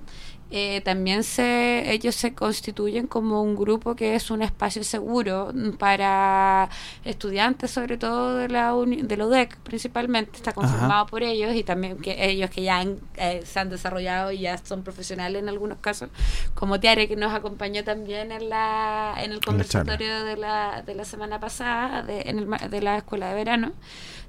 eh, 0.57 0.80
también 0.82 1.24
se 1.24 1.90
ellos 1.92 2.14
se 2.14 2.32
constituyen 2.32 3.09
como 3.09 3.42
un 3.42 3.57
grupo 3.57 3.96
que 3.96 4.14
es 4.14 4.30
un 4.30 4.40
espacio 4.40 4.84
seguro 4.84 5.52
para 5.78 6.68
estudiantes 7.05 7.72
sobre 7.72 7.96
todo 7.98 8.36
de 8.36 8.48
la 8.48 8.74
uni- 8.74 9.02
de 9.02 9.16
la 9.16 9.26
UDEC 9.26 9.57
principalmente 9.59 10.36
está 10.36 10.52
conformado 10.52 11.07
por 11.07 11.22
ellos 11.24 11.55
y 11.57 11.64
también 11.64 11.98
que 11.98 12.30
ellos 12.30 12.50
que 12.50 12.62
ya 12.62 12.78
han, 12.78 12.98
eh, 13.16 13.42
se 13.44 13.59
han 13.59 13.68
desarrollado 13.68 14.30
y 14.30 14.38
ya 14.40 14.57
son 14.59 14.84
profesionales 14.84 15.42
en 15.42 15.48
algunos 15.48 15.78
casos 15.78 16.09
como 16.55 16.78
Tiare 16.78 17.09
que 17.09 17.16
nos 17.16 17.32
acompañó 17.34 17.82
también 17.82 18.30
en 18.30 18.48
la 18.48 19.14
en 19.24 19.32
el 19.32 19.40
conversatorio 19.44 20.24
de 20.24 20.36
la 20.36 20.82
de 20.86 20.94
la 20.94 21.05
semana 21.05 21.40
pasada 21.40 22.02
de, 22.02 22.20
en 22.26 22.38
el 22.38 22.70
de 22.70 22.80
la 22.80 22.98
escuela 22.98 23.28
de 23.30 23.34
verano 23.34 23.72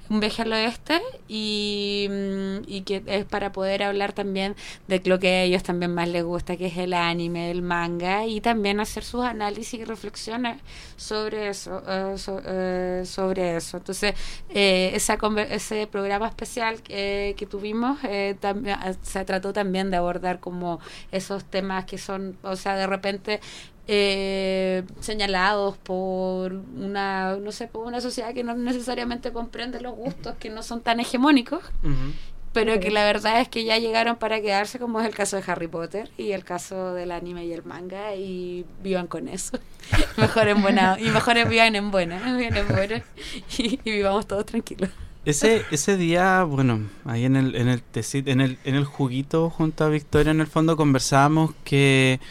un 0.10 0.20
viaje 0.20 0.42
al 0.44 0.54
oeste 0.54 1.02
y, 1.28 2.08
mm, 2.10 2.58
y 2.68 2.82
que 2.82 3.04
es 3.08 3.26
para 3.26 3.52
poder 3.52 3.84
hablar 3.84 4.14
también 4.14 4.56
de 4.88 5.02
lo 5.06 5.20
que 5.20 5.28
a 5.30 5.44
ellos 5.44 5.64
también 5.64 5.94
más 5.94 6.08
les 6.10 6.24
gusta, 6.24 6.58
que 6.58 6.68
es 6.68 6.78
el 6.78 6.94
anime, 6.94 7.52
el 7.52 7.62
manga, 7.62 8.26
y 8.26 8.42
también 8.42 8.80
hacer 8.80 9.04
sus 9.04 9.24
análisis 9.24 9.80
y 9.80 9.84
reflexiones 9.86 10.62
sobre 10.96 11.50
eso, 11.50 11.82
eh, 11.88 12.18
so- 12.18 12.42
eh, 12.46 13.04
sobre 13.06 13.58
eso. 13.58 13.78
Entonces, 13.78 14.14
eh, 14.50 14.92
esa 14.94 15.18
ese 15.50 15.88
programa 15.88 16.28
especial 16.28 16.82
que, 16.82 17.36
que 17.38 17.46
tuvimos 17.46 17.98
eh, 18.04 18.36
también, 18.40 18.78
se 19.02 19.26
trató 19.26 19.54
también 19.54 19.92
de 19.92 19.98
abordar 19.98 20.40
como 20.40 20.80
esos 21.12 21.44
temas 21.46 21.86
que 21.86 21.98
son, 21.98 22.38
o 22.44 22.56
sea, 22.56 22.76
de 22.76 22.88
repente 22.88 23.40
eh, 23.88 24.84
señalados 25.00 25.78
por 25.78 26.54
una, 26.54 27.36
no 27.38 27.52
sé, 27.52 27.68
por 27.68 27.86
una 27.86 28.02
sociedad 28.02 28.34
que 28.34 28.44
no 28.44 28.56
necesariamente 28.56 29.32
comprende 29.32 29.82
los 29.82 29.96
gustos 29.96 30.36
que 30.40 30.50
no 30.50 30.64
son 30.64 30.82
tan 30.82 31.00
hegemónicos 31.00 31.62
pero 32.56 32.80
que 32.80 32.90
la 32.90 33.04
verdad 33.04 33.42
es 33.42 33.50
que 33.50 33.66
ya 33.66 33.78
llegaron 33.80 34.16
para 34.16 34.40
quedarse, 34.40 34.80
como 34.80 35.02
es 35.02 35.06
el 35.06 35.14
caso 35.14 35.36
de 35.36 35.44
Harry 35.46 35.68
Potter 35.68 36.10
y 36.18 36.32
el 36.32 36.46
caso 36.46 36.94
del 36.94 37.12
anime 37.12 37.46
y 37.46 37.52
el 37.52 37.66
manga, 37.66 38.16
y 38.16 38.66
vivan 38.82 39.08
con 39.08 39.28
eso. 39.28 39.60
mejor 40.18 40.48
en 40.48 40.62
buena, 40.62 40.98
y 40.98 41.10
mejor 41.10 41.36
vivan 41.50 41.76
en 41.76 41.92
buena, 41.92 42.18
vivan 42.38 42.56
en 42.56 42.68
buena, 42.70 43.04
y, 43.58 43.78
y 43.84 43.92
vivamos 43.92 44.26
todos 44.26 44.46
tranquilos. 44.46 44.90
Ese, 45.26 45.66
ese 45.70 45.98
día, 45.98 46.44
bueno, 46.44 46.80
ahí 47.04 47.26
en 47.26 47.36
el, 47.36 47.56
en 47.56 47.68
el 47.68 47.84
en 47.94 48.40
el, 48.40 48.58
en 48.64 48.76
el 48.76 48.86
juguito 48.86 49.50
junto 49.50 49.84
a 49.84 49.90
Victoria 49.90 50.32
en 50.32 50.40
el 50.40 50.48
fondo 50.48 50.78
conversábamos 50.78 51.52
que 51.66 52.22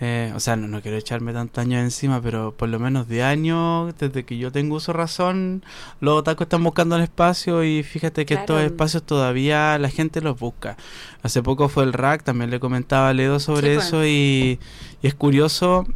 eh, 0.00 0.32
o 0.34 0.40
sea, 0.40 0.56
no, 0.56 0.68
no 0.68 0.82
quiero 0.82 0.98
echarme 0.98 1.32
tantos 1.32 1.62
años 1.62 1.82
encima, 1.82 2.20
pero 2.20 2.52
por 2.52 2.68
lo 2.68 2.78
menos 2.78 3.08
de 3.08 3.22
años, 3.22 3.94
desde 3.98 4.24
que 4.24 4.36
yo 4.36 4.52
tengo 4.52 4.76
uso 4.76 4.92
razón, 4.92 5.64
los 6.00 6.18
otakus 6.18 6.44
están 6.44 6.62
buscando 6.62 6.96
el 6.96 7.02
espacio 7.02 7.64
y 7.64 7.82
fíjate 7.82 8.26
que 8.26 8.34
estos 8.34 8.60
espacios 8.60 9.02
todavía 9.02 9.78
la 9.78 9.88
gente 9.88 10.20
los 10.20 10.38
busca. 10.38 10.76
Hace 11.22 11.42
poco 11.42 11.68
fue 11.68 11.84
el 11.84 11.94
rack, 11.94 12.24
también 12.24 12.50
le 12.50 12.60
comentaba 12.60 13.08
a 13.08 13.14
Ledo 13.14 13.40
sobre 13.40 13.74
pues. 13.74 13.86
eso 13.86 14.04
y, 14.04 14.58
y, 15.02 15.06
es 15.06 15.14
curioso. 15.14 15.86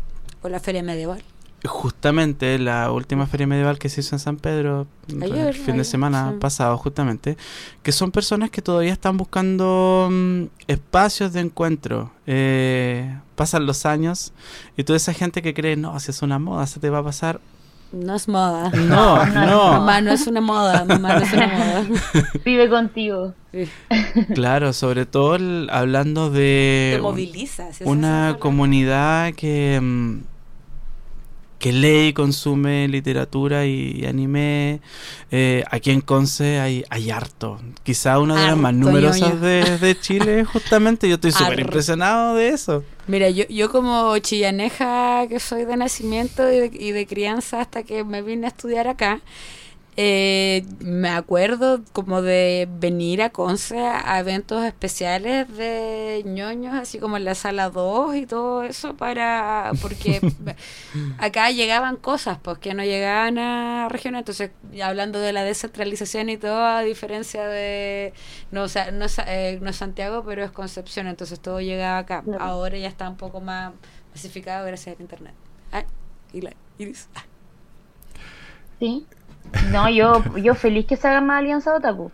O 0.43 0.49
la 0.49 0.61
feria 0.61 0.83
medieval. 0.83 1.23
Justamente 1.65 2.59
la 2.59 2.91
última 2.91 3.27
feria 3.27 3.47
medieval 3.47 3.79
que 3.79 3.91
se 3.91 4.01
hizo 4.01 4.15
en 4.15 4.19
San 4.21 4.37
Pedro 4.37 4.87
el 5.09 5.55
fin 5.55 5.77
de 5.77 5.85
semana 5.85 6.35
pasado, 6.41 6.79
justamente, 6.79 7.37
que 7.83 7.93
son 7.93 8.11
personas 8.11 8.51
que 8.51 8.63
todavía 8.63 8.93
están 8.93 9.19
buscando 9.19 10.09
mm, 10.11 10.45
espacios 10.69 11.35
de 11.35 11.41
encuentro. 11.41 12.13
Eh, 12.27 13.15
pasan 13.35 13.67
los 13.67 13.85
años 13.85 14.33
y 14.77 14.85
toda 14.85 14.97
esa 14.97 15.13
gente 15.13 15.43
que 15.43 15.53
cree, 15.53 15.77
no, 15.77 15.99
si 16.01 16.11
es 16.11 16.23
una 16.23 16.39
moda, 16.39 16.67
se 16.67 16.81
te 16.81 16.89
va 16.89 16.99
a 16.99 17.05
pasar. 17.05 17.41
No 17.93 18.15
es 18.15 18.29
moda. 18.29 18.71
No, 18.75 19.27
no. 19.27 19.73
Mamá 19.73 20.01
no 20.01 20.13
es 20.13 20.27
una 20.27 20.41
moda, 20.41 20.85
mamá 20.85 21.17
no 21.17 21.25
es 21.25 21.33
una 21.33 21.47
moda. 21.47 21.87
Vive 22.45 22.71
contigo. 22.71 23.35
Claro, 24.35 24.73
sobre 24.73 25.07
todo 25.07 25.37
hablando 25.71 26.31
de... 26.31 26.93
Te 26.97 27.03
moviliza. 27.03 27.69
una 27.85 28.37
comunidad 28.39 29.35
que 29.35 29.79
mm, 29.81 30.30
que 31.61 31.73
lee 31.73 32.09
y 32.09 32.13
consume 32.15 32.89
literatura 32.89 33.67
y, 33.67 34.05
anime. 34.07 34.81
Eh, 35.31 35.63
aquí 35.71 35.91
en 35.91 36.01
Conce 36.01 36.59
hay, 36.59 36.85
hay 36.89 37.11
harto. 37.11 37.61
Quizá 37.83 38.19
una 38.19 38.41
de 38.41 38.47
las 38.47 38.57
más 38.57 38.73
numerosas 38.73 39.41
de, 39.41 39.97
Chile, 40.01 40.45
justamente. 40.53 41.07
Yo 41.07 41.17
estoy 41.17 41.33
súper 41.33 41.61
impresionado 41.61 42.35
de 42.35 42.49
eso. 42.49 42.83
Mira, 43.07 43.29
yo, 43.29 43.45
yo 43.49 43.71
como 43.71 44.17
chillaneja 44.19 45.27
que 45.29 45.39
soy 45.39 45.67
de 45.67 45.77
nacimiento 45.77 46.51
y 46.51 46.59
de, 46.59 46.71
y 46.73 46.93
de 46.93 47.07
crianza 47.07 47.61
hasta 47.61 47.83
que 47.83 48.05
me 48.05 48.23
vine 48.23 48.47
a 48.47 48.49
estudiar 48.49 48.89
acá, 48.89 49.21
eh, 50.03 50.65
me 50.79 51.11
acuerdo 51.11 51.83
como 51.93 52.23
de 52.23 52.67
venir 52.71 53.21
a 53.21 53.29
Conce 53.29 53.79
a 53.79 54.19
eventos 54.19 54.65
especiales 54.65 55.55
de 55.59 56.23
ñoños, 56.25 56.73
así 56.73 56.99
como 56.99 57.19
en 57.19 57.27
la 57.27 57.35
sala 57.35 57.69
2 57.69 58.17
y 58.17 58.25
todo 58.25 58.63
eso, 58.63 58.97
para 58.97 59.73
porque 59.83 60.23
acá 61.19 61.51
llegaban 61.51 61.97
cosas 61.97 62.39
pues 62.41 62.57
que 62.57 62.73
no 62.73 62.83
llegaban 62.83 63.37
a 63.37 63.91
regiones. 63.91 64.21
Entonces, 64.21 64.53
hablando 64.83 65.19
de 65.19 65.35
la 65.35 65.45
descentralización 65.45 66.31
y 66.31 66.39
todo, 66.39 66.65
a 66.65 66.81
diferencia 66.81 67.47
de, 67.47 68.15
no, 68.53 68.63
o 68.63 68.69
sea, 68.69 68.93
no, 68.93 69.05
eh, 69.27 69.59
no 69.61 69.69
es 69.69 69.77
Santiago, 69.77 70.25
pero 70.25 70.43
es 70.43 70.51
Concepción, 70.51 71.09
entonces 71.09 71.41
todo 71.41 71.61
llegaba 71.61 71.99
acá. 71.99 72.25
Ahora 72.39 72.79
ya 72.79 72.89
está 72.89 73.07
un 73.07 73.19
poco 73.19 73.43
más 73.43 73.75
masificado 74.15 74.65
gracias 74.65 74.97
al 74.97 75.03
Internet. 75.03 75.35
y 76.33 76.41
la 76.41 76.55
Iris. 76.79 77.07
Sí. 78.79 79.07
No, 79.71 79.89
yo, 79.91 80.23
yo 80.37 80.55
feliz 80.55 80.87
que 80.87 80.97
se 80.97 81.09
haga 81.09 81.21
más 81.21 81.39
alianza 81.39 81.75
Otaku. 81.75 82.11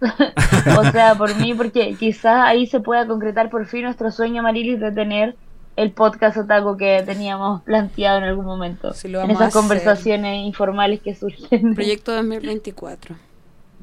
o 0.78 0.90
sea, 0.90 1.14
por 1.14 1.34
mí, 1.36 1.54
porque 1.54 1.94
quizás 1.98 2.44
ahí 2.44 2.66
se 2.66 2.80
pueda 2.80 3.06
concretar 3.06 3.50
por 3.50 3.66
fin 3.66 3.84
nuestro 3.84 4.10
sueño, 4.10 4.42
Marilis, 4.42 4.80
de 4.80 4.92
tener 4.92 5.36
el 5.76 5.92
podcast 5.92 6.36
Otaku 6.36 6.76
que 6.76 7.02
teníamos 7.04 7.62
planteado 7.62 8.18
en 8.18 8.24
algún 8.24 8.44
momento. 8.44 8.92
en 9.02 9.30
esas 9.30 9.52
conversaciones 9.52 10.46
informales 10.46 11.00
que 11.00 11.14
surgen. 11.14 11.74
Proyecto 11.74 12.14
2024. 12.14 13.16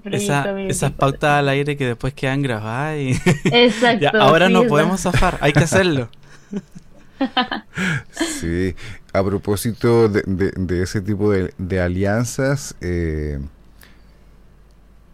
Esa, 0.05 0.59
esas 0.61 0.91
pautas 0.93 1.39
al 1.39 1.49
aire 1.49 1.77
que 1.77 1.85
después 1.85 2.13
quedan 2.13 2.41
grabadas 2.41 2.97
y 2.97 3.11
Exacto, 3.51 4.19
ahora 4.19 4.49
no 4.49 4.63
podemos 4.63 5.01
zafar, 5.01 5.37
hay 5.41 5.53
que 5.53 5.63
hacerlo. 5.63 6.09
sí, 8.11 8.75
a 9.13 9.23
propósito 9.23 10.09
de, 10.09 10.81
ese 10.81 11.01
tipo 11.01 11.31
de, 11.31 11.81
alianzas, 11.81 12.75
eh, 12.81 13.39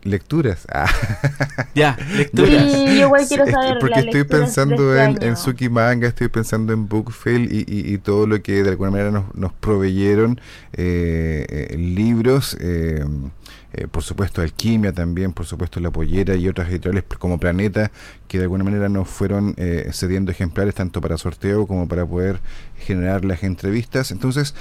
lecturas. 0.04 0.68
Ah. 0.72 0.90
Ya, 1.76 1.96
lecturas. 2.16 2.66
porque 3.80 4.00
estoy 4.00 4.24
pensando 4.24 4.96
este 4.96 5.28
en, 5.28 5.38
Suki 5.38 5.70
Manga, 5.70 6.08
estoy 6.08 6.28
pensando 6.28 6.74
en 6.74 6.88
Bookfield 6.88 7.52
y, 7.52 7.98
todo 8.00 8.26
lo 8.26 8.42
que 8.42 8.64
de 8.64 8.70
alguna 8.70 8.92
manera 8.92 9.12
nos, 9.12 9.36
nos 9.36 9.54
proveyeron 9.54 10.40
eh, 10.74 11.46
eh 11.50 11.78
libros. 11.78 12.58
Eh, 12.60 13.04
eh, 13.78 13.88
por 13.88 14.02
supuesto 14.02 14.42
Alquimia 14.42 14.92
también, 14.92 15.34
por 15.34 15.46
supuesto 15.46 15.80
La 15.80 15.92
Pollera 15.92 16.34
y 16.36 16.48
otras 16.48 16.68
editoriales 16.70 17.04
como 17.20 17.40
Planeta, 17.40 17.92
que 18.28 18.40
de 18.40 18.46
alguna 18.46 18.64
manera 18.64 18.90
nos 18.90 19.08
fueron 19.08 19.54
eh, 19.58 19.92
cediendo 19.94 20.32
ejemplares 20.32 20.74
tanto 20.74 21.00
para 21.00 21.16
sorteo 21.18 21.68
como 21.68 21.88
para 21.88 22.04
poder 22.04 22.40
generar 22.76 23.24
las 23.24 23.44
entrevistas. 23.44 24.10
Entonces, 24.10 24.56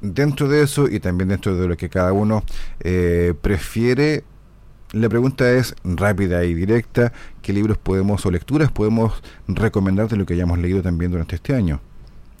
dentro 0.00 0.48
de 0.48 0.62
eso 0.62 0.88
y 0.88 1.00
también 1.00 1.28
dentro 1.28 1.54
de 1.54 1.68
lo 1.68 1.76
que 1.76 1.90
cada 1.90 2.14
uno 2.14 2.44
eh, 2.80 3.34
prefiere, 3.42 4.24
la 4.92 5.10
pregunta 5.10 5.52
es 5.52 5.74
rápida 5.84 6.42
y 6.44 6.54
directa, 6.54 7.12
¿qué 7.42 7.52
libros 7.52 7.76
podemos 7.76 8.24
o 8.24 8.30
lecturas 8.30 8.72
podemos 8.72 9.22
recomendar 9.48 10.08
de 10.08 10.16
lo 10.16 10.24
que 10.24 10.32
hayamos 10.32 10.58
leído 10.58 10.80
también 10.80 11.10
durante 11.10 11.36
este 11.36 11.54
año 11.54 11.82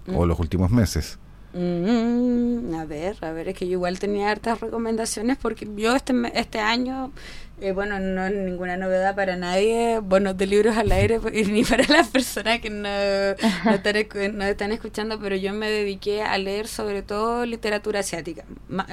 o 0.08 0.24
mm. 0.24 0.28
los 0.28 0.38
últimos 0.40 0.70
meses? 0.70 1.18
Mm, 1.58 2.74
a 2.74 2.84
ver, 2.84 3.16
a 3.22 3.32
ver, 3.32 3.48
es 3.48 3.54
que 3.54 3.66
yo 3.66 3.72
igual 3.72 3.98
tenía 3.98 4.30
hartas 4.30 4.60
recomendaciones 4.60 5.38
porque 5.38 5.66
yo 5.74 5.96
este, 5.96 6.12
este 6.34 6.58
año 6.60 7.12
eh, 7.58 7.72
bueno, 7.72 7.98
no 7.98 8.26
es 8.26 8.34
ninguna 8.34 8.76
novedad 8.76 9.14
para 9.14 9.34
nadie, 9.36 10.00
bueno, 10.00 10.34
de 10.34 10.46
libros 10.46 10.76
al 10.76 10.92
aire, 10.92 11.18
ni 11.48 11.64
para 11.64 11.84
las 11.88 12.08
personas 12.08 12.60
que 12.60 12.68
no, 12.68 12.86
no, 13.64 14.44
están, 14.44 14.72
escuchando, 14.72 15.18
pero 15.18 15.36
yo 15.36 15.54
me 15.54 15.70
dediqué 15.70 16.22
a 16.22 16.36
leer 16.36 16.68
sobre 16.68 17.02
todo 17.02 17.46
literatura 17.46 18.00
asiática, 18.00 18.44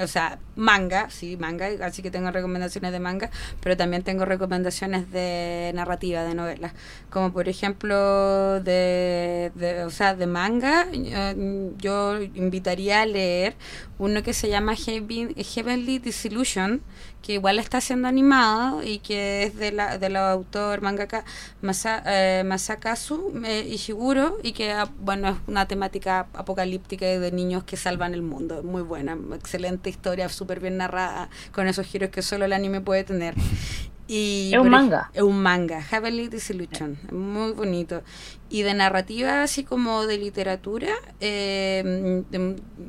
o 0.02 0.08
sea, 0.08 0.40
manga, 0.56 1.10
sí, 1.10 1.36
manga, 1.36 1.68
así 1.86 2.02
que 2.02 2.10
tengo 2.10 2.32
recomendaciones 2.32 2.94
de 2.94 3.02
manga, 3.02 3.30
pero 3.62 3.76
también 3.76 4.04
tengo 4.04 4.24
recomendaciones 4.24 5.12
de 5.12 5.72
narrativa, 5.76 6.24
de 6.24 6.34
novelas, 6.34 6.72
como 7.10 7.34
por 7.34 7.50
ejemplo 7.50 8.62
de, 8.62 9.52
de 9.56 9.84
o 9.84 9.90
sea, 9.90 10.16
de 10.16 10.26
manga, 10.26 10.88
eh, 10.94 11.72
yo 11.80 12.22
invitaría 12.22 13.02
a 13.02 13.06
leer 13.06 13.56
uno 14.00 14.24
que 14.24 14.34
se 14.34 14.50
llama 14.50 14.76
Heavenly 14.76 16.00
Disillusion, 16.00 16.82
que 17.24 17.34
igual 17.34 17.58
está 17.58 17.82
siendo 17.82 18.08
animado 18.08 18.84
y 18.84 19.00
que 19.00 19.44
es 19.44 19.56
de 19.56 19.72
la, 19.72 19.98
del 19.98 20.18
autor 20.18 20.82
mangaka 20.82 21.24
Masa, 21.62 22.04
eh, 22.06 22.44
Masakazu 22.46 23.42
eh, 23.46 23.66
Ishiguro 23.68 24.38
y 24.44 24.52
que 24.52 24.72
ah, 24.74 24.90
bueno 25.00 25.30
es 25.30 25.36
una 25.48 25.66
temática 25.66 26.28
apocalíptica 26.34 27.06
de 27.06 27.32
niños 27.32 27.64
que 27.64 27.78
salvan 27.78 28.14
el 28.14 28.22
mundo. 28.22 28.62
Muy 28.62 28.82
buena 28.82 29.18
excelente 29.34 29.90
historia 29.90 30.28
súper 30.28 30.60
bien 30.60 30.78
narrada 30.78 31.30
con 31.54 31.68
esos 31.68 31.88
giros 31.88 32.10
que 32.10 32.22
solo 32.22 32.44
el 32.44 32.52
anime 32.52 32.82
puede 32.82 33.06
tener 33.06 33.36
es 34.08 34.60
un 34.60 34.70
manga. 34.70 35.10
Es 35.14 35.22
un 35.22 35.42
manga, 35.42 35.82
Heavenly 35.82 36.28
Disillusion, 36.28 36.98
muy 37.12 37.54
bonito. 37.54 38.02
Y 38.50 38.62
de 38.62 38.74
narrativa, 38.74 39.44
así 39.44 39.64
como 39.64 40.06
de 40.06 40.18
literatura, 40.18 40.90
eh, 41.22 42.24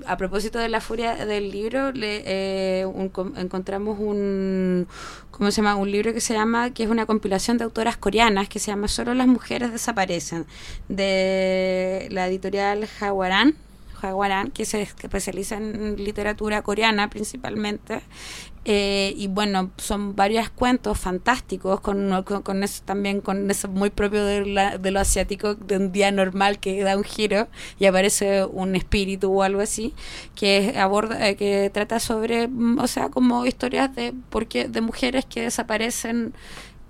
a 0.06 0.16
propósito 0.16 0.58
de 0.58 0.68
la 0.68 0.80
furia 0.80 1.24
del 1.24 1.50
libro, 1.50 1.92
le, 1.92 2.22
eh, 2.26 2.86
encontramos 3.36 3.98
un, 3.98 4.86
¿cómo 5.30 5.50
se 5.50 5.62
llama? 5.62 5.76
Un 5.76 5.90
libro 5.90 6.12
que 6.12 6.20
se 6.20 6.34
llama, 6.34 6.70
que 6.70 6.82
es 6.82 6.90
una 6.90 7.06
compilación 7.06 7.58
de 7.58 7.64
autoras 7.64 7.96
coreanas, 7.96 8.48
que 8.48 8.58
se 8.58 8.72
llama 8.72 8.88
Solo 8.88 9.14
las 9.14 9.26
mujeres 9.26 9.72
desaparecen, 9.72 10.46
de 10.88 12.08
la 12.10 12.26
editorial 12.26 12.86
Jaguarán 12.86 13.54
que 14.52 14.64
se 14.64 14.82
especializa 14.82 15.56
en 15.56 15.96
literatura 15.96 16.62
coreana 16.62 17.08
principalmente. 17.08 18.02
Eh, 18.66 19.12
y 19.18 19.26
bueno, 19.26 19.70
son 19.76 20.16
varios 20.16 20.48
cuentos 20.48 20.98
fantásticos, 20.98 21.80
con, 21.80 22.22
con, 22.22 22.62
eso 22.62 22.82
también, 22.84 23.20
con 23.20 23.50
eso 23.50 23.68
muy 23.68 23.90
propio 23.90 24.24
de, 24.24 24.78
de, 24.80 24.90
lo 24.90 25.00
asiático, 25.00 25.54
de 25.54 25.76
un 25.76 25.92
día 25.92 26.10
normal 26.10 26.58
que 26.58 26.82
da 26.82 26.96
un 26.96 27.04
giro 27.04 27.48
y 27.78 27.84
aparece 27.84 28.46
un 28.46 28.74
espíritu 28.74 29.30
o 29.30 29.42
algo 29.42 29.60
así, 29.60 29.92
que 30.34 30.74
aborda, 30.78 31.28
eh, 31.28 31.36
que 31.36 31.70
trata 31.74 32.00
sobre, 32.00 32.48
mm, 32.48 32.78
o 32.78 32.86
sea, 32.86 33.10
como 33.10 33.44
historias 33.44 33.94
de, 33.94 34.14
porque, 34.30 34.66
de 34.66 34.80
mujeres 34.80 35.26
que 35.26 35.42
desaparecen 35.42 36.32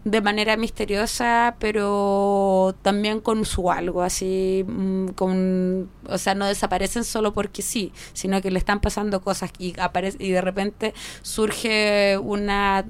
de 0.04 0.20
manera 0.20 0.56
misteriosa, 0.58 1.56
pero 1.58 2.74
también 2.82 3.20
con 3.20 3.44
su 3.46 3.70
algo, 3.70 4.02
así, 4.02 4.64
mm, 4.68 5.08
con, 5.08 5.88
o 6.06 6.18
sea, 6.18 6.34
no 6.34 6.46
desaparecen 6.46 7.04
solo 7.04 7.32
porque 7.32 7.62
sí, 7.62 7.90
sino 8.12 8.42
que 8.42 8.50
le 8.50 8.58
están 8.58 8.80
pasando 8.80 9.22
cosas 9.22 9.50
y, 9.58 9.78
aparece, 9.80 10.18
y 10.20 10.30
de 10.30 10.42
repente 10.42 10.92
surge 11.22 12.18
una, 12.18 12.84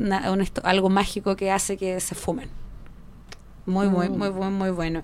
algo 0.64 0.88
mágico 0.90 1.36
que 1.36 1.52
hace 1.52 1.76
que 1.76 2.00
se 2.00 2.14
fumen. 2.16 2.50
Muy, 3.66 3.88
muy, 3.88 4.08
Mm. 4.08 4.18
muy, 4.18 4.30
muy, 4.30 4.50
muy 4.50 4.70
bueno. 4.70 5.02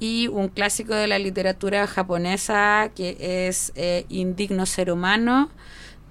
Y 0.00 0.28
un 0.28 0.48
clásico 0.48 0.94
de 0.94 1.08
la 1.08 1.18
literatura 1.18 1.86
japonesa 1.88 2.90
que 2.94 3.16
es 3.48 3.72
eh, 3.74 4.06
Indigno 4.08 4.64
Ser 4.64 4.92
Humano 4.92 5.50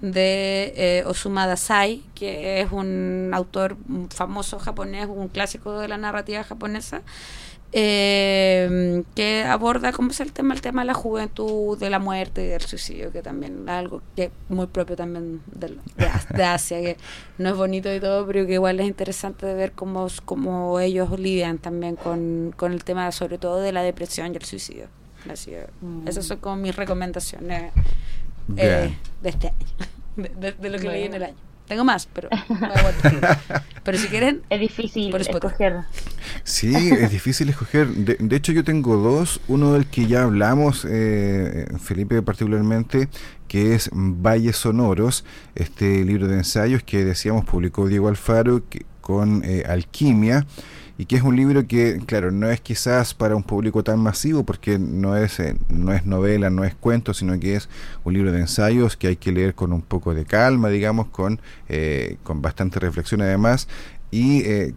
de 0.00 0.72
eh, 0.76 1.04
Osuma 1.06 1.46
Dazai, 1.46 2.02
que 2.14 2.60
es 2.60 2.70
un 2.72 3.30
autor 3.34 3.76
famoso 4.10 4.58
japonés, 4.58 5.06
un 5.08 5.28
clásico 5.28 5.78
de 5.78 5.88
la 5.88 5.96
narrativa 5.96 6.44
japonesa, 6.44 7.02
eh, 7.72 9.02
que 9.14 9.44
aborda 9.44 9.92
cómo 9.92 10.10
es 10.10 10.20
el 10.20 10.32
tema, 10.32 10.54
el 10.54 10.62
tema 10.62 10.82
de 10.82 10.86
la 10.86 10.94
juventud, 10.94 11.76
de 11.78 11.90
la 11.90 11.98
muerte 11.98 12.44
y 12.44 12.48
del 12.48 12.62
suicidio, 12.62 13.12
que 13.12 13.20
también 13.20 13.64
es 13.66 13.68
algo 13.68 14.00
que 14.16 14.24
es 14.24 14.30
muy 14.48 14.66
propio 14.68 14.96
también 14.96 15.42
de, 15.52 15.76
de 16.34 16.44
Asia, 16.44 16.80
que 16.80 16.96
no 17.36 17.50
es 17.50 17.56
bonito 17.56 17.94
y 17.94 18.00
todo, 18.00 18.26
pero 18.26 18.46
que 18.46 18.54
igual 18.54 18.80
es 18.80 18.86
interesante 18.86 19.44
de 19.44 19.54
ver 19.54 19.72
cómo, 19.72 20.06
cómo 20.24 20.80
ellos 20.80 21.18
lidian 21.18 21.58
también 21.58 21.96
con, 21.96 22.54
con 22.56 22.72
el 22.72 22.84
tema, 22.84 23.12
sobre 23.12 23.36
todo 23.36 23.60
de 23.60 23.72
la 23.72 23.82
depresión 23.82 24.32
y 24.32 24.36
el 24.36 24.44
suicidio. 24.44 24.86
Así 25.30 25.50
Mm. 25.80 26.08
esas 26.08 26.26
son 26.26 26.38
como 26.38 26.56
mis 26.56 26.74
recomendaciones. 26.74 27.72
Eh, 28.56 28.94
de 29.22 29.28
este 29.28 29.48
año, 29.48 29.56
de, 30.16 30.28
de- 30.30 30.52
de 30.52 30.70
lo 30.70 30.78
que 30.78 30.88
leí 30.88 31.04
en 31.04 31.14
el 31.14 31.20
Bueno. 31.20 31.26
año. 31.26 31.48
Tengo 31.68 31.84
más, 31.84 32.08
pero. 32.14 32.30
Pero 33.84 33.98
si 33.98 34.08
quieren, 34.08 34.42
Es 34.50 34.58
difícil 34.60 35.14
escoger. 35.16 35.80
Sí, 36.44 36.74
es 36.74 37.10
difícil 37.10 37.48
escoger. 37.50 37.88
De, 37.88 38.16
de 38.18 38.36
hecho, 38.36 38.52
yo 38.52 38.64
tengo 38.64 38.96
dos. 38.96 39.40
Uno 39.48 39.74
del 39.74 39.86
que 39.86 40.06
ya 40.06 40.22
hablamos, 40.22 40.86
eh, 40.88 41.66
Felipe 41.78 42.22
particularmente, 42.22 43.08
que 43.48 43.74
es 43.74 43.90
Valles 43.92 44.56
Sonoros, 44.56 45.24
este 45.54 46.04
libro 46.04 46.26
de 46.26 46.36
ensayos 46.38 46.82
que 46.82 47.04
decíamos 47.04 47.44
publicó 47.44 47.86
Diego 47.86 48.08
Alfaro 48.08 48.62
que- 48.68 48.84
con 49.02 49.42
eh, 49.44 49.64
Alquimia. 49.68 50.46
Y 51.00 51.06
que 51.06 51.14
es 51.14 51.22
un 51.22 51.36
libro 51.36 51.64
que, 51.68 52.02
claro, 52.04 52.32
no 52.32 52.50
es 52.50 52.60
quizás 52.60 53.14
para 53.14 53.36
un 53.36 53.44
público 53.44 53.84
tan 53.84 54.00
masivo, 54.00 54.42
porque 54.42 54.80
no 54.80 55.16
es, 55.16 55.38
eh, 55.38 55.56
no 55.68 55.92
es 55.92 56.04
novela, 56.04 56.50
no 56.50 56.64
es 56.64 56.74
cuento, 56.74 57.14
sino 57.14 57.38
que 57.38 57.54
es 57.54 57.68
un 58.02 58.14
libro 58.14 58.32
de 58.32 58.40
ensayos 58.40 58.96
que 58.96 59.06
hay 59.06 59.16
que 59.16 59.30
leer 59.30 59.54
con 59.54 59.72
un 59.72 59.82
poco 59.82 60.12
de 60.12 60.24
calma, 60.24 60.70
digamos, 60.70 61.06
con, 61.06 61.40
eh, 61.68 62.16
con 62.24 62.42
bastante 62.42 62.80
reflexión 62.80 63.22
además. 63.22 63.68
Y 64.10 64.42
eh, 64.42 64.74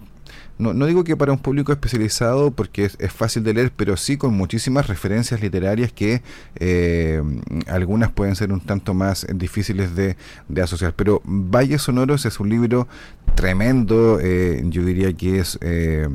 no, 0.62 0.74
no 0.74 0.86
digo 0.86 1.03
que 1.03 1.18
para 1.18 1.34
un 1.34 1.39
público 1.39 1.72
especializado 1.72 2.51
porque 2.51 2.86
es, 2.86 2.95
es 2.99 3.12
fácil 3.12 3.43
de 3.43 3.53
leer, 3.53 3.72
pero 3.76 3.97
sí 3.97 4.16
con 4.18 4.34
muchísimas 4.34 4.88
referencias 4.88 5.41
literarias 5.41 5.91
que 5.91 6.22
eh, 6.55 7.22
algunas 7.68 8.12
pueden 8.12 8.36
ser 8.36 8.53
un 8.53 8.62
tanto 8.62 8.93
más 8.93 9.28
difíciles 9.34 9.95
de, 9.95 10.16
de 10.47 10.62
asociar. 10.62 10.93
Pero 10.95 11.22
Valles 11.26 11.82
Sonoros 11.82 12.26
es 12.26 12.39
un 12.39 12.49
libro 12.49 12.88
tremendo, 13.36 14.20
eh, 14.22 14.62
yo 14.66 14.86
diría 14.86 15.12
que 15.14 15.39
es... 15.39 15.57
eh, 15.62 16.07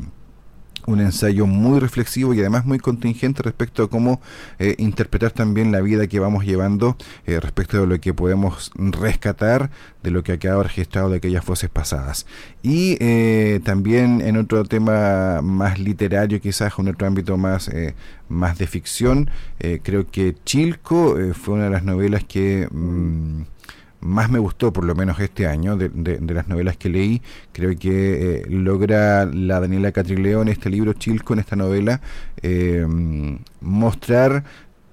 un 0.87 1.01
ensayo 1.01 1.47
muy 1.47 1.81
reflexivo 1.81 2.33
y 2.35 2.41
además 2.41 2.65
muy 2.65 2.79
contingente 2.79 3.43
respecto 3.43 3.83
a 3.83 3.91
cómo 3.91 4.21
eh, 4.59 4.75
interpretar 4.79 5.33
también 5.33 5.73
la 5.73 5.81
vida 5.81 6.07
que 6.07 6.21
vamos 6.21 6.45
llevando 6.45 6.97
eh, 7.27 7.41
respecto 7.41 7.81
de 7.81 7.87
lo 7.87 8.01
que 8.01 8.15
podemos 8.15 8.71
rescatar 8.77 9.71
de 10.07 10.13
lo 10.13 10.23
que 10.23 10.33
ha 10.33 10.39
quedado 10.39 10.63
registrado 10.63 11.11
de 11.11 11.17
aquellas 11.17 11.45
voces 11.45 11.69
pasadas. 11.69 12.27
Y 12.63 12.97
eh, 13.01 13.61
también 13.65 14.21
en 14.21 14.37
otro 14.37 14.65
tema 14.65 15.43
más 15.43 15.81
literario, 15.81 16.41
quizás 16.41 16.73
en 16.79 16.89
otro 16.89 17.09
ámbito 17.09 17.37
más, 17.37 17.69
eh, 17.69 17.95
más 18.29 18.57
de 18.57 18.69
ficción, 18.69 19.31
eh, 19.59 19.81
creo 19.83 20.07
que 20.09 20.37
Chilco 20.45 21.17
fue 21.35 21.55
una 21.55 21.65
de 21.65 21.71
las 21.71 21.85
novelas 21.85 22.25
que... 22.25 22.69
mm, 22.71 23.43
más 24.07 24.31
me 24.31 24.39
gustó, 24.39 24.73
por 24.73 24.85
lo 24.85 24.95
menos 24.95 25.21
este 25.21 25.47
año, 25.47 25.77
de, 25.77 25.89
de- 25.91 26.19
de 26.19 26.35
las 26.35 26.49
novelas 26.49 26.77
que 26.77 26.89
leí. 26.89 27.23
Creo 27.53 27.77
que 27.79 28.43
eh, 28.43 28.47
logra 28.49 29.27
la 29.27 29.61
Daniela 29.61 29.93
Catrileo 29.93 30.43
en 30.43 30.49
este 30.49 30.71
libro 30.71 30.93
Chilco, 30.95 31.35
en 31.35 31.41
esta 31.41 31.57
novela, 31.57 32.01
eh, 32.43 32.87
mostrar 33.61 34.45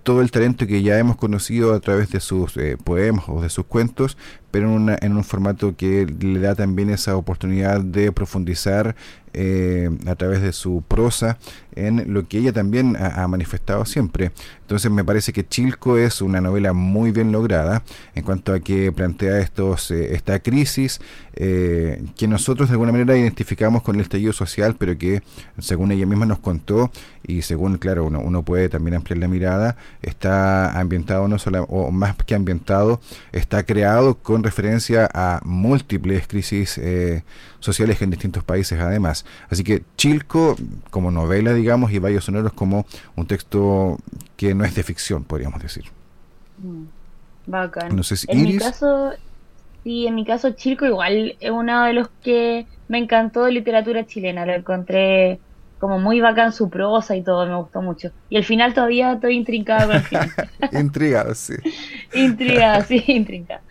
todo 0.03 0.21
el 0.21 0.31
talento 0.31 0.67
que 0.67 0.81
ya 0.83 0.99
hemos 0.99 1.15
conocido 1.15 1.73
a 1.73 1.79
través 1.79 2.09
de 2.11 2.19
sus 2.19 2.57
eh, 2.57 2.75
poemas 2.83 3.23
o 3.29 3.41
de 3.41 3.49
sus 3.49 3.65
cuentos, 3.65 4.17
pero 4.51 4.67
en, 4.67 4.73
una- 4.73 4.97
en 5.01 5.15
un 5.15 5.23
formato 5.23 5.75
que 5.77 6.05
le 6.19 6.39
da 6.39 6.55
también 6.55 6.89
esa 6.89 7.15
oportunidad 7.15 7.79
de 7.81 8.11
profundizar 8.11 8.95
eh, 9.33 9.89
a 10.05 10.15
través 10.15 10.41
de 10.41 10.53
su 10.53 10.83
prosa 10.87 11.37
en 11.75 12.13
lo 12.13 12.27
que 12.27 12.37
ella 12.37 12.53
también 12.53 12.95
ha, 12.97 13.27
manifestado 13.27 13.85
siempre. 13.85 14.31
Entonces 14.61 14.91
me 14.91 15.03
parece 15.03 15.33
que 15.33 15.47
Chilco 15.47 15.97
es 15.97 16.21
una 16.21 16.41
novela 16.41 16.73
muy 16.73 17.11
bien 17.11 17.31
lograda 17.31 17.83
en 18.15 18.23
cuanto 18.23 18.53
a 18.53 18.59
que 18.59 18.91
plantea 18.91 19.39
estos 19.39 19.91
eh, 19.91 20.13
esta 20.13 20.39
crisis 20.39 21.01
eh, 21.35 22.03
que 22.15 22.27
nosotros 22.27 22.69
de 22.69 22.73
alguna 22.73 22.91
manera 22.91 23.17
identificamos 23.17 23.81
con 23.81 23.95
el 23.95 24.01
estallido 24.01 24.33
social, 24.33 24.75
pero 24.77 24.97
que 24.97 25.23
según 25.59 25.91
ella 25.91 26.05
misma 26.05 26.25
nos 26.25 26.39
contó 26.39 26.91
y 27.25 27.41
según 27.41 27.77
claro 27.77 28.05
uno, 28.05 28.19
uno 28.19 28.43
puede 28.43 28.69
también 28.69 28.95
ampliar 28.95 29.17
la 29.17 29.27
mirada, 29.27 29.75
está 30.01 30.79
ambientado 30.79 31.27
no 31.27 31.39
solo 31.39 31.63
o 31.63 31.91
más 31.91 32.15
que 32.15 32.35
ambientado, 32.35 33.01
está 33.31 33.63
creado 33.63 34.15
con 34.15 34.43
referencia 34.43 35.09
a 35.13 35.41
múltiples 35.43 36.27
crisis 36.27 36.77
eh, 36.77 37.23
sociales 37.65 38.01
en 38.01 38.11
distintos 38.11 38.43
países 38.43 38.79
además. 38.79 39.25
Así 39.49 39.63
que 39.63 39.83
Chilco 39.97 40.55
como 40.89 41.11
novela, 41.11 41.53
digamos, 41.53 41.91
y 41.91 41.99
Valles 41.99 42.23
Sonoros 42.25 42.53
como 42.53 42.85
un 43.15 43.27
texto 43.27 43.97
que 44.37 44.53
no 44.55 44.65
es 44.65 44.75
de 44.75 44.83
ficción, 44.83 45.23
podríamos 45.23 45.61
decir. 45.61 45.85
Mm, 46.57 46.85
Bacán. 47.45 47.95
No 47.95 48.03
sé 48.03 48.17
si 48.17 48.27
en 48.27 48.41
mi 48.41 48.53
Iris. 48.53 48.63
caso, 48.63 49.13
sí, 49.83 50.07
en 50.07 50.15
mi 50.15 50.25
caso 50.25 50.51
Chilco 50.51 50.85
igual 50.85 51.37
es 51.39 51.51
uno 51.51 51.85
de 51.85 51.93
los 51.93 52.09
que 52.21 52.67
me 52.87 52.97
encantó 52.99 53.45
de 53.45 53.51
literatura 53.53 54.05
chilena. 54.05 54.45
Lo 54.45 54.53
encontré 54.53 55.41
como 55.79 55.99
muy 55.99 56.21
bacán 56.21 56.53
su 56.53 56.69
prosa 56.69 57.15
y 57.15 57.23
todo, 57.23 57.45
me 57.47 57.55
gustó 57.57 57.81
mucho. 57.81 58.11
Y 58.29 58.37
al 58.37 58.45
final 58.45 58.73
todavía 58.73 59.13
estoy 59.13 59.35
intrincada 59.35 59.87
con 59.87 59.95
el 59.97 60.03
final. 60.03 60.31
Intrigado, 60.71 61.35
sí. 61.35 61.55
Intrigada, 62.13 62.81
sí, 62.85 63.03
intrigada. 63.07 63.63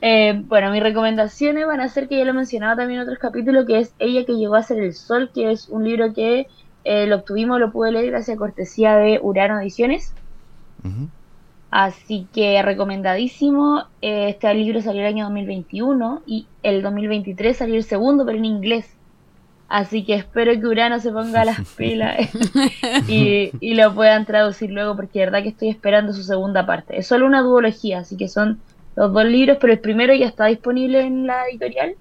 Eh, 0.00 0.42
bueno, 0.46 0.70
mis 0.70 0.82
recomendaciones 0.82 1.66
van 1.66 1.80
a 1.80 1.88
ser 1.88 2.08
que 2.08 2.18
ya 2.18 2.24
lo 2.24 2.30
he 2.30 2.34
mencionado 2.34 2.76
también 2.76 3.00
en 3.00 3.04
otros 3.04 3.18
capítulos, 3.18 3.66
que 3.66 3.78
es 3.80 3.94
Ella 3.98 4.24
que 4.24 4.34
llegó 4.36 4.54
a 4.54 4.62
ser 4.62 4.78
el 4.78 4.94
sol, 4.94 5.30
que 5.34 5.50
es 5.50 5.68
un 5.68 5.84
libro 5.84 6.12
que 6.14 6.46
eh, 6.84 7.06
lo 7.06 7.16
obtuvimos, 7.16 7.58
lo 7.60 7.72
pude 7.72 7.92
leer 7.92 8.06
gracias 8.06 8.36
a 8.36 8.38
cortesía 8.38 8.96
de 8.96 9.18
Urano 9.22 9.60
Ediciones. 9.60 10.14
Así 11.70 12.26
que 12.32 12.62
recomendadísimo. 12.62 13.84
Eh, 14.00 14.28
Este 14.30 14.52
libro 14.54 14.80
salió 14.80 15.02
el 15.02 15.08
año 15.08 15.24
2021 15.24 16.22
y 16.26 16.46
el 16.62 16.82
2023 16.82 17.56
salió 17.56 17.74
el 17.76 17.84
segundo, 17.84 18.24
pero 18.24 18.38
en 18.38 18.44
inglés. 18.44 18.96
Así 19.68 20.04
que 20.04 20.14
espero 20.14 20.52
que 20.52 20.66
Urano 20.66 20.98
se 20.98 21.12
ponga 21.12 21.44
las 21.44 21.60
pilas 21.76 22.30
y, 23.08 23.52
y 23.60 23.74
lo 23.74 23.94
puedan 23.94 24.24
traducir 24.24 24.70
luego, 24.70 24.96
porque 24.96 25.18
de 25.18 25.26
verdad 25.26 25.42
que 25.42 25.50
estoy 25.50 25.68
esperando 25.68 26.12
su 26.14 26.22
segunda 26.22 26.64
parte. 26.66 26.98
Es 26.98 27.06
solo 27.06 27.26
una 27.26 27.42
duología, 27.42 27.98
así 28.00 28.16
que 28.16 28.28
son 28.28 28.60
los 28.98 29.12
dos 29.12 29.24
libros, 29.26 29.58
pero 29.60 29.72
el 29.72 29.78
primero 29.78 30.12
ya 30.12 30.26
está 30.26 30.46
disponible 30.46 31.00
en 31.02 31.24
la 31.24 31.46
editorial. 31.48 31.94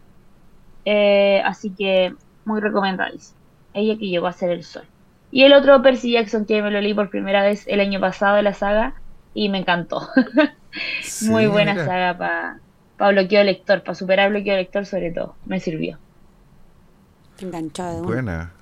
Eh, 0.83 1.39
así 1.45 1.69
que 1.69 2.15
muy 2.43 2.59
recomendadísimo. 2.59 3.37
Ella 3.75 3.99
que 3.99 4.07
llegó 4.07 4.25
a 4.25 4.33
ser 4.33 4.49
el 4.49 4.63
sol. 4.63 4.81
Y 5.29 5.43
el 5.43 5.53
otro, 5.53 5.79
Percy 5.83 6.13
Jackson, 6.13 6.45
que 6.45 6.59
me 6.63 6.71
lo 6.71 6.81
leí 6.81 6.95
por 6.95 7.11
primera 7.11 7.43
vez 7.43 7.67
el 7.67 7.81
año 7.81 7.99
pasado, 7.99 8.41
la 8.41 8.55
saga, 8.55 8.95
y 9.35 9.49
me 9.49 9.59
encantó. 9.59 10.09
Muy 11.29 11.45
buena 11.45 11.73
mira. 11.73 11.85
saga 11.85 12.59
para 12.97 13.11
bloqueo 13.11 13.43
lector, 13.43 13.83
para 13.83 13.93
superar 13.93 14.31
bloqueo 14.31 14.55
lector 14.55 14.87
sobre 14.87 15.11
todo. 15.11 15.35
Me 15.45 15.59
sirvió. 15.59 15.99
enganchado 17.39 18.01
de. 18.01 18.07
Buena. 18.07 18.53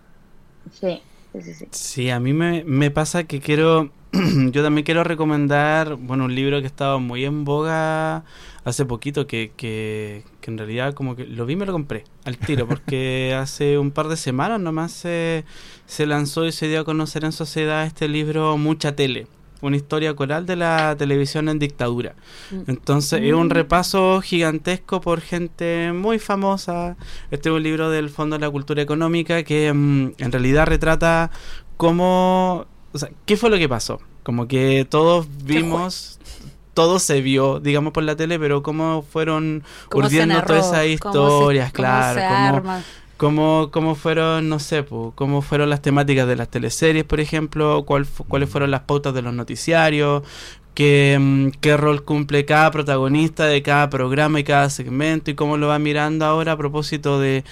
Sí, 0.73 1.01
sí, 1.31 1.41
sí. 1.41 1.53
sí. 1.53 1.67
Sí, 1.71 2.09
a 2.09 2.19
mí 2.19 2.33
me, 2.33 2.65
me 2.65 2.91
pasa 2.91 3.23
que 3.23 3.39
quiero, 3.39 3.91
yo 4.51 4.63
también 4.63 4.86
quiero 4.86 5.03
recomendar, 5.03 5.95
bueno, 5.95 6.26
un 6.26 6.36
libro 6.36 6.61
que 6.61 6.68
estaba 6.68 6.99
muy 6.99 7.26
en 7.26 7.43
boga 7.43 8.24
hace 8.63 8.86
poquito, 8.86 9.28
que, 9.28 9.51
que, 9.55 10.24
que 10.41 10.51
en 10.51 10.57
realidad 10.57 10.93
como 10.93 11.16
que 11.16 11.26
lo 11.26 11.45
vi 11.45 11.53
y 11.53 11.55
me 11.55 11.66
lo 11.66 11.74
compré 11.74 12.03
al 12.24 12.38
tiro, 12.38 12.68
porque 12.68 13.36
hace 13.38 13.78
un 13.78 13.91
par 13.91 14.07
de 14.07 14.18
semanas 14.18 14.59
nomás 14.59 14.91
se, 14.91 15.45
se 15.86 16.05
lanzó 16.05 16.45
y 16.45 16.51
se 16.51 16.68
dio 16.68 16.82
a 16.82 16.84
conocer 16.86 17.24
en 17.26 17.32
sociedad 17.32 17.86
este 17.86 18.07
libro 18.07 18.57
Mucha 18.57 18.95
Tele. 18.95 19.28
Una 19.61 19.78
historia 19.78 20.13
coral 20.13 20.45
de 20.45 20.57
la 20.57 20.95
televisión 20.97 21.49
en 21.49 21.59
dictadura. 21.59 22.16
Mm. 22.51 22.61
Entonces 22.68 23.22
es 23.24 23.34
un 23.34 23.49
repaso 23.49 24.22
gigantesco 24.22 25.01
por 25.01 25.22
gente 25.22 25.91
muy 25.93 26.20
famosa. 26.20 26.97
Este 27.32 27.49
es 27.49 27.55
un 27.55 27.63
libro 27.63 27.89
del 27.89 28.09
Fondo 28.09 28.36
de 28.36 28.41
la 28.41 28.51
Cultura 28.51 28.82
Económica 28.82 29.43
que 29.43 29.72
mm, 29.74 30.13
en 30.18 30.32
realidad 30.32 30.68
retrata 30.68 31.32
cómo, 31.78 32.68
o 32.96 32.98
sea, 32.98 33.10
qué 33.26 33.38
fue 33.38 33.50
lo 33.50 33.58
que 33.58 33.70
pasó. 33.70 34.00
Como 34.24 34.48
que 34.48 34.88
todos 34.89 35.28
vimos, 35.43 36.20
todo 36.74 37.00
se 37.00 37.22
vio, 37.22 37.60
digamos, 37.60 37.93
por 37.93 38.04
la 38.04 38.16
tele, 38.16 38.39
pero 38.39 38.64
cómo 38.64 39.04
fueron 39.04 39.64
Cómo 39.89 40.06
urdiendo 40.08 40.36
narró, 40.36 40.48
todas 40.48 40.66
esas 40.66 40.74
cómo 40.74 40.80
se- 40.80 40.93
historias, 40.93 41.72
cómo 41.74 41.76
claro, 41.76 42.22
se 42.22 42.28
cómo, 42.28 42.56
arma. 42.56 42.84
cómo, 43.18 43.70
cómo 43.72 43.96
fueron, 43.96 44.50
no 44.50 44.60
sé, 44.60 44.84
po, 44.84 45.14
cómo 45.16 45.41
fueron 45.41 45.70
las 45.70 45.82
temáticas 45.82 46.28
de 46.28 46.36
las 46.36 46.50
teleseries, 46.50 47.04
por 47.04 47.20
ejemplo, 47.20 47.84
cuál, 47.86 48.08
cuáles 48.28 48.50
fueron 48.50 48.72
las 48.72 48.82
pautas 48.82 49.14
de 49.14 49.22
los 49.22 49.34
noticiarios, 49.34 50.24
qué, 50.74 51.18
mm, 51.20 51.50
qué 51.62 51.78
rol 51.78 52.04
cumple 52.04 52.46
cada 52.46 52.72
protagonista 52.72 53.46
de 53.46 53.62
cada 53.62 53.89
programa 53.89 54.39
y 54.39 54.43
cada 54.43 54.70
segmento 54.70 55.32
y 55.32 55.36
cómo 55.36 55.58
lo 55.58 55.68
va 55.68 55.80
mirando 55.80 56.26
ahora 56.26 56.54
a 56.54 56.58
propósito 56.58 57.20
de, 57.20 57.43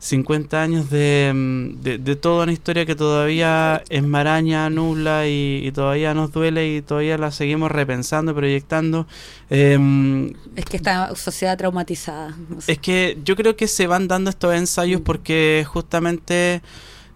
50 0.00 0.62
años 0.62 0.90
de, 0.90 1.32
mm, 1.34 1.82
de, 1.82 1.98
de 1.98 2.16
toda 2.16 2.44
una 2.44 2.52
historia 2.52 2.86
que 2.86 2.94
todavía 2.94 3.82
enmaraña, 3.88 4.70
nubla 4.70 5.26
y, 5.26 5.62
y 5.64 5.72
todavía 5.72 6.14
nos 6.14 6.30
duele 6.32 6.76
y 6.76 6.82
todavía 6.82 7.18
la 7.18 7.32
seguimos 7.32 7.72
repensando, 7.72 8.34
proyectando. 8.34 9.06
Em, 9.50 10.32
Es 10.54 10.64
que 10.66 10.76
esta 10.76 11.14
sociedad 11.16 11.58
traumatizada. 11.58 12.36
no 12.48 12.60
sé. 12.60 12.72
es 12.72 12.78
que 12.78 13.18
yo 13.24 13.34
creo 13.34 13.56
que 13.56 13.66
se 13.66 13.86
van 13.86 14.06
dando 14.06 14.30
estos 14.30 14.54
ensayos 14.54 15.00
porque 15.00 15.64
justamente 15.66 16.62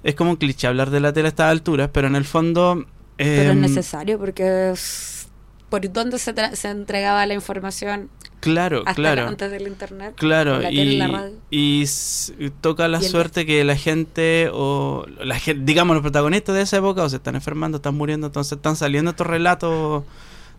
es 0.03 0.15
como 0.17 0.31
un 0.31 0.37
cliché 0.37 0.67
hablar 0.67 0.91
de 0.91 1.01
la 1.01 1.13
tele 1.13 1.29
a 1.29 1.31
estas 1.31 1.51
alturas, 1.51 1.91
pero 1.93 2.09
en 2.09 2.17
el 2.17 2.25
fondo... 2.25 2.85
Pero 3.17 3.43
es 3.43 3.51
em, 3.51 3.61
necesario 3.61 4.19
porque 4.19 4.73
es 4.73 5.12
por 5.73 5.91
dónde 5.93 6.19
se, 6.19 6.35
tra- 6.35 6.55
se 6.55 6.69
entregaba 6.69 7.25
la 7.27 7.33
información 7.35 8.11
Claro, 8.41 8.81
hasta 8.81 8.95
claro. 8.95 9.23
la- 9.23 9.29
antes 9.31 9.51
del 9.51 9.67
internet. 9.67 10.15
Claro, 10.17 10.59
la 10.61 10.69
tele 10.69 10.83
y 10.85 10.95
y, 10.95 10.97
la 10.99 11.07
radio. 11.09 11.33
y 11.51 11.83
s- 11.85 12.33
toca 12.61 12.87
la 12.89 13.01
Y 13.01 13.05
el- 13.07 13.11
suerte 13.11 13.47
que 13.47 13.65
la 13.65 13.75
gente, 13.77 14.51
o 14.53 15.07
la 15.25 15.39
gente, 15.39 15.65
digamos, 15.65 15.95
los 15.95 16.03
protagonistas 16.03 16.55
de 16.55 16.61
esa 16.63 16.77
época, 16.77 17.03
o 17.03 17.09
se 17.09 17.17
están 17.17 17.37
enfermando, 17.37 17.77
están 17.77 17.95
muriendo, 17.95 18.27
entonces 18.27 18.53
están 18.59 18.77
saliendo 18.77 19.13
estos 19.13 19.27
relatos 19.27 20.05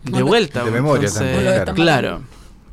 de 0.02 0.22
vuelta. 0.22 0.64
de 0.64 0.70
memoria 0.72 1.06
entonces, 1.08 1.64
también, 1.64 1.74
claro. 1.74 2.08
Claro, 2.08 2.22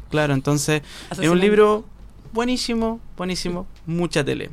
claro, 0.10 0.34
entonces 0.34 0.82
es 1.22 1.30
un 1.30 1.40
libro 1.40 1.86
buenísimo, 2.34 3.00
buenísimo, 3.18 3.68
mucha 3.86 4.24
tele. 4.24 4.50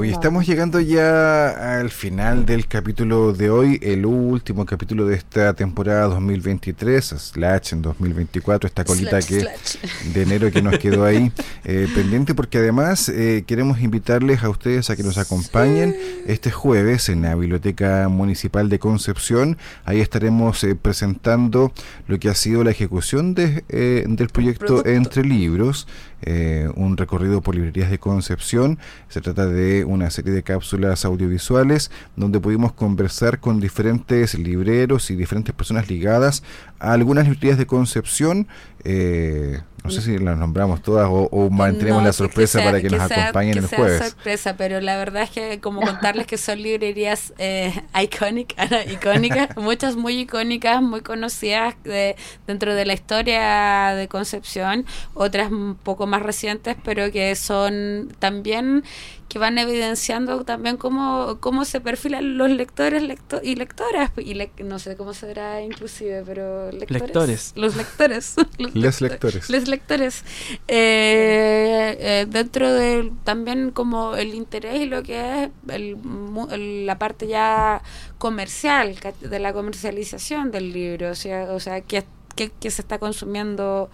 Oye, 0.00 0.12
Wow. 0.12 0.18
estamos 0.20 0.46
llegando 0.46 0.80
ya 0.80 1.78
al 1.78 1.90
final 1.90 2.46
del 2.46 2.66
capítulo 2.66 3.34
de 3.34 3.50
hoy, 3.50 3.78
el 3.82 4.06
último 4.06 4.64
capítulo 4.64 5.04
de 5.06 5.14
esta 5.14 5.52
temporada 5.52 6.06
2023, 6.06 7.04
slash 7.04 7.74
en 7.74 7.82
2024, 7.82 8.66
esta 8.66 8.84
colita 8.84 9.20
Slash, 9.20 9.26
que 9.28 9.40
slash. 9.40 9.76
de 10.14 10.22
enero 10.22 10.50
que 10.50 10.62
nos 10.62 10.78
quedó 10.78 11.04
ahí 11.04 11.30
eh, 11.64 11.86
pendiente 11.94 12.34
porque 12.34 12.56
además 12.56 13.10
eh, 13.10 13.44
queremos 13.46 13.82
invitarles 13.82 14.42
a 14.42 14.48
ustedes 14.48 14.88
a 14.88 14.96
que 14.96 15.02
nos 15.02 15.18
acompañen 15.18 15.94
este 16.26 16.50
jueves 16.50 17.10
en 17.10 17.20
la 17.20 17.34
Biblioteca 17.34 18.08
Municipal 18.08 18.70
de 18.70 18.78
Concepción. 18.78 19.58
Ahí 19.84 20.00
estaremos 20.00 20.64
eh, 20.64 20.76
presentando 20.76 21.72
lo 22.08 22.18
que 22.18 22.30
ha 22.30 22.34
sido 22.34 22.64
la 22.64 22.70
ejecución 22.70 23.34
de, 23.34 23.64
eh, 23.68 24.04
del 24.08 24.28
proyecto 24.30 24.64
Producto. 24.66 24.88
Entre 24.88 25.24
Libros, 25.24 25.86
eh, 26.22 26.68
un 26.74 26.96
recorrido 26.96 27.40
por 27.40 27.54
librerías 27.54 27.90
de 27.90 27.98
Concepción. 27.98 28.78
Se 29.08 29.20
trata 29.20 29.46
de 29.46 29.84
una 29.84 30.10
serie 30.10 30.32
de 30.32 30.42
cápsulas 30.42 31.04
audiovisuales 31.04 31.90
donde 32.16 32.40
pudimos 32.40 32.72
conversar 32.72 33.40
con 33.40 33.60
diferentes 33.60 34.38
libreros 34.38 35.10
y 35.10 35.16
diferentes 35.16 35.54
personas 35.54 35.88
ligadas 35.88 36.42
a 36.78 36.92
algunas 36.92 37.26
librerías 37.26 37.58
de 37.58 37.66
Concepción. 37.66 38.48
Eh, 38.84 39.60
no 39.84 39.90
sé 39.90 40.02
si 40.02 40.18
las 40.18 40.36
nombramos 40.38 40.82
todas 40.82 41.08
o, 41.08 41.28
o 41.30 41.48
mantenemos 41.50 42.00
No, 42.02 42.06
la 42.06 42.12
sorpresa 42.12 42.58
sea- 42.58 42.66
para 42.66 42.80
que, 42.82 42.90
nos 42.90 43.08
sea- 43.08 43.22
acompañen 43.24 43.52
que 43.54 43.58
el 43.60 43.68
sea 43.68 43.78
jueves. 43.78 44.08
sorpresa, 44.10 44.56
pero 44.56 44.80
la 44.80 44.96
verdad 44.96 45.22
es 45.22 45.30
que 45.30 45.60
como 45.60 45.80
contarles 45.80 46.26
que 46.26 46.36
son 46.38 46.62
librerías 46.62 47.32
eh, 47.38 47.72
iconic- 47.94 48.54
icónicas, 48.92 49.56
muchas 49.56 49.96
muy 49.96 50.18
icónicas, 50.20 50.82
muy 50.82 51.00
conocidas 51.00 51.74
de- 51.84 52.16
dentro 52.46 52.74
de 52.74 52.84
la 52.86 52.92
historia 52.94 53.94
de 53.96 54.08
Concepción, 54.08 54.84
otras 55.14 55.50
un 55.50 55.74
poco 55.76 56.06
más 56.06 56.22
recientes, 56.22 56.76
pero 56.84 57.10
que 57.10 57.34
son 57.36 58.12
también 58.18 58.84
que 59.30 59.38
van 59.38 59.56
evidenciando 59.58 60.44
también 60.44 60.76
cómo, 60.76 61.38
cómo 61.40 61.64
se 61.64 61.80
perfilan 61.80 62.36
los 62.36 62.50
lectores 62.50 63.02
lecto- 63.04 63.40
y 63.42 63.54
lectoras, 63.54 64.10
y 64.18 64.34
le- 64.34 64.50
no 64.64 64.78
sé 64.80 64.96
cómo 64.96 65.14
será 65.14 65.62
inclusive, 65.62 66.22
pero 66.26 66.70
lectores. 66.72 67.00
Lectores. 67.00 67.52
Los 67.54 67.76
lectores. 67.76 68.34
los 68.58 68.74
Les 68.74 69.00
lectores. 69.00 69.48
Les 69.48 69.68
lectores. 69.68 70.24
Eh, 70.66 71.96
eh, 72.00 72.26
dentro 72.28 72.72
de 72.72 73.12
también 73.24 73.70
como 73.70 74.16
el 74.16 74.34
interés 74.34 74.80
y 74.80 74.86
lo 74.86 75.02
que 75.02 75.44
es 75.44 75.50
el 75.68 75.96
mu- 75.96 76.48
el- 76.50 76.84
la 76.86 76.98
parte 76.98 77.26
ya 77.28 77.82
comercial, 78.18 78.96
de 79.20 79.38
la 79.38 79.52
comercialización 79.52 80.50
del 80.50 80.72
libro, 80.72 81.10
o 81.10 81.14
sea, 81.14 81.52
o 81.52 81.60
sea 81.60 81.80
que, 81.82 82.04
que, 82.34 82.50
que 82.50 82.70
se 82.70 82.82
está 82.82 82.98
consumiendo 82.98 83.90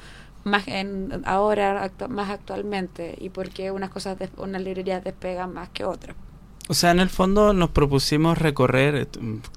más 0.46 0.66
en 0.68 1.22
ahora 1.26 1.84
actu- 1.84 2.08
más 2.08 2.30
actualmente 2.30 3.14
y 3.20 3.28
porque 3.30 3.70
unas 3.70 3.90
cosas 3.90 4.18
des- 4.18 4.30
unas 4.38 4.62
librerías 4.62 5.02
despegan 5.04 5.52
más 5.52 5.68
que 5.70 5.84
otras 5.84 6.16
O 6.68 6.74
sea, 6.74 6.90
en 6.90 6.98
el 7.00 7.08
fondo 7.10 7.52
nos 7.52 7.70
propusimos 7.70 8.38
recorrer, 8.38 8.94
eh, 8.96 9.06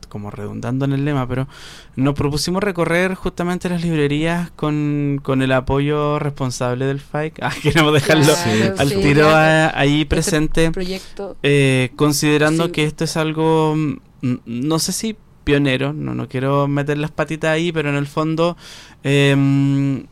como 0.09 0.29
redundando 0.31 0.85
en 0.85 0.93
el 0.93 1.05
lema, 1.05 1.27
pero 1.27 1.47
nos 1.95 2.13
propusimos 2.13 2.61
recorrer 2.63 3.15
justamente 3.15 3.67
las 3.69 3.81
librerías 3.83 4.51
con, 4.51 5.19
con 5.23 5.41
el 5.41 5.51
apoyo 5.51 6.19
responsable 6.19 6.85
del 6.85 6.99
FAIC. 6.99 7.39
Ah, 7.41 7.51
queremos 7.63 7.93
dejarlo 7.93 8.25
Claro, 8.33 8.75
al 8.77 8.89
sí, 8.89 8.95
tiro 9.01 9.27
claro. 9.27 9.35
a- 9.75 9.79
ahí 9.79 10.05
presente. 10.05 10.61
Este 10.65 10.71
proyecto 10.73 11.35
Eh, 11.43 11.91
considerando 11.95 12.65
Sí. 12.65 12.71
que 12.73 12.83
esto 12.83 13.03
es 13.05 13.15
algo, 13.17 13.75
mm, 13.75 13.97
no 14.45 14.77
sé 14.79 14.91
si 14.91 15.15
pionero, 15.43 15.93
no, 15.93 16.13
no 16.13 16.27
quiero 16.27 16.67
meter 16.67 16.97
las 16.99 17.09
patitas 17.11 17.49
ahí, 17.51 17.71
pero 17.71 17.89
en 17.89 17.95
el 17.95 18.05
fondo 18.07 18.55
em, 19.03 20.05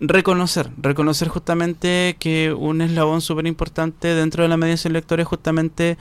reconocer, 0.00 0.70
reconocer 0.80 1.28
justamente 1.28 2.16
que 2.18 2.52
un 2.52 2.80
eslabón 2.80 3.20
súper 3.20 3.46
importante 3.46 4.14
dentro 4.14 4.42
de 4.42 4.48
la 4.48 4.56
mediación 4.56 4.92
lectora 4.94 5.22
es 5.22 5.28
justamente 5.28 5.98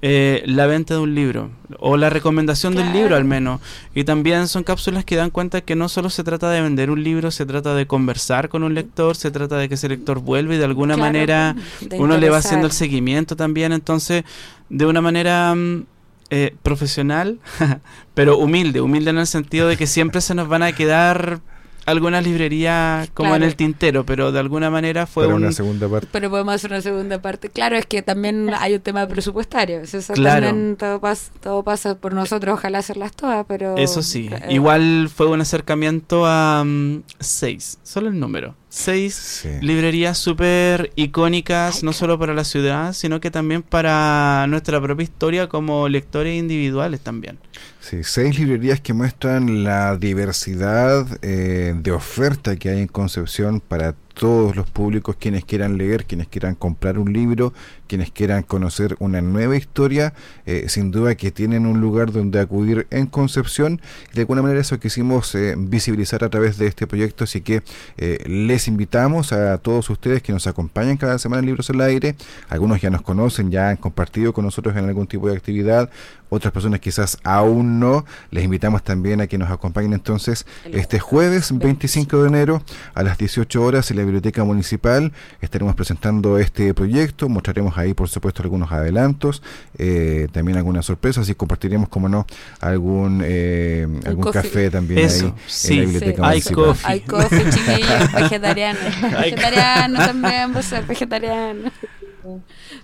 eh, 0.00 0.42
la 0.46 0.66
venta 0.66 0.94
de 0.94 1.00
un 1.00 1.14
libro 1.14 1.50
o 1.78 1.96
la 1.96 2.08
recomendación 2.10 2.74
del 2.74 2.84
Claro. 2.84 2.98
libro 2.98 3.16
al 3.16 3.24
menos. 3.24 3.60
Y 3.94 4.04
también 4.04 4.48
son 4.48 4.64
cápsulas 4.64 5.04
que 5.04 5.16
dan 5.16 5.30
cuenta 5.30 5.60
que 5.60 5.76
no 5.76 5.88
solo 5.88 6.08
se 6.10 6.24
trata 6.24 6.50
de 6.50 6.60
vender 6.62 6.90
un 6.90 7.04
libro, 7.04 7.30
se 7.30 7.44
trata 7.46 7.74
de 7.74 7.86
conversar 7.86 8.48
con 8.48 8.62
un 8.62 8.74
lector, 8.74 9.16
se 9.16 9.30
trata 9.30 9.58
de 9.58 9.68
que 9.68 9.74
ese 9.74 9.88
lector 9.88 10.18
vuelva 10.20 10.54
y 10.54 10.58
de 10.58 10.64
alguna 10.64 10.94
Claro, 10.94 11.08
manera 11.12 11.54
de 11.80 11.98
uno 12.00 12.16
le 12.18 12.30
va 12.30 12.38
haciendo 12.38 12.66
el 12.66 12.72
seguimiento 12.72 13.36
también, 13.36 13.72
entonces 13.72 14.24
de 14.70 14.86
una 14.86 15.00
manera 15.02 15.54
mm, 15.54 15.84
eh, 16.30 16.56
profesional, 16.62 17.38
pero 18.14 18.38
humilde, 18.38 18.80
humilde 18.80 19.10
en 19.10 19.18
el 19.18 19.26
sentido 19.26 19.68
de 19.68 19.76
que 19.76 19.86
siempre 19.86 20.20
se 20.22 20.34
nos 20.34 20.48
van 20.48 20.62
a 20.62 20.72
quedar 20.72 21.40
algunas 21.86 22.22
librerías 22.24 23.10
como 23.14 23.34
en 23.36 23.42
el 23.42 23.56
tintero, 23.56 24.04
pero 24.06 24.32
de 24.32 24.38
alguna 24.40 24.70
manera 24.70 25.06
fue 25.06 25.26
un... 25.26 25.34
una 25.34 25.52
segunda 25.52 25.88
parte. 25.88 26.08
Pero 26.12 26.30
podemos 26.30 26.54
hacer 26.54 26.70
una 26.70 26.80
segunda 26.80 27.20
parte. 27.20 27.48
Claro, 27.48 27.76
es 27.76 27.86
que 27.86 28.02
también 28.02 28.50
hay 28.58 28.74
un 28.74 28.80
tema 28.80 29.06
presupuestario. 29.08 29.80
Eso 29.80 29.98
Claro. 30.14 30.46
también 30.46 30.76
todo, 30.76 31.00
pas- 31.00 31.30
todo 31.40 31.62
pasa 31.62 31.94
por 31.96 32.12
nosotros, 32.14 32.54
ojalá 32.58 32.78
hacerlas 32.78 33.12
todas, 33.12 33.44
pero... 33.48 33.76
Eso 33.76 34.02
sí, 34.02 34.28
eh, 34.32 34.46
igual 34.50 35.08
fue 35.14 35.26
un 35.28 35.40
acercamiento 35.40 36.24
a 36.26 36.62
mm, 36.64 37.02
seis, 37.20 37.78
solo 37.82 38.08
el 38.08 38.18
número, 38.18 38.54
seis 38.74 39.14
Sí. 39.42 39.50
librerías 39.60 40.16
súper 40.16 40.92
icónicas, 40.96 41.82
no 41.82 41.92
solo 41.92 42.18
para 42.18 42.32
la 42.32 42.42
ciudad, 42.44 42.94
sino 42.94 43.20
que 43.20 43.30
también 43.30 43.62
para 43.62 44.46
nuestra 44.48 44.80
propia 44.80 45.04
historia 45.04 45.46
como 45.48 45.90
lectores 45.90 46.38
individuales 46.38 47.00
también. 47.00 47.38
Sí, 47.80 47.98
seis 48.02 48.38
librerías 48.38 48.80
que 48.80 48.94
muestran 48.94 49.62
la 49.62 49.96
diversidad 49.98 51.06
eh, 51.20 51.74
de 51.76 51.92
oferta 51.92 52.56
que 52.56 52.70
hay 52.70 52.80
en 52.80 52.88
Concepción 52.88 53.60
para 53.60 53.94
todos 54.12 54.56
los 54.56 54.70
públicos, 54.70 55.16
quienes 55.18 55.44
quieran 55.44 55.78
leer, 55.78 56.04
quienes 56.04 56.28
quieran 56.28 56.54
comprar 56.54 56.98
un 56.98 57.12
libro, 57.12 57.52
quienes 57.86 58.10
quieran 58.10 58.42
conocer 58.42 58.96
una 59.00 59.20
nueva 59.20 59.56
historia, 59.56 60.14
eh, 60.46 60.66
sin 60.68 60.90
duda 60.90 61.14
que 61.14 61.30
tienen 61.30 61.66
un 61.66 61.80
lugar 61.80 62.12
donde 62.12 62.40
acudir 62.40 62.86
en 62.90 63.06
Concepción. 63.06 63.80
De 64.14 64.22
alguna 64.22 64.42
manera 64.42 64.60
eso 64.60 64.80
quisimos 64.80 65.34
eh, 65.34 65.54
visibilizar 65.58 66.24
a 66.24 66.30
través 66.30 66.58
de 66.58 66.66
este 66.66 66.86
proyecto, 66.86 67.24
así 67.24 67.40
que 67.40 67.62
eh, 67.98 68.18
les 68.26 68.68
invitamos 68.68 69.32
a 69.32 69.58
todos 69.58 69.90
ustedes 69.90 70.22
que 70.22 70.32
nos 70.32 70.46
acompañen 70.46 70.96
cada 70.96 71.18
semana 71.18 71.40
en 71.40 71.46
Libros 71.46 71.68
al 71.70 71.80
Aire. 71.82 72.16
Algunos 72.48 72.80
ya 72.80 72.90
nos 72.90 73.02
conocen, 73.02 73.50
ya 73.50 73.68
han 73.68 73.76
compartido 73.76 74.32
con 74.32 74.44
nosotros 74.44 74.76
en 74.76 74.86
algún 74.86 75.06
tipo 75.06 75.28
de 75.28 75.36
actividad, 75.36 75.90
otras 76.32 76.50
personas 76.52 76.80
quizás 76.80 77.18
aún 77.24 77.78
no. 77.78 78.06
Les 78.30 78.42
invitamos 78.44 78.82
también 78.82 79.20
a 79.20 79.26
que 79.26 79.36
nos 79.36 79.50
acompañen 79.50 79.92
entonces 79.92 80.46
este 80.64 80.98
jueves 80.98 81.56
25 81.56 82.22
de 82.22 82.28
enero 82.28 82.62
a 82.94 83.02
las 83.02 83.18
18 83.18 83.62
horas 83.62 83.90
en 83.90 83.98
la 83.98 84.02
Biblioteca 84.04 84.42
Municipal. 84.42 85.12
Estaremos 85.42 85.74
presentando 85.74 86.38
este 86.38 86.72
proyecto, 86.72 87.28
mostraremos 87.28 87.76
ahí 87.76 87.92
por 87.92 88.08
supuesto 88.08 88.42
algunos 88.42 88.72
adelantos, 88.72 89.42
eh, 89.76 90.26
también 90.32 90.56
algunas 90.56 90.86
sorpresas 90.86 91.28
y 91.28 91.34
compartiremos, 91.34 91.90
como 91.90 92.08
no, 92.08 92.26
algún, 92.60 93.22
eh, 93.24 93.86
algún 94.06 94.22
coffee. 94.24 94.42
café 94.42 94.70
también 94.70 95.00
Eso, 95.00 95.26
ahí 95.26 95.32
sí. 95.46 95.72
en 95.74 95.78
la 95.80 95.84
Biblioteca 95.84 96.22
Hay 96.22 96.28
Municipal. 96.30 96.64
coffee. 96.64 96.90
Hay 96.92 97.00
coffee, 97.00 97.50
chiquillos, 97.50 98.12
vegetariano. 98.14 98.78
vegetariano 99.20 99.98
también, 99.98 100.52
vos 100.54 100.64
ser 100.64 100.84
vegetariano. 100.86 101.70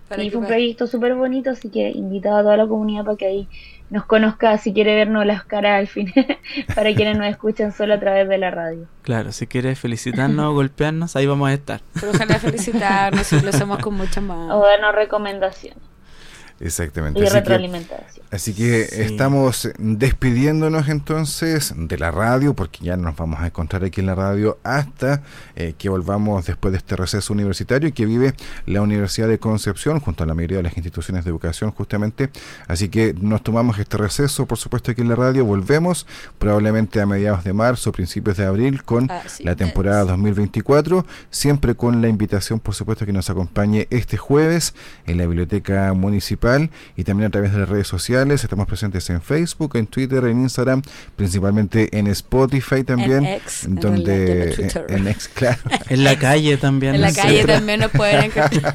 Para 0.09 0.23
que 0.23 0.31
fue 0.31 0.41
un 0.41 0.47
proyecto 0.47 0.87
súper 0.87 1.15
bonito, 1.15 1.51
así 1.51 1.69
que 1.71 1.91
invitado 1.91 2.39
a 2.39 2.43
toda 2.43 2.57
la 2.57 2.67
comunidad 2.67 3.05
para 3.05 3.17
que 3.17 3.27
ahí 3.27 3.49
nos 3.91 4.05
conozca, 4.05 4.59
si 4.59 4.73
quiere 4.73 4.95
vernos 4.95 5.25
las 5.25 5.45
caras 5.45 5.79
al 5.79 5.87
fin, 5.87 6.13
para 6.75 6.95
quienes 6.95 7.17
nos 7.17 7.27
escuchan 7.27 7.73
solo 7.73 7.95
a 7.95 8.01
través 8.01 8.29
de 8.29 8.39
la 8.39 8.51
radio. 8.51 8.87
Claro, 9.03 9.33
si 9.33 9.47
quieres 9.47 9.79
felicitarnos 9.79 10.47
o 10.47 10.53
golpearnos, 10.55 11.17
ahí 11.17 11.27
vamos 11.27 11.49
a 11.49 11.55
estar. 11.55 11.81
Pero 11.95 12.11
ojalá 12.13 12.39
felicitarnos 12.39 13.33
y 13.33 13.41
lo 13.41 13.49
hacemos 13.49 13.79
con 13.79 13.95
mucho 13.95 14.21
más. 14.21 14.51
O 14.53 14.61
darnos 14.61 14.95
recomendaciones. 14.95 15.83
Exactamente. 16.61 17.21
Y 17.21 17.23
Así 17.25 17.33
que- 17.33 17.39
retroalimentación. 17.41 18.27
Así 18.31 18.53
que 18.53 18.85
Sí. 18.85 19.03
estamos 19.03 19.71
despidiéndonos 19.79 20.89
entonces 20.89 21.73
de 21.77 21.97
la 21.99 22.11
radio, 22.11 22.55
porque 22.55 22.85
ya 22.85 22.97
nos 22.97 23.17
vamos 23.17 23.41
a 23.41 23.47
encontrar 23.47 23.85
aquí 23.85 24.01
en 24.01 24.07
la 24.07 24.15
radio 24.15 24.59
hasta 24.65 25.23
eh, 25.57 25.75
que 25.79 25.89
volvamos 25.89 26.45
después 26.47 26.73
de 26.73 26.79
este 26.79 26.95
receso 26.97 27.33
universitario 27.33 27.93
que 27.95 28.05
vive 28.07 28.35
la 28.67 28.83
Universidad 28.83 29.29
de 29.29 29.39
Concepción 29.39 30.01
junto 30.01 30.25
a 30.25 30.27
la 30.27 30.35
mayoría 30.35 30.59
de 30.59 30.63
las 30.65 30.77
instituciones 30.77 31.25
de 31.25 31.31
educación 31.31 31.71
justamente. 31.71 32.31
Así 32.67 32.89
que 32.89 33.15
nos 33.15 33.43
tomamos 33.43 33.79
este 33.79 33.97
receso, 33.97 34.47
por 34.47 34.59
supuesto, 34.59 34.91
aquí 34.91 35.01
en 35.03 35.09
la 35.09 35.17
radio. 35.17 35.45
Volvemos 35.45 36.07
probablemente 36.39 37.01
a 37.01 37.07
mediados 37.07 37.45
de 37.45 37.53
marzo, 37.53 37.93
principios 37.93 38.37
de 38.37 38.45
abril 38.47 38.83
con 38.83 39.11
Así 39.11 39.43
la 39.45 39.57
temporada 39.57 40.03
es. 40.03 40.09
2024, 40.09 41.07
siempre 41.31 41.75
con 41.75 42.03
la 42.03 42.09
invitación, 42.09 42.61
por 42.61 42.75
supuesto, 42.75 43.07
que 43.07 43.13
nos 43.13 43.31
acompañe 43.31 43.87
este 43.91 44.17
jueves 44.17 44.75
en 45.07 45.19
la 45.19 45.27
Biblioteca 45.27 45.93
Municipal 45.95 46.48
y 46.97 47.05
también 47.05 47.29
a 47.29 47.31
través 47.31 47.53
de 47.53 47.59
las 47.59 47.69
redes 47.69 47.87
sociales. 47.87 48.43
Estamos 48.43 48.67
presentes 48.67 49.09
en 49.11 49.21
Facebook, 49.21 49.77
en 49.77 49.87
Twitter, 49.87 50.25
en 50.25 50.41
Instagram, 50.41 50.83
principalmente 51.17 51.97
en 51.97 52.07
Spotify 52.09 52.85
también, 52.85 53.25
En 53.25 53.35
X, 53.35 53.65
en 53.65 53.75
donde 53.77 54.53
en 54.55 54.61
el 54.65 54.85
en 54.89 55.09
X, 55.09 55.29
claro. 55.33 55.59
En 55.89 56.05
la 56.05 56.19
calle 56.19 56.57
también. 56.57 56.95
En 56.95 57.01
la 57.01 57.13
calle 57.13 57.45
también 57.45 57.81
nos 57.81 57.91
pueden 57.91 58.25
encontrar. 58.25 58.75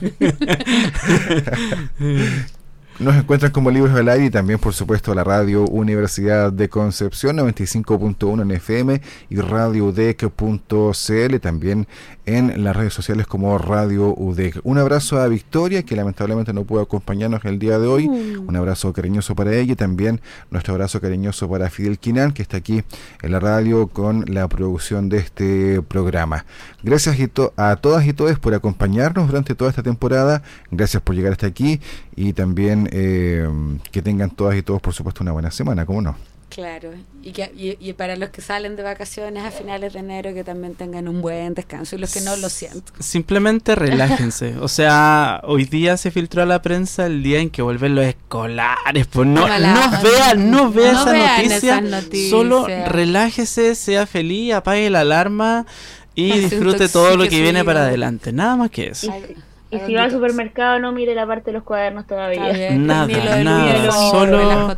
Nos 3.00 3.16
encuentran 3.16 3.52
como 3.52 3.72
Libros 3.72 3.94
del 3.96 4.08
Aire 4.08 4.26
y 4.28 4.30
también, 4.30 4.60
por 4.60 4.74
supuesto, 4.74 5.14
la 5.16 5.24
radio 5.24 5.64
Universidad 5.66 6.54
de 6.54 6.70
Concepción 6.70 7.36
95.1 7.38 8.42
en 8.44 8.52
FM 8.52 9.02
y 9.30 9.36
radio 9.38 9.86
UDEC.cl 9.88 11.40
también 11.42 11.88
en 12.26 12.64
las 12.64 12.76
redes 12.76 12.94
sociales 12.94 13.26
como 13.28 13.58
Radio 13.58 14.14
UDEC. 14.16 14.60
Un 14.64 14.78
abrazo 14.78 15.20
a 15.20 15.28
Victoria, 15.28 15.84
que 15.84 15.96
lamentablemente 15.96 16.54
no 16.54 16.64
pudo 16.64 16.82
acompañarnos 16.82 17.44
el 17.46 17.60
día 17.60 17.78
de 17.80 17.88
hoy. 17.88 18.08
Un 18.08 18.56
abrazo 18.56 18.94
cariñoso 18.94 19.36
para 19.36 19.54
ella 19.54 19.74
y 19.74 19.76
también 19.76 20.22
nuestro 20.52 20.74
abrazo 20.76 21.02
cariñoso 21.02 21.50
para 21.50 21.70
Fidel 21.70 21.98
Quinan, 22.00 22.32
que 22.32 22.44
está 22.44 22.58
aquí 22.58 22.84
en 23.22 23.32
la 23.32 23.40
radio 23.40 23.88
con 23.88 24.24
la 24.28 24.48
producción 24.48 25.10
de 25.10 25.18
este 25.18 25.82
programa. 25.82 26.46
Gracias 26.84 27.20
y 27.20 27.28
to- 27.28 27.54
a 27.58 27.76
todas 27.76 28.06
y 28.06 28.14
todos 28.14 28.38
por 28.40 28.54
acompañarnos 28.54 29.28
durante 29.28 29.56
toda 29.56 29.72
esta 29.72 29.84
temporada. 29.84 30.44
Gracias 30.72 31.02
por 31.02 31.16
llegar 31.16 31.34
hasta 31.34 31.48
aquí 31.48 31.82
y 32.16 32.34
también 32.34 32.83
eh, 32.92 33.48
que 33.92 34.02
tengan 34.02 34.32
todas 34.32 34.56
y 34.58 34.62
todos, 34.62 34.82
por 34.82 34.94
supuesto, 34.94 35.24
una 35.24 35.32
buena 35.32 35.52
semana, 35.52 35.86
¿cómo 35.86 36.02
no? 36.02 36.16
Claro, 36.50 36.92
y, 37.24 37.32
que, 37.32 37.52
y, 37.58 37.78
y 37.90 37.94
para 37.94 38.16
los 38.16 38.30
que 38.30 38.42
salen 38.42 38.76
de 38.76 38.84
vacaciones 38.84 39.44
a 39.44 39.50
finales 39.50 39.94
de 39.94 40.00
enero 40.00 40.36
que 40.36 40.44
también 40.44 40.76
tengan 40.76 41.08
un 41.08 41.20
buen 41.20 41.56
descanso 41.56 41.96
y 41.96 42.00
los 42.00 42.14
que 42.14 42.22
no 42.22 42.36
lo 42.36 42.48
siento. 42.48 42.94
Simplemente 43.00 43.74
relájense. 43.76 44.58
O 44.60 44.68
sea, 44.68 45.42
hoy 45.46 45.66
día 45.66 45.98
se 45.98 46.12
filtró 46.12 46.44
a 46.44 46.46
la 46.46 46.62
prensa 46.62 47.08
el 47.08 47.24
día 47.24 47.40
en 47.40 47.50
que 47.50 47.64
vuelven 47.64 47.96
los 47.96 48.06
escolares. 48.06 49.08
Pues 49.08 49.28
no, 49.28 49.48
no 49.48 49.56
onda. 49.56 50.00
vean, 50.04 50.52
no 50.52 50.72
vean 50.72 50.94
No 50.94 51.02
esa 51.02 51.12
vean 51.12 51.44
noticia. 51.50 51.82
noticias. 51.82 52.30
Solo 52.30 52.68
relájese, 52.88 53.74
sea 53.74 54.06
feliz, 54.06 54.54
apague 54.54 54.92
la 54.92 55.00
alarma 55.00 55.66
y 56.14 56.38
disfrute 56.38 56.88
todo 56.88 57.18
lo 57.18 57.28
que 57.28 57.42
viene 57.42 57.64
para 57.66 57.88
adelante. 57.88 58.32
Nada 58.32 58.56
más 58.58 58.70
que 58.70 58.90
eso. 58.90 59.08
Y, 59.08 59.36
y 59.76 59.80
si 59.86 59.94
va 59.96 60.04
al 60.04 60.12
supermercado, 60.12 60.80
no 60.80 60.92
mire 60.92 61.16
la 61.16 61.26
parte 61.28 61.46
de 61.52 61.54
los 61.54 61.64
cuadernos 61.64 62.06
todavía. 62.08 62.52
Bien, 62.52 62.86
Nada, 62.88 63.08
lo 63.08 63.44
nada, 63.44 63.92
solo. 63.92 64.76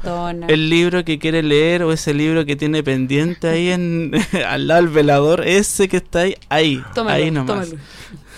El 0.48 0.70
libro 0.70 1.04
que 1.06 1.20
quiere 1.20 1.44
leer 1.44 1.84
o 1.84 1.92
ese 1.92 2.14
libro 2.14 2.46
que 2.46 2.56
tiene 2.56 2.84
pendiente 2.84 3.48
ahí 3.48 3.70
en 3.70 4.12
al 4.48 4.68
lado 4.68 4.82
del 4.82 4.90
velador, 4.92 5.46
ese 5.48 5.88
que 5.88 5.98
está 5.98 6.20
ahí, 6.22 6.36
ahí, 6.50 6.84
Tómalo, 6.94 7.16
ahí 7.16 7.32
nomás. 7.32 7.70
tómalo. 7.70 7.82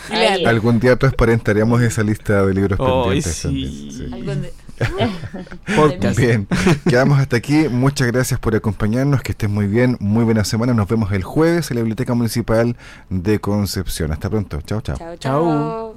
Ahí. 0.10 0.46
Algún 0.46 0.80
día 0.80 0.96
transparentaremos 0.96 1.82
esa 1.82 2.02
lista 2.04 2.46
de 2.46 2.54
libros 2.54 2.80
pendientes 2.80 3.26
sí. 3.26 3.44
también. 3.44 3.72
sí. 3.92 4.10
Algún 4.14 4.42
de- 4.42 4.54
Podcast. 5.76 6.20
Bien, 6.20 6.48
quedamos 6.88 7.20
hasta 7.20 7.36
aquí. 7.38 7.68
Muchas 7.68 8.08
gracias 8.12 8.40
por 8.40 8.56
acompañarnos. 8.56 9.24
Que 9.24 9.32
estén 9.32 9.52
muy 9.52 9.66
bien. 9.66 9.98
Muy 10.00 10.24
buena 10.24 10.44
semana. 10.44 10.76
Nos 10.76 10.88
vemos 10.88 11.12
el 11.14 11.24
jueves 11.24 11.72
en 11.72 11.78
la 11.78 11.82
Biblioteca 11.82 12.14
Municipal 12.14 12.76
de 13.10 13.40
Concepción. 13.40 14.12
Hasta 14.12 14.30
pronto. 14.30 14.62
Chao, 14.62 14.82
chao. 14.82 14.96
Chao, 14.98 15.18
Chao. 15.18 15.97